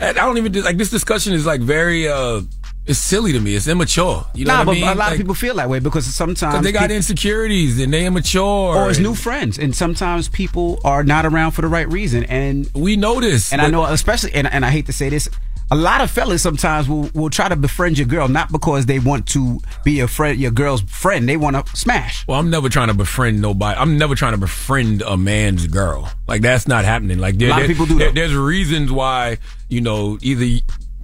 [0.00, 2.40] I don't even like this discussion is like very uh
[2.86, 3.54] it's silly to me.
[3.54, 4.24] It's immature.
[4.34, 4.82] You know nah, what but I mean?
[4.84, 7.92] a lot Like, of people feel that way because sometimes they got people- insecurities and
[7.92, 8.42] they immature.
[8.76, 12.24] or it's and- new friends, and sometimes people are not around for the right reason,
[12.24, 13.52] and we know this.
[13.52, 15.28] And I know, especially, and, and I hate to say this,
[15.72, 18.98] a lot of fellas sometimes will, will try to befriend your girl not because they
[18.98, 21.28] want to be your friend, your girl's friend.
[21.28, 22.26] They want to smash.
[22.26, 23.78] Well, I'm never trying to befriend nobody.
[23.78, 26.10] I'm never trying to befriend a man's girl.
[26.26, 27.18] Like that's not happening.
[27.20, 28.14] Like there, A lot of people do there- that.
[28.16, 29.38] there's reasons why
[29.68, 30.60] you know either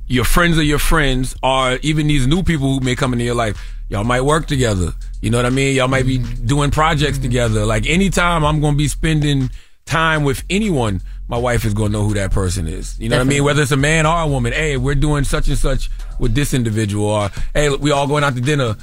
[0.06, 3.34] your friends are your friends, or even these new people who may come into your
[3.34, 3.56] life.
[3.88, 4.92] Y'all might work together.
[5.20, 5.76] You know what I mean?
[5.76, 6.46] Y'all might be mm-hmm.
[6.46, 7.22] doing projects mm-hmm.
[7.22, 7.64] together.
[7.64, 9.48] Like anytime I'm going to be spending
[9.84, 12.98] time with anyone, my wife is going to know who that person is.
[12.98, 13.44] You know what I mean?
[13.44, 14.52] Whether it's a man or a woman.
[14.52, 15.88] Hey, we're doing such and such
[16.18, 18.76] with this individual, or hey, we all going out to dinner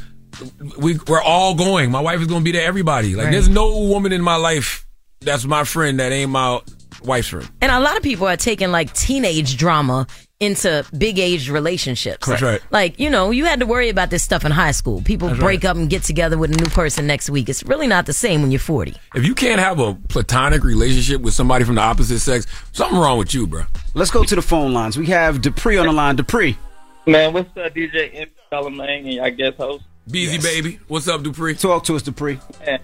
[0.78, 1.92] we we're all going.
[1.92, 2.66] My wife is going to be there.
[2.66, 3.16] Everybody.
[3.16, 3.32] Like, Right.
[3.32, 4.86] there's no woman in my life
[5.22, 6.60] that's my friend that ain't my
[7.04, 7.50] wife's friend.
[7.62, 10.08] And a lot of people are taking like teenage drama
[10.44, 12.28] into big age relationships.
[12.28, 12.62] That's right.
[12.70, 15.02] Like, you know, you had to worry about this stuff in high school.
[15.02, 15.72] People That's break right.
[15.72, 17.50] up and get together with a new person next week.
[17.50, 18.96] It's really not the same when you're 40.
[19.16, 23.18] If you can't have a platonic relationship with somebody from the opposite sex, something wrong
[23.18, 23.64] with you, bro.
[23.94, 24.98] Let's go to the phone lines.
[24.98, 26.16] We have Dupree on the line.
[26.16, 26.58] Dupree.
[27.06, 28.28] Man, what's up, DJ M.
[28.50, 29.84] Charlemagne and y'all guest host?
[30.10, 31.56] Beezy baby, what's up, Dupree?
[31.56, 32.40] Talk to us, Dupree.
[32.62, 32.78] Yeah.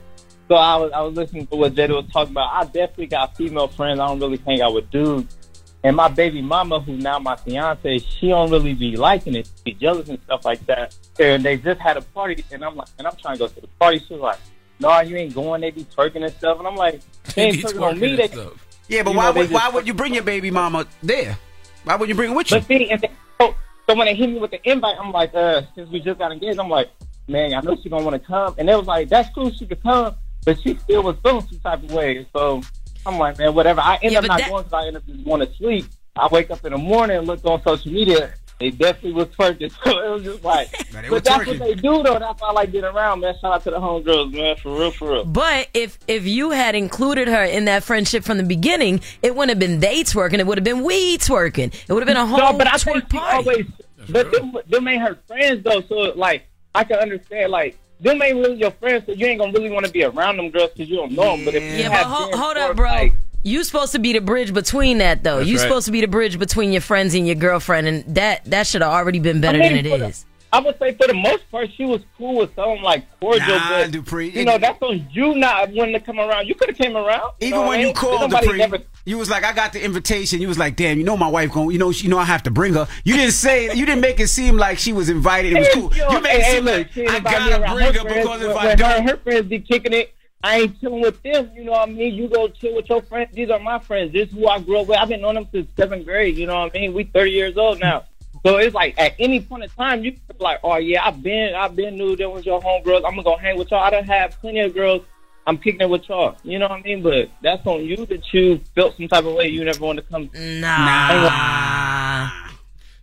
[0.47, 2.51] So I was I was listening to what Jada was talking about.
[2.51, 3.99] I definitely got female friends.
[3.99, 5.37] I don't really hang out with dudes.
[5.83, 9.47] And my baby mama, who's now my fiance, she don't really be liking it.
[9.47, 10.95] She be jealous and stuff like that.
[11.19, 13.61] And they just had a party, and I'm like, and I'm trying to go to
[13.61, 13.99] the party.
[13.99, 14.39] She's like,
[14.79, 15.61] "No, you ain't going.
[15.61, 16.99] They be twerking and stuff." And I'm like,
[17.35, 18.67] "They ain't be twerking on me." twerking They, and stuff.
[18.89, 21.37] Yeah, but why know, would why would you bring your baby mama there?
[21.85, 22.57] Why would you bring her with you?
[22.57, 23.55] But see, and they, so,
[23.87, 26.31] so when they hit me with the invite, I'm like, uh, since we just got
[26.31, 26.89] engaged, I'm like,
[27.29, 28.55] man, I know she gonna want to come.
[28.57, 31.59] And they was like, that's cool, she could come, but she still was feeling some
[31.59, 32.27] type of way.
[32.33, 32.61] So
[33.05, 33.81] I'm like, man, whatever.
[33.81, 35.85] I end Yeah, up not that- going because I end up just going to sleep.
[36.15, 38.33] I wake up in the morning and look on social media.
[38.59, 39.71] They definitely was twerking.
[39.85, 41.59] So it was just like, were but that's twerking.
[41.59, 42.19] what they do though.
[42.19, 43.33] That's why I like being around, man.
[43.39, 45.23] Shout out to the homegirls, man, for real, for real.
[45.23, 49.51] But if if you had included her in that friendship from the beginning, it wouldn't
[49.51, 50.39] have been they twerking.
[50.39, 51.73] It would have been we twerking.
[51.87, 53.37] It would have been a whole No, but I think twerk she party.
[53.37, 53.65] always,
[54.09, 55.81] but them, them ain't her friends though.
[55.87, 56.45] So like,
[56.75, 57.77] I can understand like.
[58.01, 60.49] Them ain't really your friends, so you ain't gonna really want to be around them
[60.51, 61.45] girls because you don't know them.
[61.45, 62.89] But if you Yeah, but have hold, friends hold up, bro.
[62.89, 63.13] like,
[63.43, 65.39] you supposed to be the bridge between that, though.
[65.39, 65.61] You right.
[65.63, 68.81] supposed to be the bridge between your friends and your girlfriend, and that that should
[68.81, 70.25] have already been better I mean, than it for the- is.
[70.51, 73.69] I would say for the most part, she was cool with something like cordial, Nah,
[73.69, 76.47] but Dupree, you know that's on you not wanting to come around.
[76.47, 77.33] You could have came around.
[77.39, 80.41] Even know when you called Dupree, never you was like, I got the invitation.
[80.41, 82.25] You was like, damn, you know my wife going, you know, she, you know I
[82.25, 82.87] have to bring her.
[83.03, 85.53] You didn't say, you didn't make it seem like she was invited.
[85.53, 85.89] It was cool.
[85.89, 88.27] Hey, You made hey, it hey, seem look, like I gotta bring her her friends,
[88.27, 90.13] because if I don't, and her friends be kicking it.
[90.41, 91.51] I ain't chilling with them.
[91.53, 92.13] You know what I mean?
[92.13, 93.31] You go chill with your friends.
[93.33, 94.13] These are my friends.
[94.13, 94.97] This is who I grew up with.
[94.97, 96.37] I've been knowing them since seventh grade.
[96.37, 96.93] You know what I mean?
[96.93, 98.05] We thirty years old now.
[98.45, 101.55] So it's like at any point in time, you feel like, oh yeah, I've been,
[101.55, 103.03] I've been knew them was your homegirls.
[103.05, 103.83] I'm gonna go hang with y'all.
[103.83, 105.03] I done have plenty of girls.
[105.45, 106.37] I'm kicking it with y'all.
[106.43, 107.01] You know what I mean?
[107.01, 109.47] But that's on you that you felt some type of way.
[109.47, 110.29] You never want to come.
[110.33, 112.29] Nah.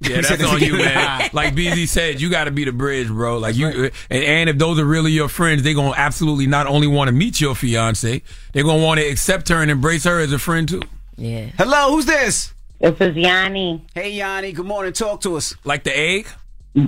[0.00, 1.30] Yeah, that's on you, man.
[1.32, 3.38] Like BZ said, you got to be the bridge, bro.
[3.38, 6.86] Like you, and, and if those are really your friends, they're gonna absolutely not only
[6.86, 8.22] want to meet your fiance,
[8.52, 10.82] they're gonna want to accept her and embrace her as a friend too.
[11.16, 11.50] Yeah.
[11.56, 12.52] Hello, who's this?
[12.78, 13.82] This is Yanni.
[13.94, 14.52] Hey, Yanni.
[14.52, 14.92] Good morning.
[14.92, 15.54] Talk to us.
[15.64, 16.28] Like the egg?
[16.74, 16.86] no,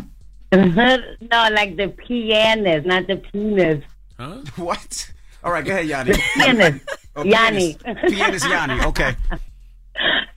[0.53, 3.83] like the pianist, not the penis.
[4.19, 4.43] Huh?
[4.57, 5.13] What?
[5.43, 6.15] All right, go ahead, Yanni.
[6.37, 6.85] Pianist.
[7.17, 7.75] Oh, Yanni.
[7.75, 8.15] pianist.
[8.15, 8.85] Pianist Yanni.
[8.85, 9.17] Okay.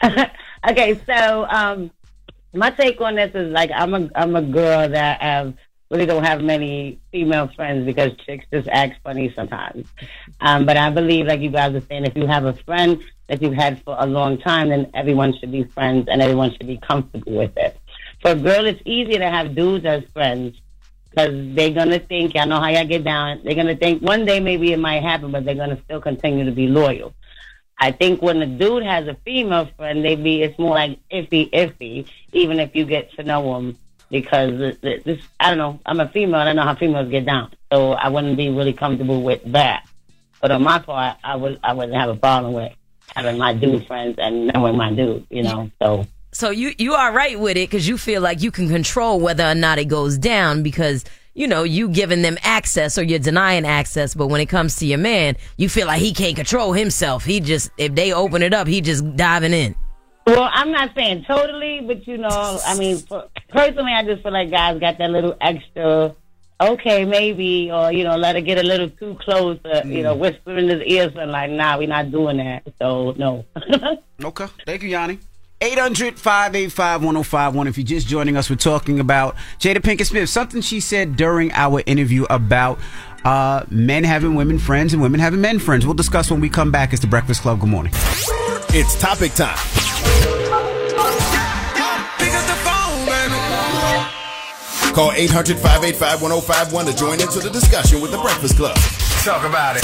[0.69, 1.91] okay, so um,
[2.56, 5.56] my take on this is like I'm a I'm a girl that um,
[5.91, 9.88] really don't have many female friends because chicks just act funny sometimes.
[10.39, 13.41] Um, but I believe, like you guys are saying, if you have a friend that
[13.41, 16.77] you've had for a long time, then everyone should be friends and everyone should be
[16.77, 17.77] comfortable with it.
[18.22, 20.59] For a girl, it's easier to have dudes as friends
[21.09, 23.41] because they're gonna think, I know how y'all get down.
[23.43, 26.51] They're gonna think one day maybe it might happen, but they're gonna still continue to
[26.51, 27.13] be loyal.
[27.77, 31.51] I think when a dude has a female friend, they be it's more like iffy,
[31.51, 33.77] iffy, even if you get to know them.
[34.11, 37.53] Because this, I don't know, I'm a female, and I know how females get down,
[37.71, 39.88] so I wouldn't be really comfortable with that.
[40.41, 42.73] But on my part, I would, I wouldn't have a problem with
[43.15, 45.71] having my dude friends and knowing my dude, you know.
[45.81, 49.19] So So you you are right with it because you feel like you can control
[49.19, 53.19] whether or not it goes down because you know you giving them access or you're
[53.19, 54.15] denying access.
[54.15, 57.25] But when it comes to your man, you feel like he can't control himself.
[57.25, 59.75] He just if they open it up, he just diving in.
[60.27, 64.31] Well, I'm not saying totally, but you know, I mean, for, personally, I just feel
[64.31, 66.15] like guys got that little extra,
[66.60, 70.15] okay, maybe, or you know, let it get a little too close, uh, you know,
[70.15, 72.64] whisper in his ear, something like, nah, we're not doing that.
[72.80, 73.45] So no.
[74.23, 74.45] Okay.
[74.68, 75.18] Thank you, Yanni.
[75.61, 77.68] 800 585 1051.
[77.68, 80.30] If you're just joining us, we're talking about Jada Pinkett Smith.
[80.30, 82.80] Something she said during our interview about
[83.26, 85.85] uh, men having women friends and women having men friends.
[85.85, 86.93] We'll discuss when we come back.
[86.93, 87.60] It's the Breakfast Club.
[87.60, 87.93] Good morning.
[88.73, 89.57] It's topic time.
[94.93, 98.77] Call 800 585 1051 to join into the discussion with the Breakfast Club.
[99.26, 99.84] Talk about it.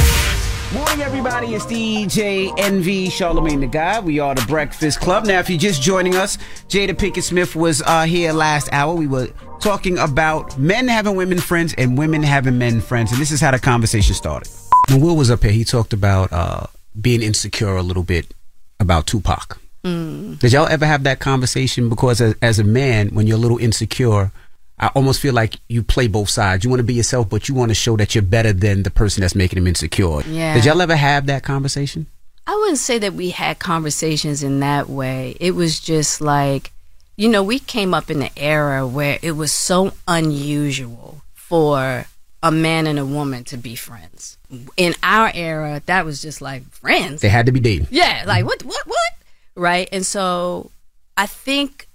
[0.73, 1.53] Morning, everybody.
[1.53, 4.05] It's DJ Envy Charlemagne the God.
[4.05, 5.25] We are the Breakfast Club.
[5.25, 6.37] Now, if you're just joining us,
[6.69, 8.95] Jada Pinkett Smith was uh, here last hour.
[8.95, 9.27] We were
[9.59, 13.51] talking about men having women friends and women having men friends, and this is how
[13.51, 14.49] the conversation started.
[14.87, 16.67] When Will was up here, he talked about uh,
[17.01, 18.33] being insecure a little bit
[18.79, 19.59] about Tupac.
[19.83, 20.39] Mm.
[20.39, 21.89] Did y'all ever have that conversation?
[21.89, 24.31] Because as, as a man, when you're a little insecure,
[24.79, 26.63] I almost feel like you play both sides.
[26.63, 28.91] You want to be yourself, but you want to show that you're better than the
[28.91, 30.21] person that's making him insecure.
[30.21, 30.53] Yeah.
[30.53, 32.07] Did y'all ever have that conversation?
[32.45, 35.35] I wouldn't say that we had conversations in that way.
[35.39, 36.71] It was just like,
[37.17, 42.05] you know, we came up in an era where it was so unusual for
[42.43, 44.36] a man and a woman to be friends.
[44.77, 47.21] In our era, that was just like friends.
[47.21, 47.87] They had to be dating.
[47.89, 48.27] Yeah, mm-hmm.
[48.29, 49.11] like what, what, what?
[49.55, 49.89] Right.
[49.91, 50.71] And so
[51.17, 51.87] I think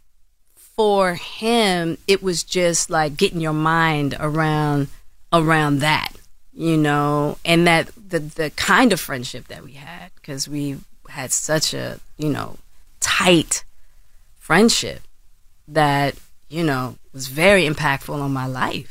[0.54, 4.88] for him, it was just like getting your mind around
[5.32, 6.12] around that,
[6.52, 11.32] you know, and that the the kind of friendship that we had because we had
[11.32, 12.56] such a you know
[13.00, 13.64] tight
[14.38, 15.02] friendship
[15.68, 16.14] that
[16.48, 18.88] you know was very impactful on my life.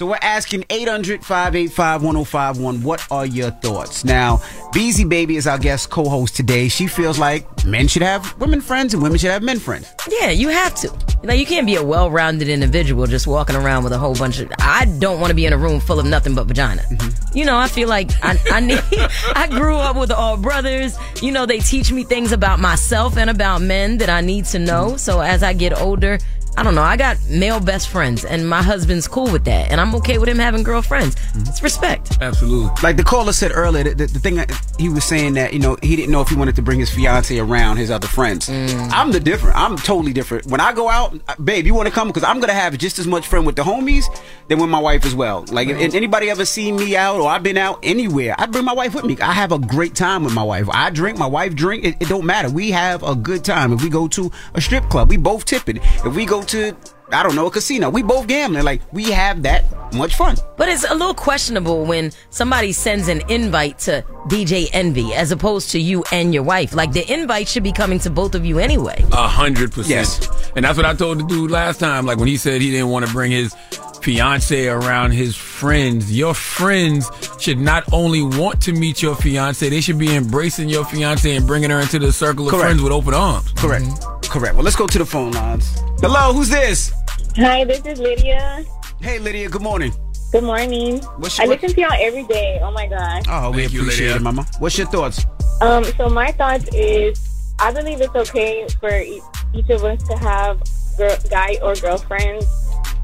[0.00, 4.02] So we're asking 800-585-1051, what are your thoughts?
[4.02, 4.40] Now,
[4.72, 6.68] Beezy Baby is our guest co-host today.
[6.68, 9.92] She feels like men should have women friends and women should have men friends.
[10.08, 10.90] Yeah, you have to.
[11.22, 14.50] Like you can't be a well-rounded individual just walking around with a whole bunch of.
[14.58, 16.80] I don't want to be in a room full of nothing but vagina.
[16.80, 17.36] Mm-hmm.
[17.36, 18.80] You know, I feel like I, I need.
[19.36, 20.96] I grew up with all brothers.
[21.20, 24.58] You know, they teach me things about myself and about men that I need to
[24.58, 24.96] know.
[24.96, 26.18] So as I get older.
[26.56, 26.82] I don't know.
[26.82, 30.28] I got male best friends, and my husband's cool with that, and I'm okay with
[30.28, 31.14] him having girlfriends.
[31.14, 31.48] Mm-hmm.
[31.48, 32.18] It's respect.
[32.20, 32.70] Absolutely.
[32.82, 35.58] Like the caller said earlier, the, the, the thing that he was saying that you
[35.58, 38.48] know he didn't know if he wanted to bring his fiance around his other friends.
[38.48, 38.90] Mm.
[38.92, 39.56] I'm the different.
[39.56, 40.46] I'm totally different.
[40.46, 43.06] When I go out, babe, you want to come because I'm gonna have just as
[43.06, 44.04] much fun with the homies
[44.48, 45.44] than with my wife as well.
[45.50, 48.64] Like if, if anybody ever seen me out or I've been out anywhere, I bring
[48.64, 49.16] my wife with me.
[49.20, 50.68] I have a great time with my wife.
[50.70, 51.84] I drink, my wife drink.
[51.84, 52.50] It, it don't matter.
[52.50, 53.72] We have a good time.
[53.72, 55.78] If we go to a strip club, we both tip it.
[56.04, 56.76] If we go to
[57.12, 57.90] I don't know, a casino.
[57.90, 58.64] We both gambling.
[58.64, 59.64] Like we have that
[59.94, 60.36] much fun.
[60.56, 65.70] But it's a little questionable when somebody sends an invite to DJ Envy as opposed
[65.72, 66.74] to you and your wife.
[66.74, 69.04] Like the invite should be coming to both of you anyway.
[69.12, 69.90] A hundred percent.
[69.90, 70.50] Yes.
[70.54, 72.06] And that's what I told the dude last time.
[72.06, 73.54] Like when he said he didn't want to bring his
[74.02, 76.16] fiance around his friends.
[76.16, 80.84] Your friends should not only want to meet your fiance, they should be embracing your
[80.84, 82.64] fiance and bringing her into the circle of Correct.
[82.64, 83.52] friends with open arms.
[83.56, 83.84] Correct.
[83.84, 84.19] Mm-hmm.
[84.30, 84.54] Correct.
[84.54, 85.76] Well, let's go to the phone lines.
[86.00, 86.92] Hello, who's this?
[87.36, 88.64] Hi, this is Lydia.
[89.00, 89.48] Hey, Lydia.
[89.48, 89.92] Good morning.
[90.30, 91.00] Good morning.
[91.18, 92.60] What's I listen to y'all every day.
[92.62, 93.24] Oh my god.
[93.28, 94.16] Oh, we Thank appreciate Lydia.
[94.16, 94.46] it, Mama.
[94.60, 95.26] What's your thoughts?
[95.60, 97.18] Um, so my thoughts is,
[97.58, 99.20] I believe it's okay for e-
[99.52, 100.62] each of us to have
[100.96, 102.46] girl, guy or girlfriends,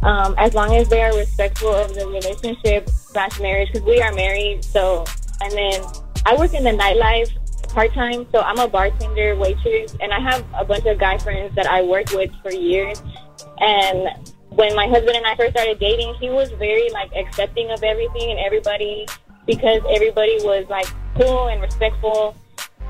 [0.02, 3.72] um, as long as they are respectful of the relationship slash marriage.
[3.72, 4.64] Because we are married.
[4.64, 5.04] So,
[5.40, 5.82] and then
[6.24, 7.32] I work in the nightlife
[7.76, 8.26] part time.
[8.32, 11.82] So I'm a bartender, waitress, and I have a bunch of guy friends that I
[11.82, 13.02] work with for years.
[13.58, 14.08] And
[14.48, 18.30] when my husband and I first started dating, he was very like accepting of everything
[18.30, 19.06] and everybody
[19.46, 20.86] because everybody was like
[21.16, 22.34] cool and respectful.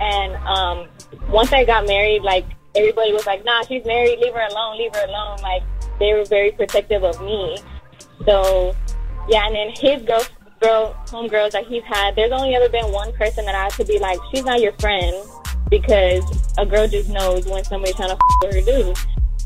[0.01, 0.89] And um,
[1.31, 2.47] once I got married, like
[2.77, 4.21] everybody was like, "Nah, she's married.
[4.21, 4.79] Leave her alone.
[4.79, 5.65] Leave her alone." Like
[5.99, 7.59] they were very protective of me.
[8.25, 8.73] So
[9.29, 10.23] yeah, and then his girl,
[10.61, 13.99] girl, homegirls that he's had, there's only ever been one person that I could be
[13.99, 15.15] like, "She's not your friend,"
[15.71, 16.25] because
[16.59, 18.97] a girl just knows when somebody's trying to f- with her dude.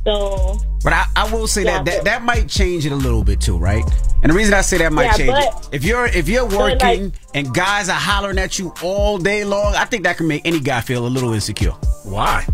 [0.04, 3.22] So But I, I will say Yeah, that, that that might change it a little
[3.22, 3.84] bit too, right?
[4.22, 6.46] And the reason I say that might Yeah, change but- it, if you're if you're
[6.46, 10.26] working like- and guys are hollering at you all day long, I think that can
[10.26, 11.72] make any guy feel a little insecure.
[12.04, 12.46] Why?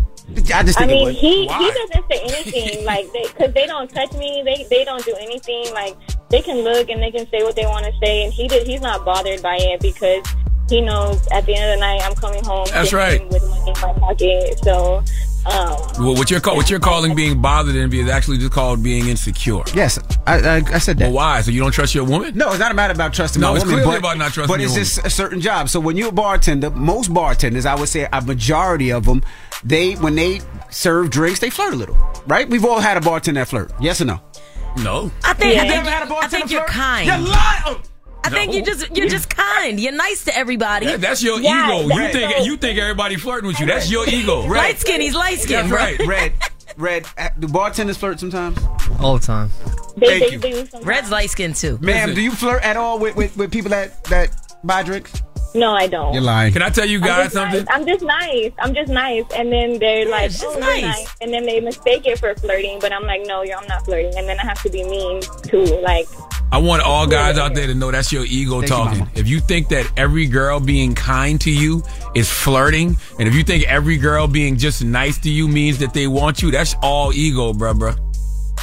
[0.53, 1.59] I just I think it mean, he Why?
[1.59, 4.41] he doesn't say anything like they because they, don't touch me.
[4.43, 5.73] They they don't do anything.
[5.73, 5.95] Like
[6.29, 8.67] they can look and they can say what they want to say, and he did.
[8.67, 10.25] He's not bothered by it because
[10.69, 12.67] he knows at the end of the night I'm coming home.
[12.71, 13.25] That's right.
[13.29, 15.03] With money in my pocket, so.
[15.45, 18.83] Um, Well, what you're call, what you're calling being bothered and is actually just called
[18.83, 19.61] being insecure.
[19.73, 21.05] Yes, I, I, I said that.
[21.05, 21.39] Well, why?
[21.39, 22.37] So you don't trust your woman?
[22.37, 23.79] No, it's not a matter about trusting No, my it's woman.
[23.81, 25.69] clearly but, about not trusting But your it's just a certain job.
[25.69, 29.23] So when you're a bartender, most bartenders, I would say a majority of them,
[29.63, 31.95] they when they serve drinks, they flirt a little,
[32.25, 32.49] right?
[32.49, 33.71] We've all had a bartender that flirt.
[33.79, 34.19] Yes or no?
[34.83, 35.11] No.
[35.23, 35.61] I think, Yeah.
[35.61, 37.07] I You think, ever had a I bartender think you're kind.
[37.07, 37.61] You're lying.
[37.65, 37.81] Oh.
[38.23, 39.79] I think you just you're just kind.
[39.79, 40.85] You're nice to everybody.
[40.87, 41.81] That- that's your Yeah, ego.
[41.95, 43.65] You that- think you think everybody flirting with you.
[43.65, 44.41] That's your ego.
[44.47, 45.77] Light skin, he's light skin, bro.
[45.77, 46.33] Red, red,
[46.77, 47.05] red.
[47.39, 48.57] Do bartenders flirt sometimes?
[48.99, 49.49] All the time.
[49.95, 50.63] They, Thank they you.
[50.65, 50.79] do.
[50.83, 51.77] Red's light skin too.
[51.81, 54.29] Ma'am, do you flirt at all with, with, with people that, that
[54.63, 55.21] buy drinks?
[55.55, 56.13] No, I don't.
[56.13, 56.53] You're lying.
[56.53, 57.65] Can I tell you I'm guys something?
[57.65, 57.75] Nice.
[57.75, 58.51] I'm just nice.
[58.59, 59.25] I'm just nice.
[59.35, 60.83] And then they're like, she's oh, nice.
[60.83, 61.15] nice.
[61.21, 62.79] And then they mistake it for flirting.
[62.79, 64.13] But I'm like, no, you're, I'm not flirting.
[64.17, 65.65] And then I have to be mean too.
[65.81, 66.07] Like,
[66.51, 68.99] I want all guys out there to know that's your ego Thank talking.
[68.99, 69.11] mama.
[69.15, 71.83] if you think that every girl being kind to you
[72.15, 75.93] is flirting, and if you think every girl being just nice to you means that
[75.93, 78.06] they want you, that's all ego, bruh, bruh.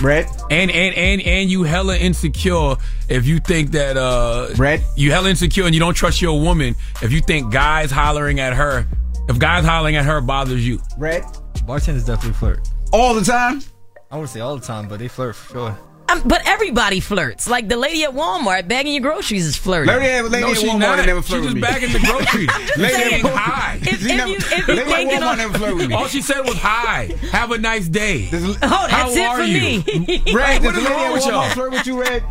[0.03, 0.27] Red?
[0.51, 2.77] And and and and you hella insecure
[3.09, 4.83] if you think that uh Red?
[4.97, 8.55] you hella insecure and you don't trust your woman if you think guys hollering at
[8.55, 8.87] her
[9.29, 10.81] if guys hollering at her bothers you.
[10.99, 11.25] Red?
[11.67, 12.69] Bartenders definitely flirt.
[12.93, 13.63] All the time?
[14.11, 15.79] I wouldn't say all the time, but they flirt for sure.
[16.09, 17.49] Um, but everybody flirts.
[17.49, 19.95] Like the lady at Walmart bagging your groceries is flirting.
[19.95, 20.97] Lady at, lady No, at Walmart not.
[20.97, 21.61] that never She flirt just with me.
[21.63, 22.49] bagging the groceries.
[22.77, 23.37] lady saying, at Walmart.
[23.37, 23.79] hi.
[23.81, 25.95] If- if never- you- if you lady at can't Walmart on- never flirt with me.
[25.95, 27.11] All she said was hi.
[27.33, 28.29] Have a nice day.
[28.33, 28.63] Oh, that's
[28.93, 29.61] How it are for you?
[29.97, 30.23] me.
[30.35, 31.43] Red, What does lady wrong at with y'all?
[31.43, 32.23] Walmart flirt with you, Red?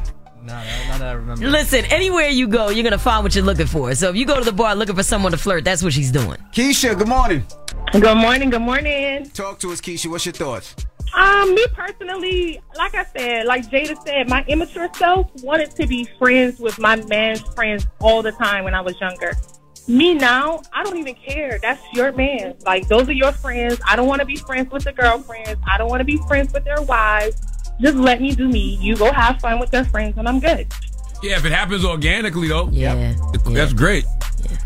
[0.46, 1.48] Nah, nah, not that I remember.
[1.48, 3.96] Listen, anywhere you go, you're gonna find what you're looking for.
[3.96, 6.12] So if you go to the bar looking for someone to flirt, that's what she's
[6.12, 6.38] doing.
[6.54, 7.44] Keisha, good morning.
[7.94, 8.50] Good morning.
[8.50, 9.30] Good morning.
[9.32, 10.08] Talk to us, Keisha.
[10.12, 10.76] What's your thoughts?
[11.16, 16.06] Um, me personally, like I said, like Jada said, my immature self wanted to be
[16.18, 19.34] friends with my man's friends all the time when I was younger.
[19.88, 21.60] Me now, I don't even care.
[21.62, 22.56] That's your man.
[22.66, 23.80] Like those are your friends.
[23.88, 25.62] I don't want to be friends with the girlfriends.
[25.68, 27.36] I don't want to be friends with their wives.
[27.82, 28.78] Just let me do me.
[28.82, 30.72] You go have fun with their friends, and I'm good.
[31.22, 32.70] Yeah, if it happens organically though.
[32.72, 33.14] Yeah.
[33.46, 34.06] That's great.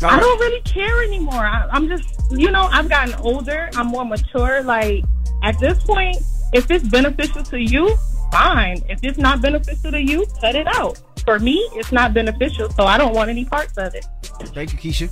[0.02, 1.34] I don't really care anymore.
[1.34, 3.70] I, I'm just, you know, I've gotten older.
[3.74, 4.62] I'm more mature.
[4.62, 5.04] Like
[5.42, 6.16] at this point,
[6.52, 7.96] if it's beneficial to you,
[8.32, 8.82] fine.
[8.88, 11.00] If it's not beneficial to you, cut it out.
[11.24, 14.06] For me, it's not beneficial, so I don't want any parts of it.
[14.54, 15.10] Thank you, Keisha.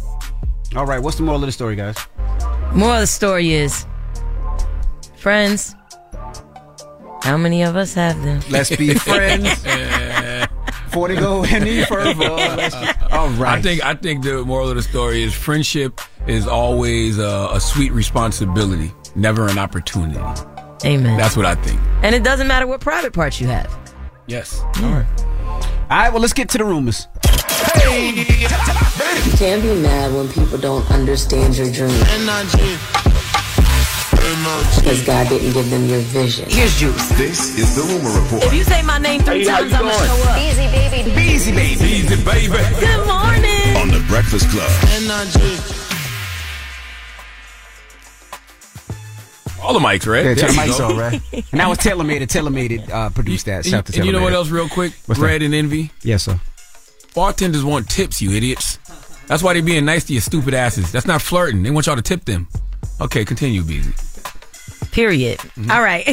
[0.77, 1.97] All right, what's the moral of the story, guys?
[2.73, 3.87] Moral of the story is,
[5.17, 5.75] friends.
[7.23, 8.41] How many of us have them?
[8.51, 9.63] Let's be friends.
[10.87, 12.15] Before they go any further.
[12.31, 12.75] let's-
[13.13, 13.59] All right.
[13.59, 17.61] I think I think the moral of the story is friendship is always a, a
[17.61, 20.19] sweet responsibility, never an opportunity.
[20.85, 21.17] Amen.
[21.17, 21.81] That's what I think.
[22.03, 23.75] And it doesn't matter what private parts you have.
[24.27, 24.61] Yes.
[24.61, 25.07] All right.
[25.89, 27.09] All right, well, let's get to the rumors.
[27.75, 28.11] Hey!
[28.11, 31.89] You can't be mad when people don't understand your dream.
[34.77, 36.51] Because God didn't give them your vision.
[36.51, 37.09] Here's juice.
[37.11, 38.45] This is the Rumor Report.
[38.45, 40.39] If you say my name three Hey, times, I'm gonna show up.
[40.41, 41.11] Easy, baby.
[41.23, 41.85] Easy, baby.
[41.85, 42.59] Easy, baby.
[42.81, 43.77] Good morning.
[43.77, 44.71] On the Breakfast Club.
[49.67, 50.25] All the mics, right?
[50.25, 51.21] Yeah, turn the mics on, right?
[51.33, 52.29] And that was Telemated.
[52.29, 53.65] Telemated uh, produced that.
[53.65, 54.93] Shout out to And you know what else, real quick?
[55.07, 55.27] What's that?
[55.27, 55.91] Red and envy.
[56.03, 56.41] Yes, sir.
[57.15, 58.79] Bartenders want tips, you idiots.
[59.27, 60.93] That's why they're being nice to your stupid asses.
[60.93, 61.63] That's not flirting.
[61.63, 62.47] They want y'all to tip them.
[63.01, 63.93] Okay, continue, Beezy.
[64.97, 65.39] Period.
[65.41, 65.71] Mm-hmm.
[65.71, 66.09] All right.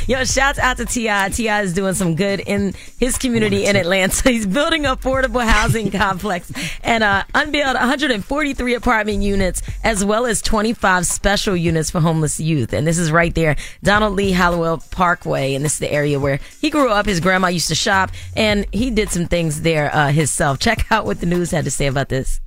[0.08, 1.28] Yo, shouts out to T.I.
[1.28, 1.60] T.I.
[1.60, 4.30] is doing some good in his community in Atlanta.
[4.30, 6.50] He's building an affordable housing complex
[6.82, 12.72] and uh, unveiled 143 apartment units as well as 25 special units for homeless youth.
[12.72, 15.54] And this is right there, Donald Lee Hollowell Parkway.
[15.54, 17.04] And this is the area where he grew up.
[17.04, 20.58] His grandma used to shop and he did some things there uh, himself.
[20.58, 22.40] Check out what the news had to say about this.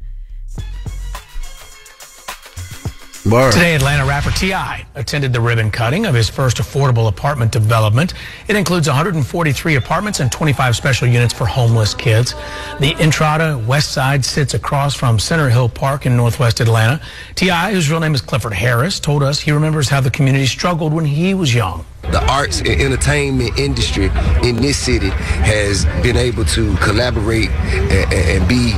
[3.29, 3.53] Word.
[3.53, 4.85] Today, Atlanta rapper T.I.
[4.95, 8.13] attended the ribbon cutting of his first affordable apartment development.
[8.47, 12.33] It includes 143 apartments and 25 special units for homeless kids.
[12.79, 17.01] The Entrada West Side sits across from Center Hill Park in northwest Atlanta.
[17.35, 20.91] T.I., whose real name is Clifford Harris, told us he remembers how the community struggled
[20.93, 21.85] when he was young.
[22.03, 24.11] The arts and entertainment industry
[24.43, 28.73] in this city has been able to collaborate and, and be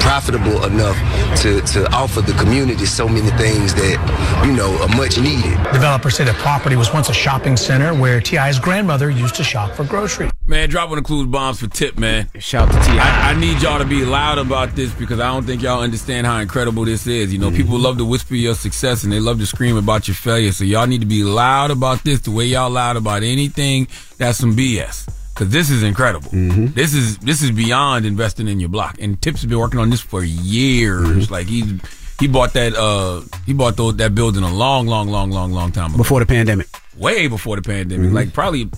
[0.00, 0.96] profitable enough
[1.40, 5.56] to, to offer the community so many things that you know are much needed.
[5.72, 9.72] Developers say the property was once a shopping center where T.I.'s grandmother used to shop
[9.72, 10.35] for groceries.
[10.48, 12.30] Man, dropping the clues bombs for tip, man.
[12.38, 12.98] Shout out to T.I.
[12.98, 16.24] I, I need y'all to be loud about this because I don't think y'all understand
[16.24, 17.32] how incredible this is.
[17.32, 20.14] You know, people love to whisper your success and they love to scream about your
[20.14, 20.52] failure.
[20.52, 24.38] So y'all need to be loud about this the way y'all loud about anything that's
[24.38, 25.12] some BS.
[25.34, 26.30] Cause this is incredible.
[26.30, 26.68] Mm-hmm.
[26.68, 28.96] This is this is beyond investing in your block.
[28.98, 31.06] And Tips been working on this for years.
[31.06, 31.32] Mm-hmm.
[31.32, 31.78] Like he
[32.18, 35.72] he bought that uh he bought those, that building a long, long, long, long, long
[35.72, 35.98] time ago.
[35.98, 36.68] Before the pandemic.
[36.96, 38.06] Way before the pandemic.
[38.06, 38.14] Mm-hmm.
[38.14, 38.70] Like probably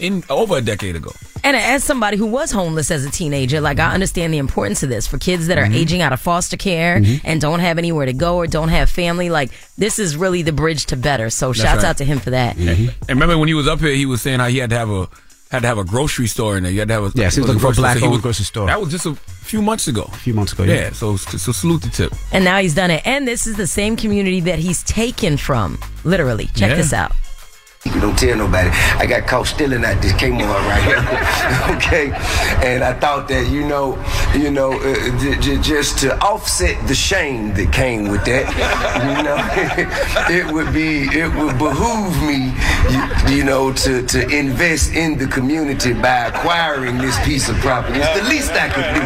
[0.00, 1.12] in over a decade ago.
[1.42, 4.88] And as somebody who was homeless as a teenager, like I understand the importance of
[4.90, 5.74] this for kids that are Mm-hmm.
[5.74, 9.30] aging out of foster care and don't have anywhere to go or don't have family.
[9.30, 11.30] Like this is really the bridge to better.
[11.30, 11.90] So That's shouts right.
[11.90, 12.56] out to him for that.
[12.58, 14.90] And remember when he was up here, he was saying how he had to have
[14.90, 15.08] a
[15.50, 16.70] had to have a grocery store in there.
[16.72, 18.10] You had to have a Yes, he was looking for a black store.
[18.12, 18.66] owned grocery store.
[18.68, 20.08] That was just a few months ago.
[20.12, 20.74] A few months ago, Yeah.
[20.74, 20.92] yeah.
[20.92, 22.12] so so salute the tip.
[22.32, 23.04] And now he's done it.
[23.06, 25.78] And this is the same community that he's taken from.
[26.04, 26.46] Literally.
[26.54, 26.74] Check Yeah.
[26.76, 27.12] this out.
[27.84, 28.68] Don't tell nobody.
[28.98, 30.38] I got caught stealing that this Kmart
[30.68, 31.00] right here.
[31.76, 32.12] okay,
[32.62, 33.96] and I thought that you know,
[34.36, 38.44] you know, uh, j- j- just to offset the shame that came with that,
[39.16, 39.38] you know,
[40.28, 42.52] it would be, it would behoove me,
[42.92, 47.98] you, you know, to to invest in the community by acquiring this piece of property.
[47.98, 49.00] It's the least I could do.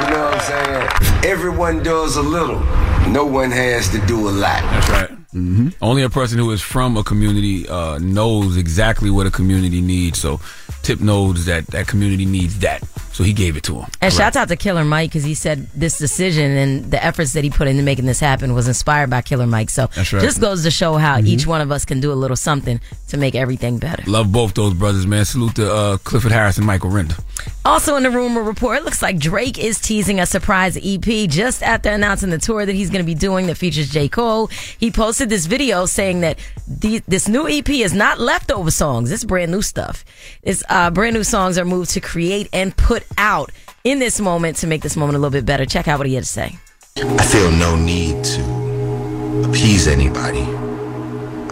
[0.00, 1.30] You know what I'm saying?
[1.30, 2.60] Everyone does a little.
[3.12, 4.62] No one has to do a lot.
[4.62, 5.21] That's right.
[5.34, 5.68] Mm-hmm.
[5.80, 10.20] Only a person who is from a community uh, knows exactly what a community needs.
[10.20, 10.40] So
[10.82, 12.82] Tip knows that that community needs that.
[13.12, 13.90] So he gave it to him.
[14.00, 17.44] And shout out to Killer Mike because he said this decision and the efforts that
[17.44, 19.68] he put into making this happen was inspired by Killer Mike.
[19.70, 20.22] So That's right.
[20.22, 23.16] just goes to show how each one of us can do a little something to
[23.18, 24.02] make everything better.
[24.10, 25.24] Love both those brothers, man.
[25.24, 27.14] Salute to uh, Clifford Harris and Michael Render.
[27.64, 31.62] Also in the rumor report, it looks like Drake is teasing a surprise EP just
[31.62, 34.08] after announcing the tour that he's going to be doing that features J.
[34.08, 34.46] Cole.
[34.78, 39.12] He posted this video saying that the, this new EP is not leftover songs.
[39.12, 40.04] It's brand new stuff.
[40.42, 43.50] It's uh, brand new songs are moved to create and put out
[43.84, 45.66] in this moment to make this moment a little bit better.
[45.66, 46.58] Check out what he had to say.
[46.96, 50.42] I feel no need to appease anybody.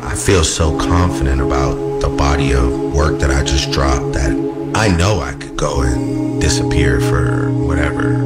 [0.03, 4.33] I feel so confident about the body of work that I just dropped that
[4.75, 8.19] I know I could go and disappear for whatever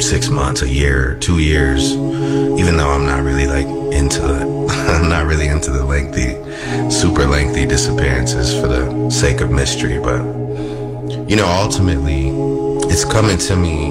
[0.00, 4.22] six months, a year, two years, even though I'm not really like into.
[4.72, 6.34] I'm not really into the lengthy,
[6.90, 10.22] super lengthy disappearances for the sake of mystery, but
[11.08, 12.28] you know, ultimately,
[12.88, 13.86] it's coming to me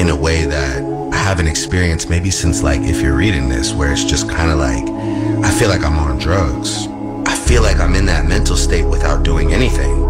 [0.00, 3.92] in a way that I haven't experienced maybe since like if you're reading this, where
[3.92, 4.88] it's just kind of like
[5.44, 6.86] I feel like I'm on drugs.
[7.26, 10.04] I feel like I'm in that mental state without doing anything.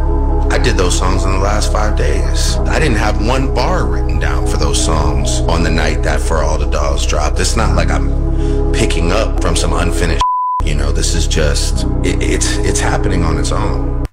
[0.52, 2.56] I did those songs in the last five days.
[2.58, 6.38] I didn't have one bar written down for those songs on the night that For
[6.38, 7.40] All the Dogs dropped.
[7.40, 10.22] It's not like I'm picking up from some unfinished.
[10.64, 14.06] You know, this is just it, it's it's happening on its own.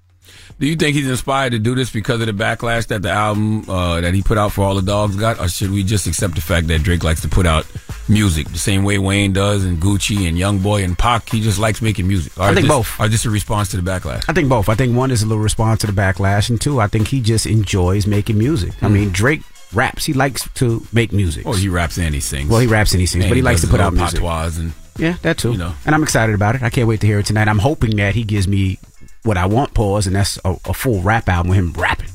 [0.63, 3.69] Do you think he's inspired to do this because of the backlash that the album
[3.69, 6.35] uh, that he put out for all the dogs got, or should we just accept
[6.35, 7.67] the fact that Drake likes to put out
[8.07, 11.27] music the same way Wayne does and Gucci and YoungBoy and Pac?
[11.29, 12.37] He just likes making music.
[12.37, 12.97] Or I think this- both.
[12.97, 14.23] Or just a response to the backlash.
[14.29, 14.69] I think both.
[14.69, 17.19] I think one is a little response to the backlash, and two, I think he
[17.19, 18.71] just enjoys making music.
[18.81, 19.41] I mean, Drake
[19.73, 20.05] raps.
[20.05, 21.43] He likes to make music.
[21.43, 22.49] Well, he raps and he sings.
[22.49, 24.21] Well, he raps and he sings, And but he, he likes to put out music.
[24.23, 25.51] and yeah, that too.
[25.51, 25.73] you know.
[25.85, 26.63] And I'm excited about it.
[26.63, 27.49] I can't wait to hear it tonight.
[27.49, 28.79] I'm hoping that he gives me
[29.23, 32.09] what I want, pause, and that's a, a full rap album with him rapping.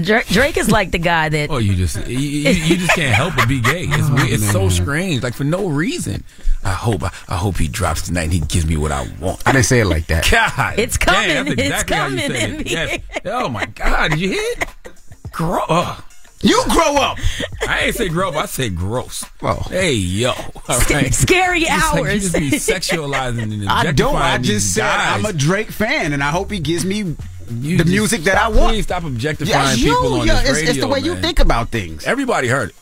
[0.00, 3.12] Drake, Drake is like the guy that Oh, you just you, you, you just can't
[3.12, 3.86] help but be gay.
[3.88, 6.22] It's Oh, it's so strange, like for no reason.
[6.62, 9.42] I hope I, hope he drops tonight and he gives me what I want.
[9.46, 10.28] I didn't say it like that.
[10.30, 11.28] God, It's damn, coming.
[11.28, 12.70] that's It's exactly how you coming, it.
[12.70, 13.00] Yes.
[13.24, 14.42] Oh my God, did you hear?
[14.52, 14.68] it?
[15.32, 15.64] Grow.
[15.68, 16.04] ugh.
[16.42, 17.18] You grow up.
[17.68, 18.36] I ain't say grow up.
[18.36, 19.24] I say gross.
[19.42, 19.56] Oh.
[19.68, 21.12] Hey yo, all right.
[21.12, 22.22] scary You just, like, you hours.
[22.22, 24.16] just be sexualizing and I don't.
[24.16, 25.18] I just said guys.
[25.18, 28.38] I'm a Drake fan, and I hope he gives me You the just music that
[28.38, 28.70] I want.
[28.72, 29.92] Please stop objectifying Yes, you.
[29.94, 30.70] people on yeah, this it's, radio.
[30.70, 32.06] it's the way you think about things.
[32.06, 32.76] Everybody heard it.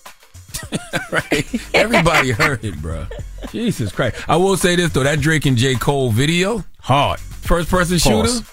[1.13, 1.75] right?
[1.75, 3.07] Everybody heard it, bro.
[3.51, 4.17] Jesus Christ.
[4.29, 5.75] I will say this though, that Drake and J.
[5.75, 7.19] Cole video, hard.
[7.21, 8.37] First person Pause.
[8.39, 8.49] shooter.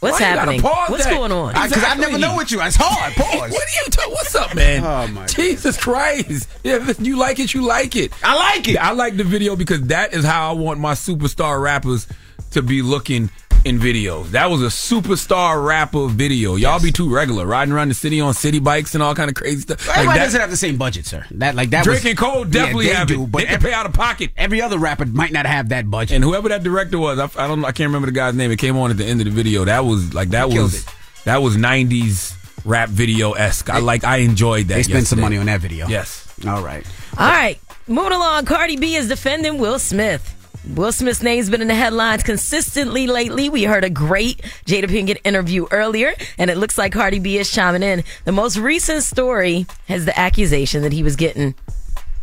[0.00, 0.60] What's Why you happening?
[0.60, 1.12] pause What's that?
[1.12, 1.54] going on?
[1.54, 2.60] Because I never know what you.
[2.62, 3.12] It's hard.
[3.16, 3.50] Pause.
[3.50, 4.12] What are you talking?
[4.12, 4.84] What's up, man?
[4.84, 6.48] Oh, my Jesus Christ!
[6.62, 8.12] Yeah, if you like it, you like it.
[8.22, 8.76] I like it.
[8.76, 12.06] I like the video because that is how I want my superstar rappers
[12.52, 13.30] to be looking
[13.64, 14.30] in videos.
[14.30, 16.56] That was a superstar rapper video.
[16.56, 19.34] Y'all be too regular, riding around the city on city bikes and all kind of
[19.34, 19.86] crazy stuff.
[19.86, 21.24] Like Everybody that- doesn't have the same budget, sir.
[21.32, 21.84] That like that.
[21.84, 23.30] Drake was, and Cole definitely yeah, they have do, it.
[23.32, 24.30] but they can every, pay out of pocket.
[24.36, 26.14] every other rapper might not have that budget.
[26.16, 28.50] And whoever that director was, I, I don't, I can't remember the guy's name.
[28.50, 29.64] It came on at the end of the video.
[29.64, 30.94] That was like that He was it.
[31.24, 33.70] that was '90s rap video esque.
[33.70, 34.74] I like, I enjoyed that.
[34.74, 35.86] they spent some money on that video.
[35.88, 36.24] Yes.
[36.46, 36.86] All right.
[37.18, 37.58] All right,
[37.88, 38.44] moving along.
[38.44, 40.34] Cardi B is defending Will Smith.
[40.74, 43.48] Will Smith's name's been in the headlines consistently lately.
[43.48, 47.50] We heard a great Jada Pinkett interview earlier, and it looks like Cardi B is
[47.50, 48.04] chiming in.
[48.24, 51.54] The most recent story has the accusation that he was getting,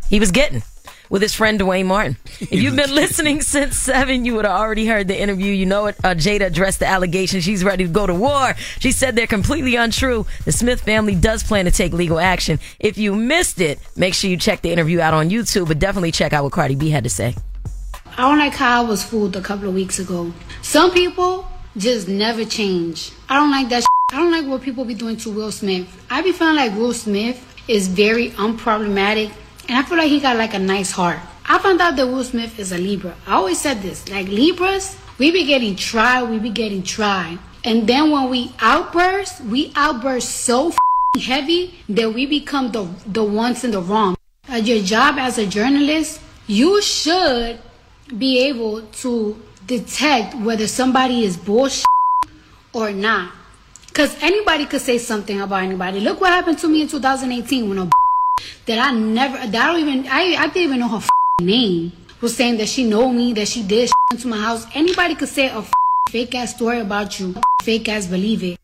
[0.10, 0.64] he was getting
[1.10, 2.18] with his friend Duane Martin.
[2.40, 5.54] If you've been listening since seven, you would have already heard the interview.
[5.54, 5.96] You know it.
[6.04, 7.42] Uh, Jada addressed the allegation.
[7.42, 8.54] She's ready to go to war.
[8.80, 10.26] She said they're completely untrue.
[10.46, 12.60] The Smith family does plan to take legal action.
[12.80, 16.12] If you missed it, make sure you check the interview out on YouTube, but definitely
[16.12, 17.36] check out what Cardi B had to say.
[18.18, 20.32] I don't like how I was fooled a couple of weeks ago.
[20.62, 23.12] Some people just never change.
[23.28, 23.84] I don't like that.
[23.84, 25.86] Sh- I don't like what people be doing to Will Smith.
[26.10, 29.34] I be feeling like Will Smith is very unproblematic,
[29.68, 31.20] and I feel like he got like a nice heart.
[31.46, 33.16] I found out that Will Smith is a Libra.
[33.28, 37.38] I always said this, like Libras, we be getting tried, we be getting tried.
[37.66, 40.72] And then when we outburst, we outburst so
[41.20, 44.16] heavy that we become the the ones in the wrong.
[44.48, 47.60] At your job as a journalist, you should
[48.18, 51.86] be able to detect whether somebody is bullshit
[52.74, 53.32] or not.
[53.94, 56.00] Cause anybody could say something about anybody.
[56.02, 57.90] Look what happened to me in 2018 when a
[58.66, 61.08] that I never, that I don't even, I, I didn't even know her
[61.42, 61.92] name
[62.22, 64.66] was saying that she know me, that she did shit to my house.
[64.74, 65.64] Anybody could say a
[66.10, 68.60] fake ass story about you, fake ass believe it.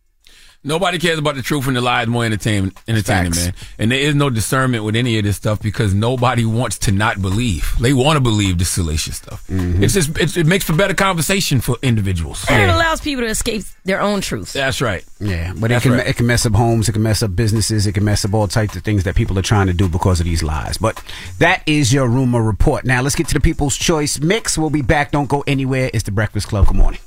[0.63, 3.45] Nobody cares about the truth and the lies more entertainment, entertaining, Facts.
[3.45, 3.53] man.
[3.79, 7.19] And there is no discernment with any of this stuff because nobody wants to not
[7.19, 7.73] believe.
[7.79, 9.47] They want to believe this salacious stuff.
[9.47, 9.83] Mm-hmm.
[9.83, 12.45] It's just it's, it makes for better conversation for individuals.
[12.47, 14.53] And it allows people to escape their own truth.
[14.53, 15.03] That's right.
[15.19, 16.07] Yeah, but it can right.
[16.07, 18.47] it can mess up homes, it can mess up businesses, it can mess up all
[18.47, 20.77] types of things that people are trying to do because of these lies.
[20.77, 21.03] But
[21.39, 22.85] that is your rumor report.
[22.85, 24.59] Now let's get to the People's Choice mix.
[24.59, 25.09] We'll be back.
[25.09, 25.89] Don't go anywhere.
[25.91, 26.67] It's the Breakfast Club.
[26.67, 26.99] Good morning.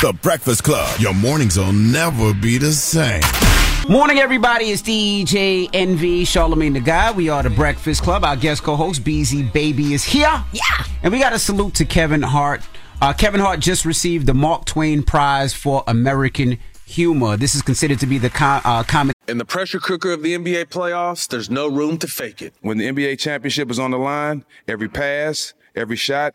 [0.00, 1.00] The Breakfast Club.
[1.00, 3.22] Your mornings will never be the same.
[3.88, 4.66] Morning, everybody.
[4.66, 7.16] It's DJ Envy, Charlemagne the God.
[7.16, 8.22] We are the Breakfast Club.
[8.24, 10.44] Our guest co-host, BZ Baby, is here.
[10.52, 10.62] Yeah.
[11.02, 12.60] And we got a salute to Kevin Hart.
[13.00, 17.36] Uh, Kevin Hart just received the Mark Twain Prize for American Humor.
[17.38, 19.14] This is considered to be the com- uh, comedy.
[19.26, 22.54] In the pressure cooker of the NBA playoffs, there's no room to fake it.
[22.60, 26.34] When the NBA championship is on the line, every pass, every shot,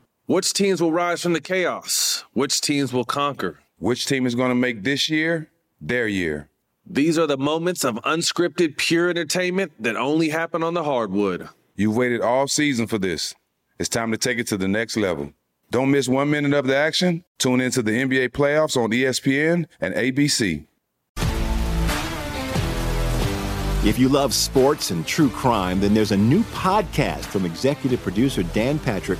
[0.31, 2.23] Which teams will rise from the chaos?
[2.31, 3.59] Which teams will conquer?
[3.79, 5.49] Which team is going to make this year
[5.81, 6.47] their year?
[6.85, 11.49] These are the moments of unscripted, pure entertainment that only happen on the hardwood.
[11.75, 13.35] You've waited all season for this.
[13.77, 15.33] It's time to take it to the next level.
[15.69, 17.25] Don't miss one minute of the action.
[17.37, 20.65] Tune into the NBA playoffs on ESPN and ABC.
[23.85, 28.43] If you love sports and true crime, then there's a new podcast from executive producer
[28.43, 29.19] Dan Patrick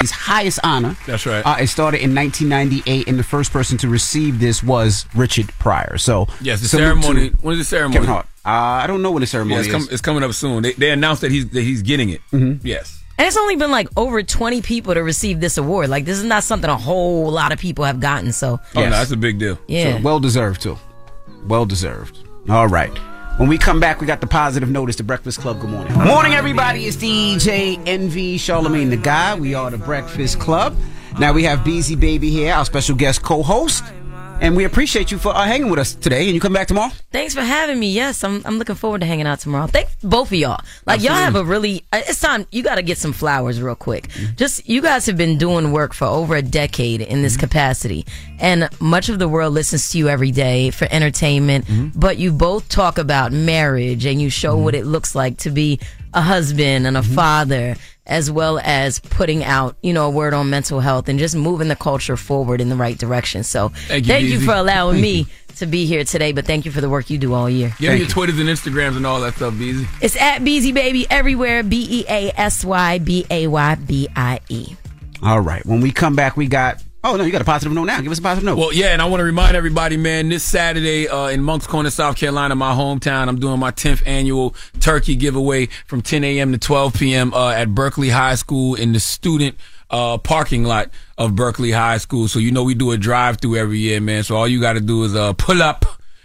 [0.00, 0.96] His highest honor.
[1.06, 1.44] That's right.
[1.44, 5.98] Uh, it started in 1998, and the first person to receive this was Richard Pryor.
[5.98, 7.30] So yes, the ceremony.
[7.30, 7.94] to When is the ceremony?
[7.94, 8.26] Kevin Hart.
[8.44, 8.50] Uh,
[8.82, 9.92] I don't know when the ceremony Yeah, it's, is.
[9.94, 10.62] it's coming up soon.
[10.62, 12.20] They, they announced that he's that he's getting it.
[12.32, 12.66] Mm-hmm.
[12.66, 13.02] Yes.
[13.18, 15.88] And it's only been like over 20 people to receive this award.
[15.88, 18.30] Like, this is not something a whole lot of people have gotten.
[18.32, 19.58] So, Oh no, that's a big deal.
[19.66, 19.96] Yeah.
[19.96, 20.78] So, well deserved too.
[21.44, 22.16] Well deserved.
[22.48, 22.96] All right.
[23.38, 24.96] When we come back, we got the positive notice.
[24.96, 25.60] The Breakfast Club.
[25.60, 25.92] Good morning.
[25.96, 26.86] Morning, everybody.
[26.86, 29.38] It's DJ Envy Charlemagne the God.
[29.38, 30.76] We are the Breakfast Club.
[31.20, 33.84] Now we have Beezy Baby here, our special guest co-host,
[34.40, 36.24] and we appreciate you for uh, hanging with us today.
[36.26, 36.90] And you come back tomorrow.
[37.10, 37.90] Thanks for having me.
[37.90, 39.66] Yes, I'm, I'm looking forward to hanging out tomorrow.
[39.66, 40.60] Thank both of y'all.
[40.86, 41.84] Like y'all have a really.
[41.92, 42.46] uh, It's time.
[42.52, 44.08] You got to get some flowers real quick.
[44.36, 48.06] Just you guys have been doing work for over a decade in this capacity,
[48.38, 51.64] and much of the world listens to you every day for entertainment.
[51.94, 55.80] But you both talk about marriage, and you show what it looks like to be
[56.14, 57.14] a husband and a mm-hmm.
[57.14, 57.76] father.
[58.06, 61.68] As well as putting out, you know, a word on mental health and just moving
[61.68, 63.44] the culture forward in the right direction.
[63.44, 65.26] So, Thank you, thank you for allowing Thank me you.
[65.56, 67.74] to be here today, but thank you for the work you do all year.
[67.78, 69.86] Give me your Twitters and Instagrams and all that stuff, Beezy.
[70.00, 71.62] It's at Beezy Baby everywhere.
[71.62, 74.74] B E A S Y B A Y B I E.
[75.22, 75.64] All right.
[75.66, 76.82] When we come back, we got.
[77.04, 78.00] Oh no, you got a positive note now.
[78.00, 78.58] Give us a positive note.
[78.58, 81.90] Well, yeah, and I want to remind everybody, man, this Saturday uh, in Moncks Corner,
[81.90, 86.50] South Carolina, my hometown, I'm doing my 10th annual turkey giveaway from 10 a.m.
[86.50, 87.32] to 12 p.m.
[87.32, 89.56] Uh, at Berkeley High School in the student
[89.90, 92.26] uh, parking lot of Berkeley High School.
[92.26, 94.24] So you know we do a drive-through every year, man.
[94.24, 95.84] So all you got to do is uh, pull up,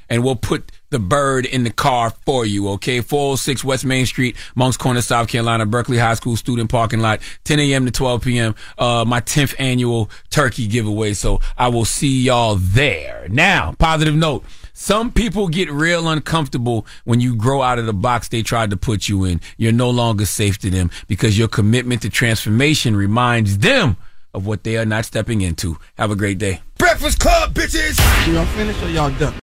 [0.10, 3.02] and we'll put the bird in the car for you, okay?
[3.02, 7.60] 406 West Main Street, Moncks Corner, South Carolina, Berkeley High School student parking lot, 10
[7.60, 7.86] a.m.
[7.86, 8.56] to 12 p.m.
[8.78, 11.14] Uh, my 10th annual turkey giveaway.
[11.14, 13.28] So I will see y'all there.
[13.30, 14.46] Now, positive note.
[14.76, 18.78] Some people get real uncomfortable when you grow out of the box they tried to
[18.78, 19.42] put you in.
[19.58, 23.98] You're no longer safe to them because your commitment to transformation reminds them
[24.34, 25.78] of what they are not stepping into.
[25.98, 26.62] Have a great day.
[26.78, 27.98] Breakfast Club, bitches!
[28.34, 29.43] Y'all finished or y'all done?